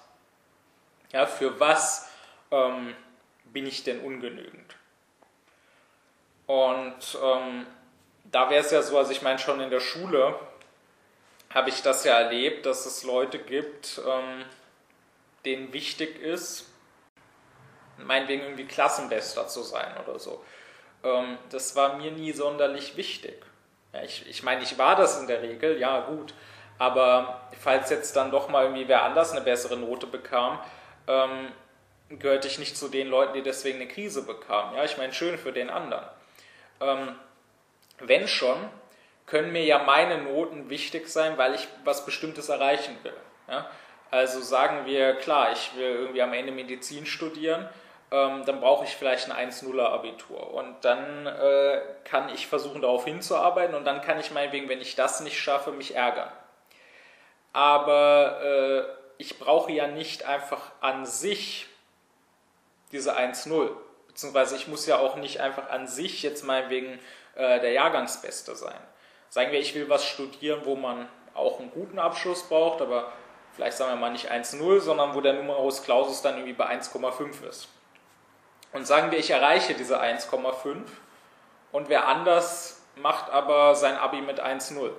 [1.13, 2.09] Ja, für was
[2.51, 2.95] ähm,
[3.45, 4.77] bin ich denn ungenügend?
[6.47, 7.67] Und ähm,
[8.25, 10.39] da wäre es ja so, also ich meine schon in der Schule
[11.53, 14.45] habe ich das ja erlebt, dass es Leute gibt, ähm,
[15.45, 16.67] denen wichtig ist,
[17.99, 20.45] meinetwegen irgendwie Klassenbester zu sein oder so.
[21.03, 23.45] Ähm, das war mir nie sonderlich wichtig.
[23.93, 26.35] Ja, ich, ich meine, ich war das in der Regel, ja gut,
[26.79, 30.61] aber falls jetzt dann doch mal irgendwie wer anders eine bessere Note bekam,
[31.07, 31.53] ähm,
[32.11, 34.77] gehörte ich nicht zu den Leuten, die deswegen eine Krise bekamen.
[34.77, 36.05] Ja, ich meine, schön für den anderen.
[36.81, 37.15] Ähm,
[38.01, 38.59] wenn schon,
[39.27, 43.17] können mir ja meine Noten wichtig sein, weil ich was Bestimmtes erreichen will.
[43.49, 43.71] Ja?
[44.11, 47.69] Also sagen wir, klar, ich will irgendwie am Ende Medizin studieren,
[48.11, 50.53] ähm, dann brauche ich vielleicht ein 1-0er Abitur.
[50.53, 54.97] Und dann äh, kann ich versuchen, darauf hinzuarbeiten und dann kann ich meinetwegen, wenn ich
[54.97, 56.31] das nicht schaffe, mich ärgern.
[57.53, 61.67] Aber äh, ich brauche ja nicht einfach an sich
[62.91, 63.71] diese 1-0.
[64.09, 66.99] Beziehungsweise ich muss ja auch nicht einfach an sich jetzt meinetwegen
[67.35, 68.81] äh, der Jahrgangsbeste sein.
[69.29, 73.13] Sagen wir, ich will was studieren, wo man auch einen guten Abschluss braucht, aber
[73.53, 77.47] vielleicht sagen wir mal nicht 1-0, sondern wo der Numerus Clausus dann irgendwie bei 1,5
[77.47, 77.69] ist.
[78.73, 80.79] Und sagen wir, ich erreiche diese 1,5
[81.73, 84.91] und wer anders macht aber sein Abi mit 1,0.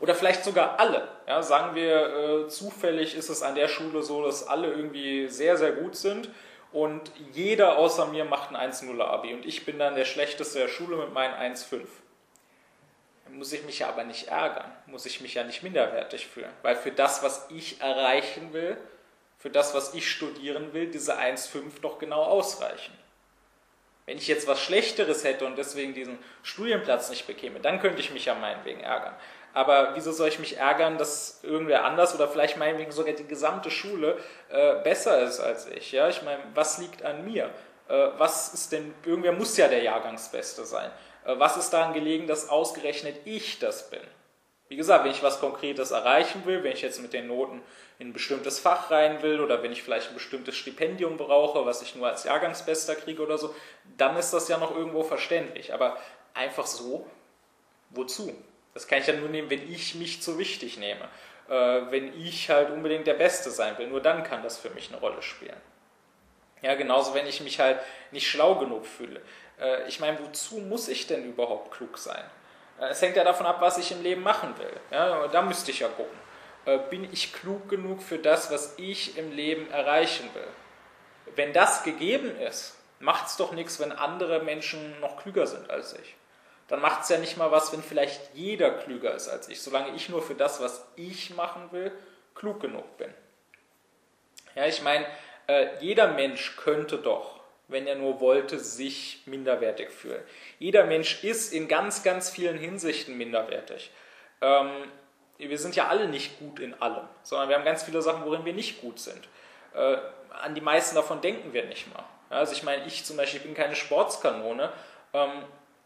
[0.00, 1.08] Oder vielleicht sogar alle.
[1.26, 5.56] Ja, sagen wir, äh, zufällig ist es an der Schule so, dass alle irgendwie sehr,
[5.56, 6.30] sehr gut sind
[6.72, 10.68] und jeder außer mir macht ein 1-0 Abi und ich bin dann der Schlechteste der
[10.68, 11.80] Schule mit meinen 1-5.
[13.24, 16.52] Dann muss ich mich ja aber nicht ärgern, muss ich mich ja nicht minderwertig fühlen,
[16.62, 18.76] weil für das, was ich erreichen will,
[19.38, 22.92] für das, was ich studieren will, diese 1-5 doch genau ausreichen.
[24.06, 28.10] Wenn ich jetzt was Schlechteres hätte und deswegen diesen Studienplatz nicht bekäme, dann könnte ich
[28.10, 29.14] mich ja meinetwegen ärgern.
[29.54, 33.70] Aber wieso soll ich mich ärgern, dass irgendwer anders oder vielleicht meinetwegen sogar die gesamte
[33.70, 34.18] Schule
[34.50, 35.92] äh, besser ist als ich?
[35.92, 37.50] Ja, ich meine, was liegt an mir?
[37.88, 40.90] Äh, was ist denn, irgendwer muss ja der Jahrgangsbeste sein.
[41.24, 44.00] Äh, was ist daran gelegen, dass ausgerechnet ich das bin?
[44.68, 47.62] Wie gesagt, wenn ich was Konkretes erreichen will, wenn ich jetzt mit den Noten
[47.98, 51.80] in ein bestimmtes Fach rein will oder wenn ich vielleicht ein bestimmtes Stipendium brauche, was
[51.80, 53.54] ich nur als Jahrgangsbester kriege oder so,
[53.96, 55.72] dann ist das ja noch irgendwo verständlich.
[55.72, 55.96] Aber
[56.34, 57.06] einfach so,
[57.90, 58.34] wozu?
[58.78, 61.08] Das kann ich ja nur nehmen, wenn ich mich zu wichtig nehme.
[61.48, 64.88] Äh, wenn ich halt unbedingt der Beste sein will, nur dann kann das für mich
[64.88, 65.60] eine Rolle spielen.
[66.62, 67.80] Ja, genauso wenn ich mich halt
[68.12, 69.20] nicht schlau genug fühle.
[69.60, 72.22] Äh, ich meine, wozu muss ich denn überhaupt klug sein?
[72.80, 74.72] Äh, es hängt ja davon ab, was ich im Leben machen will.
[74.92, 76.16] Ja, da müsste ich ja gucken.
[76.64, 81.34] Äh, bin ich klug genug für das, was ich im Leben erreichen will?
[81.34, 85.94] Wenn das gegeben ist, macht es doch nichts, wenn andere Menschen noch klüger sind als
[85.94, 86.14] ich.
[86.68, 89.94] Dann macht es ja nicht mal was, wenn vielleicht jeder klüger ist als ich, solange
[89.96, 91.92] ich nur für das, was ich machen will,
[92.34, 93.12] klug genug bin.
[94.54, 95.06] Ja, ich meine,
[95.46, 97.38] äh, jeder Mensch könnte doch
[97.68, 100.22] wenn er nur wollte, sich minderwertig fühlen.
[100.58, 103.90] Jeder Mensch ist in ganz, ganz vielen Hinsichten minderwertig.
[104.40, 104.70] Ähm,
[105.36, 108.44] wir sind ja alle nicht gut in allem, sondern wir haben ganz viele Sachen, worin
[108.44, 109.28] wir nicht gut sind.
[109.74, 109.98] Äh,
[110.30, 112.04] an die meisten davon denken wir nicht mal.
[112.30, 114.72] Ja, also ich meine, ich zum Beispiel bin keine Sportskanone.
[115.12, 115.30] Ähm,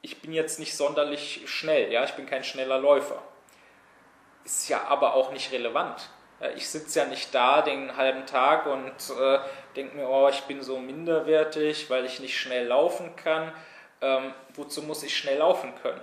[0.03, 1.93] ich bin jetzt nicht sonderlich schnell.
[1.93, 3.23] Ja, ich bin kein schneller Läufer.
[4.45, 6.11] Ist ja aber auch nicht relevant.
[6.57, 9.39] Ich sitze ja nicht da den halben Tag und äh,
[9.77, 13.53] denke mir, oh, ich bin so minderwertig, weil ich nicht schnell laufen kann.
[14.01, 16.01] Ähm, wozu muss ich schnell laufen können?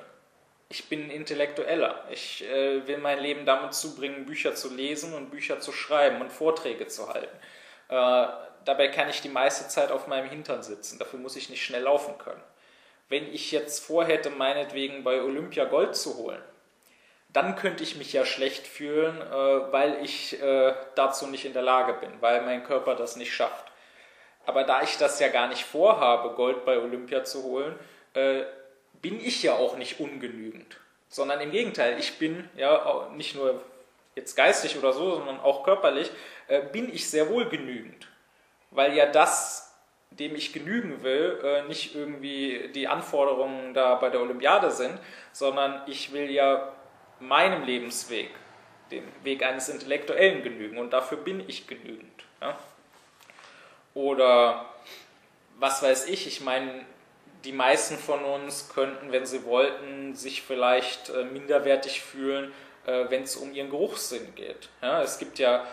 [0.70, 2.06] Ich bin Intellektueller.
[2.10, 6.32] Ich äh, will mein Leben damit zubringen, Bücher zu lesen und Bücher zu schreiben und
[6.32, 7.36] Vorträge zu halten.
[7.90, 8.28] Äh,
[8.64, 11.00] dabei kann ich die meiste Zeit auf meinem Hintern sitzen.
[11.00, 12.42] Dafür muss ich nicht schnell laufen können.
[13.10, 16.42] Wenn ich jetzt vorhätte, meinetwegen bei Olympia Gold zu holen,
[17.32, 21.62] dann könnte ich mich ja schlecht fühlen, äh, weil ich äh, dazu nicht in der
[21.62, 23.66] Lage bin, weil mein Körper das nicht schafft.
[24.46, 27.78] Aber da ich das ja gar nicht vorhabe, Gold bei Olympia zu holen,
[28.14, 28.44] äh,
[28.94, 30.78] bin ich ja auch nicht ungenügend.
[31.08, 33.62] Sondern im Gegenteil, ich bin ja nicht nur
[34.16, 36.12] jetzt geistig oder so, sondern auch körperlich,
[36.48, 38.08] äh, bin ich sehr wohl genügend.
[38.72, 39.69] Weil ja das,
[40.20, 45.00] dem ich genügen will, äh, nicht irgendwie die Anforderungen da bei der Olympiade sind,
[45.32, 46.74] sondern ich will ja
[47.20, 48.30] meinem Lebensweg,
[48.92, 52.26] dem Weg eines Intellektuellen genügen und dafür bin ich genügend.
[52.42, 52.58] Ja?
[53.94, 54.66] Oder
[55.58, 56.86] was weiß ich, ich meine,
[57.46, 62.52] die meisten von uns könnten, wenn sie wollten, sich vielleicht äh, minderwertig fühlen,
[62.86, 64.70] äh, wenn es um ihren Geruchssinn geht.
[64.82, 65.02] Ja?
[65.02, 65.66] Es gibt ja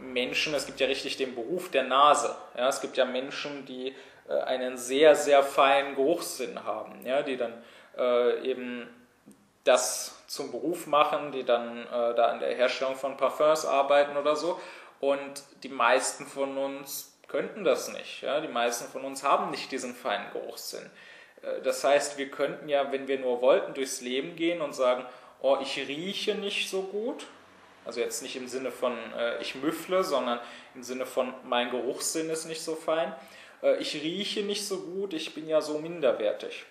[0.00, 2.34] Menschen, es gibt ja richtig den Beruf der Nase.
[2.56, 2.68] Ja?
[2.68, 3.94] Es gibt ja Menschen, die
[4.28, 7.22] äh, einen sehr, sehr feinen Geruchssinn haben, ja?
[7.22, 7.52] die dann
[7.96, 8.88] äh, eben
[9.64, 14.36] das zum Beruf machen, die dann äh, da an der Herstellung von Parfums arbeiten oder
[14.36, 14.60] so.
[15.00, 18.22] Und die meisten von uns könnten das nicht.
[18.22, 18.40] Ja?
[18.40, 20.90] Die meisten von uns haben nicht diesen feinen Geruchssinn.
[21.42, 25.04] Äh, das heißt, wir könnten ja, wenn wir nur wollten, durchs Leben gehen und sagen,
[25.40, 27.26] oh, ich rieche nicht so gut.
[27.88, 30.40] Also jetzt nicht im Sinne von äh, ich müffle, sondern
[30.74, 33.14] im Sinne von mein Geruchssinn ist nicht so fein.
[33.62, 36.66] Äh, ich rieche nicht so gut, ich bin ja so minderwertig.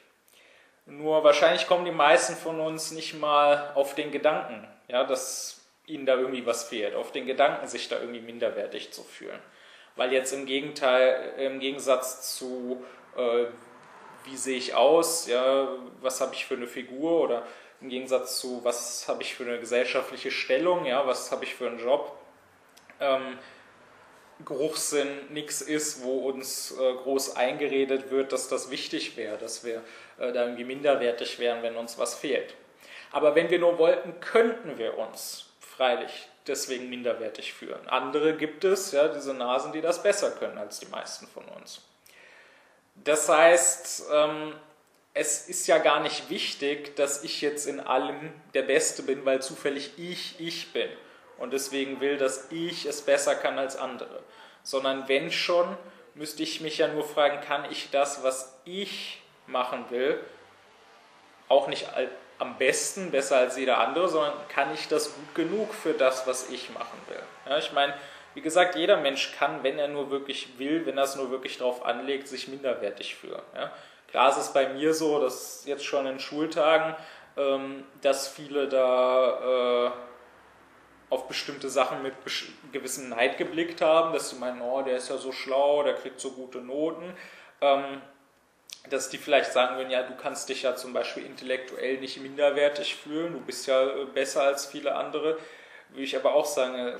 [0.86, 6.06] Nur wahrscheinlich kommen die meisten von uns nicht mal auf den Gedanken, ja, dass ihnen
[6.06, 9.40] da irgendwie was fehlt, auf den Gedanken, sich da irgendwie minderwertig zu fühlen.
[9.96, 12.86] Weil jetzt im Gegenteil, im Gegensatz zu,
[13.18, 13.46] äh,
[14.26, 15.68] wie sehe ich aus, ja,
[16.00, 17.48] was habe ich für eine Figur oder
[17.82, 21.68] im Gegensatz zu, was habe ich für eine gesellschaftliche Stellung, ja, was habe ich für
[21.68, 22.18] einen Job,
[23.00, 23.38] ähm,
[24.46, 29.84] Geruchssinn nichts ist, wo uns äh, groß eingeredet wird, dass das wichtig wäre, dass wir
[30.20, 32.54] äh, da irgendwie minderwertig wären, wenn uns was fehlt.
[33.12, 37.88] Aber wenn wir nur wollten, könnten wir uns freilich deswegen minderwertig fühlen.
[37.88, 41.82] Andere gibt es, ja, diese Nasen, die das besser können als die meisten von uns.
[42.96, 44.54] Das heißt, ähm,
[45.18, 49.42] es ist ja gar nicht wichtig, dass ich jetzt in allem der Beste bin, weil
[49.42, 50.90] zufällig ich ich bin
[51.38, 54.24] und deswegen will, dass ich es besser kann als andere.
[54.64, 55.78] Sondern wenn schon,
[56.14, 60.20] müsste ich mich ja nur fragen, kann ich das, was ich machen will,
[61.48, 61.88] auch nicht
[62.40, 66.50] am besten, besser als jeder andere, sondern kann ich das gut genug für das, was
[66.50, 67.24] ich machen will.
[67.48, 67.94] Ja, ich meine,
[68.36, 71.58] wie gesagt, jeder Mensch kann, wenn er nur wirklich will, wenn er es nur wirklich
[71.58, 73.42] darauf anlegt, sich minderwertig fühlen.
[73.56, 73.72] Ja.
[74.08, 76.96] Klar ist bei mir so, dass jetzt schon in Schultagen,
[77.36, 79.92] ähm, dass viele da äh,
[81.10, 82.14] auf bestimmte Sachen mit
[82.72, 86.20] gewissem Neid geblickt haben, dass sie meinen, oh, der ist ja so schlau, der kriegt
[86.20, 87.16] so gute Noten.
[87.62, 88.02] Ähm,
[88.90, 92.96] dass die vielleicht sagen würden, ja, du kannst dich ja zum Beispiel intellektuell nicht minderwertig
[92.96, 95.38] fühlen, du bist ja äh, besser als viele andere,
[95.90, 96.98] würde ich aber auch sagen, äh,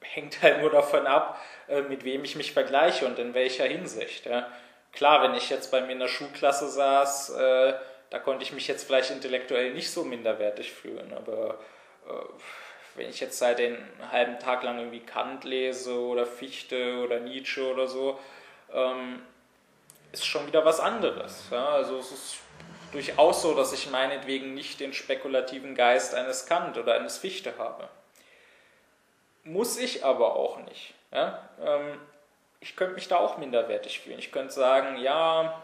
[0.00, 1.40] hängt halt nur davon ab,
[1.88, 4.26] mit wem ich mich vergleiche und in welcher Hinsicht.
[4.26, 4.46] Ja.
[4.98, 7.32] Klar, wenn ich jetzt bei mir in der Schulklasse saß,
[8.10, 11.58] da konnte ich mich jetzt vielleicht intellektuell nicht so minderwertig fühlen, aber
[12.98, 13.78] wenn ich jetzt seit den
[14.10, 18.18] halben Tag lang irgendwie Kant lese oder Fichte oder Nietzsche oder so,
[18.72, 19.22] ähm,
[20.12, 21.44] ist schon wieder was anderes.
[21.50, 21.68] Ja?
[21.68, 22.36] Also es ist
[22.92, 27.88] durchaus so, dass ich meinetwegen nicht den spekulativen Geist eines Kant oder eines Fichte habe.
[29.44, 30.94] Muss ich aber auch nicht.
[31.12, 31.48] Ja?
[31.64, 32.00] Ähm,
[32.60, 34.18] ich könnte mich da auch minderwertig fühlen.
[34.18, 35.62] Ich könnte sagen, ja,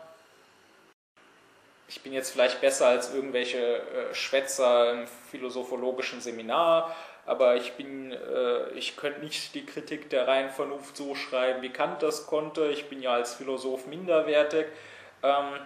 [1.89, 6.95] ich bin jetzt vielleicht besser als irgendwelche äh, Schwätzer im philosophologischen Seminar,
[7.27, 11.71] aber ich bin, äh, ich könnte nicht die Kritik der reinen Vernunft so schreiben, wie
[11.71, 12.69] Kant das konnte.
[12.69, 14.67] Ich bin ja als Philosoph minderwertig.
[15.23, 15.61] Ähm,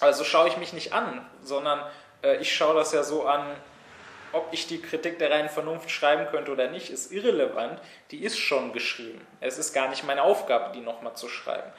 [0.00, 1.80] also schaue ich mich nicht an, sondern
[2.22, 3.44] äh, ich schaue das ja so an,
[4.32, 7.80] ob ich die Kritik der reinen Vernunft schreiben könnte oder nicht, ist irrelevant.
[8.10, 9.26] Die ist schon geschrieben.
[9.40, 11.72] Es ist gar nicht meine Aufgabe, die nochmal zu schreiben.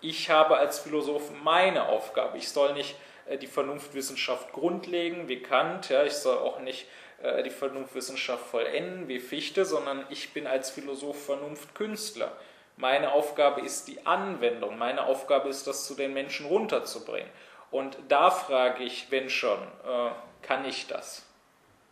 [0.00, 2.38] Ich habe als Philosoph meine Aufgabe.
[2.38, 2.96] Ich soll nicht
[3.26, 5.88] äh, die Vernunftwissenschaft grundlegen wie Kant.
[5.88, 6.86] Ja, ich soll auch nicht
[7.22, 12.32] äh, die Vernunftwissenschaft vollenden wie Fichte, sondern ich bin als Philosoph Vernunftkünstler.
[12.76, 14.78] Meine Aufgabe ist die Anwendung.
[14.78, 17.30] Meine Aufgabe ist, das zu den Menschen runterzubringen.
[17.70, 20.10] Und da frage ich, wenn schon, äh,
[20.42, 21.24] kann ich das?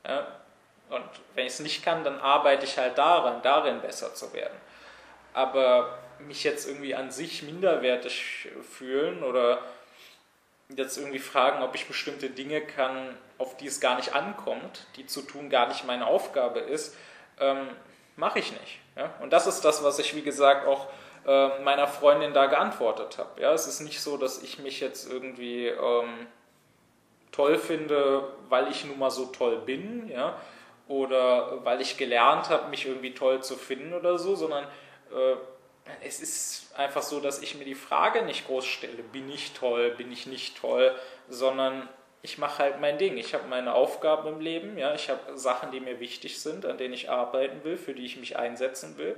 [0.05, 1.05] Und
[1.35, 4.56] wenn ich es nicht kann, dann arbeite ich halt daran, darin besser zu werden.
[5.32, 9.60] Aber mich jetzt irgendwie an sich minderwertig fühlen oder
[10.77, 15.06] jetzt irgendwie fragen, ob ich bestimmte Dinge kann, auf die es gar nicht ankommt, die
[15.06, 16.97] zu tun gar nicht meine Aufgabe ist,
[17.39, 17.68] ähm,
[18.16, 18.78] mache ich nicht.
[18.97, 19.14] Ja?
[19.20, 20.89] Und das ist das, was ich, wie gesagt, auch
[21.27, 23.40] äh, meiner Freundin da geantwortet habe.
[23.40, 23.52] Ja?
[23.52, 26.27] Es ist nicht so, dass ich mich jetzt irgendwie ähm,
[27.32, 30.36] toll finde, weil ich nun mal so toll bin, ja?
[30.89, 34.65] oder weil ich gelernt habe, mich irgendwie toll zu finden oder so, sondern
[35.12, 35.36] äh,
[36.05, 39.90] es ist einfach so, dass ich mir die Frage nicht groß stelle, bin ich toll,
[39.90, 40.94] bin ich nicht toll,
[41.28, 41.89] sondern
[42.23, 43.16] ich mache halt mein Ding.
[43.16, 46.77] Ich habe meine Aufgaben im Leben, ja, ich habe Sachen, die mir wichtig sind, an
[46.77, 49.16] denen ich arbeiten will, für die ich mich einsetzen will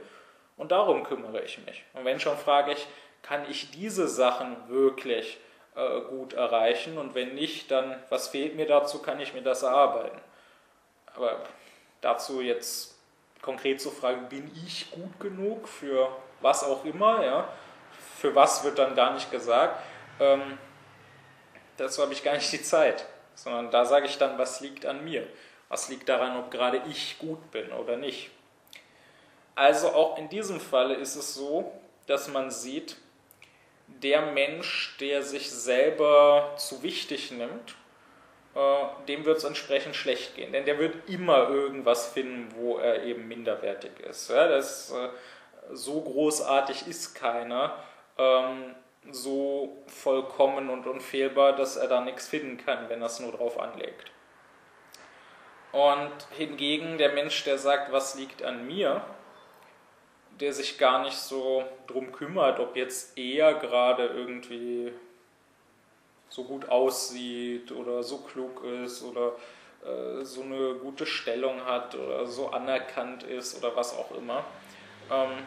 [0.57, 1.83] und darum kümmere ich mich.
[1.95, 2.87] Und wenn schon frage ich,
[3.23, 5.39] kann ich diese Sachen wirklich
[5.75, 9.63] äh, gut erreichen und wenn nicht, dann was fehlt mir dazu, kann ich mir das
[9.63, 10.21] erarbeiten.
[11.15, 11.41] Aber
[12.01, 12.95] dazu jetzt
[13.41, 16.09] konkret zu fragen, bin ich gut genug für
[16.41, 17.49] was auch immer, ja,
[18.19, 19.81] für was wird dann gar nicht gesagt.
[20.21, 20.59] Ähm,
[21.77, 25.05] dazu habe ich gar nicht die Zeit, sondern da sage ich dann, was liegt an
[25.05, 25.27] mir,
[25.69, 28.31] was liegt daran, ob gerade ich gut bin oder nicht.
[29.55, 31.73] Also auch in diesem Falle ist es so,
[32.07, 32.97] dass man sieht,
[33.87, 37.77] der Mensch, der sich selber zu wichtig nimmt,
[38.55, 40.53] äh, dem wird es entsprechend schlecht gehen.
[40.53, 44.31] Denn der wird immer irgendwas finden, wo er eben minderwertig ist.
[44.31, 45.09] Ja, das, äh,
[45.73, 47.77] so großartig ist keiner,
[48.19, 48.75] ähm,
[49.11, 53.59] so vollkommen und unfehlbar, dass er da nichts finden kann, wenn er es nur drauf
[53.59, 54.11] anlegt.
[55.73, 59.03] Und hingegen der Mensch, der sagt, was liegt an mir,
[60.41, 64.93] der sich gar nicht so drum kümmert, ob jetzt er gerade irgendwie
[66.29, 69.33] so gut aussieht oder so klug ist oder
[69.85, 74.45] äh, so eine gute Stellung hat oder so anerkannt ist oder was auch immer,
[75.11, 75.47] ähm,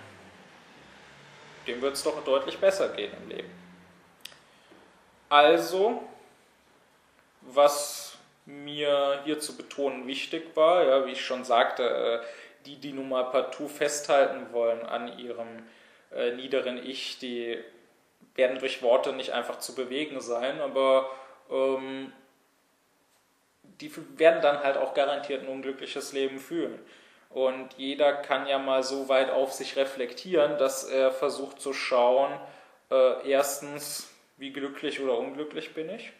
[1.65, 3.49] dem wird es doch deutlich besser gehen im Leben.
[5.29, 6.03] Also,
[7.41, 12.25] was mir hier zu betonen wichtig war, ja, wie ich schon sagte, äh,
[12.65, 15.63] die, die nun mal partout festhalten wollen an ihrem
[16.13, 17.57] äh, niederen Ich, die
[18.35, 21.09] werden durch Worte nicht einfach zu bewegen sein, aber
[21.49, 22.11] ähm,
[23.79, 26.79] die werden dann halt auch garantiert ein unglückliches Leben führen.
[27.29, 32.31] Und jeder kann ja mal so weit auf sich reflektieren, dass er versucht zu schauen,
[32.89, 36.11] äh, erstens, wie glücklich oder unglücklich bin ich.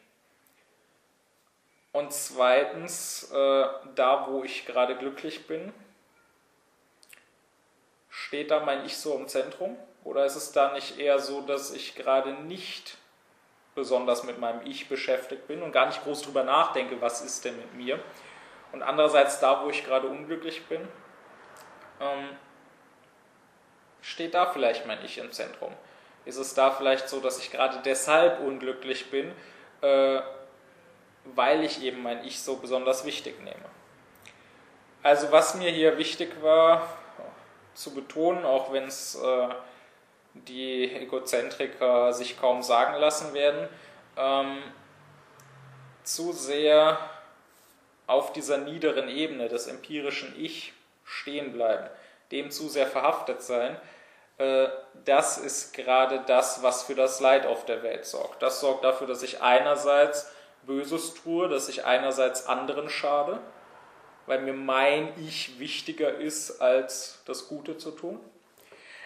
[1.92, 3.66] Und zweitens, äh,
[3.96, 5.72] da wo ich gerade glücklich bin,
[8.36, 9.78] steht da mein Ich so im Zentrum?
[10.04, 12.98] Oder ist es da nicht eher so, dass ich gerade nicht
[13.76, 17.56] besonders mit meinem Ich beschäftigt bin und gar nicht groß drüber nachdenke, was ist denn
[17.56, 17.98] mit mir?
[18.74, 20.82] Und andererseits da, wo ich gerade unglücklich bin,
[22.02, 22.30] ähm,
[24.02, 25.72] steht da vielleicht mein Ich im Zentrum?
[26.26, 29.32] Ist es da vielleicht so, dass ich gerade deshalb unglücklich bin,
[29.80, 30.20] äh,
[31.24, 33.70] weil ich eben mein Ich so besonders wichtig nehme?
[35.04, 36.86] Also was mir hier wichtig war
[37.76, 39.50] zu betonen, auch wenn es äh,
[40.34, 43.70] die Egozentriker sich kaum sagen lassen werden,
[44.18, 44.58] ähm,
[46.04, 46.98] zu sehr
[48.08, 50.74] auf dieser niederen Ebene des empirischen Ich
[51.04, 51.90] stehen bleiben,
[52.32, 53.78] dem zu sehr verhaftet sein,
[54.38, 54.68] äh,
[55.06, 58.42] das ist gerade das, was für das Leid auf der Welt sorgt.
[58.42, 60.32] Das sorgt dafür, dass ich einerseits
[60.64, 63.40] Böses tue, dass ich einerseits anderen schade,
[64.26, 68.20] weil mir mein Ich wichtiger ist, als das Gute zu tun.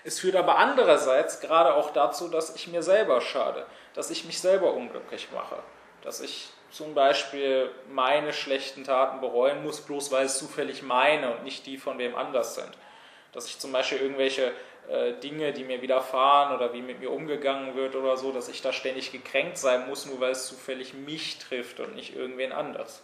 [0.04, 4.40] Es führt aber andererseits gerade auch dazu, dass ich mir selber schade, dass ich mich
[4.40, 5.58] selber unglücklich mache,
[6.02, 11.44] dass ich zum Beispiel meine schlechten Taten bereuen muss, bloß weil es zufällig meine und
[11.44, 12.70] nicht die von wem anders sind.
[13.34, 14.54] Dass ich zum Beispiel irgendwelche
[14.88, 18.62] äh, Dinge, die mir widerfahren oder wie mit mir umgegangen wird oder so, dass ich
[18.62, 23.04] da ständig gekränkt sein muss, nur weil es zufällig mich trifft und nicht irgendwen anders.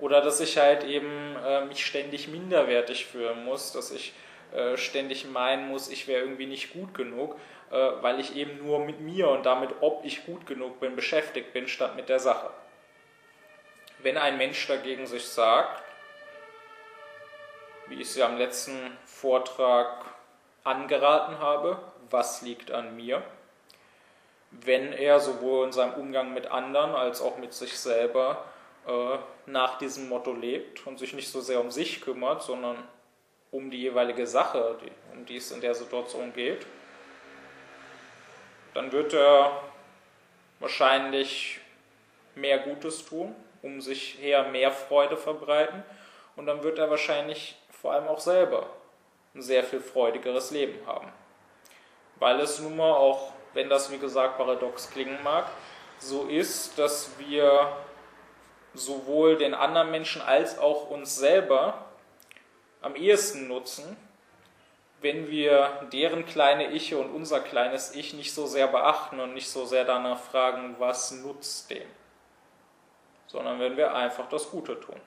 [0.00, 4.14] Oder dass ich halt eben äh, mich ständig minderwertig fühlen muss, dass ich
[4.52, 7.36] äh, ständig meinen muss, ich wäre irgendwie nicht gut genug,
[7.70, 11.52] äh, weil ich eben nur mit mir und damit, ob ich gut genug bin, beschäftigt
[11.52, 12.50] bin, statt mit der Sache.
[13.98, 15.82] Wenn ein Mensch dagegen sich sagt,
[17.88, 20.04] wie ich sie am letzten Vortrag
[20.64, 21.78] angeraten habe,
[22.08, 23.22] was liegt an mir,
[24.50, 28.44] wenn er sowohl in seinem Umgang mit anderen als auch mit sich selber
[29.46, 32.76] nach diesem Motto lebt und sich nicht so sehr um sich kümmert, sondern
[33.50, 34.78] um die jeweilige Sache,
[35.12, 36.66] um die es in der Situation geht,
[38.74, 39.62] dann wird er
[40.60, 41.60] wahrscheinlich
[42.34, 45.82] mehr Gutes tun, um sich her mehr Freude verbreiten
[46.36, 48.70] und dann wird er wahrscheinlich vor allem auch selber
[49.34, 51.12] ein sehr viel freudigeres Leben haben.
[52.16, 55.46] Weil es nun mal auch, wenn das wie gesagt paradox klingen mag,
[55.98, 57.76] so ist, dass wir
[58.74, 61.86] sowohl den anderen Menschen als auch uns selber
[62.80, 63.96] am ehesten nutzen,
[65.00, 69.48] wenn wir deren kleine Ich und unser kleines Ich nicht so sehr beachten und nicht
[69.48, 71.88] so sehr danach fragen, was nutzt dem,
[73.26, 75.00] sondern wenn wir einfach das Gute tun.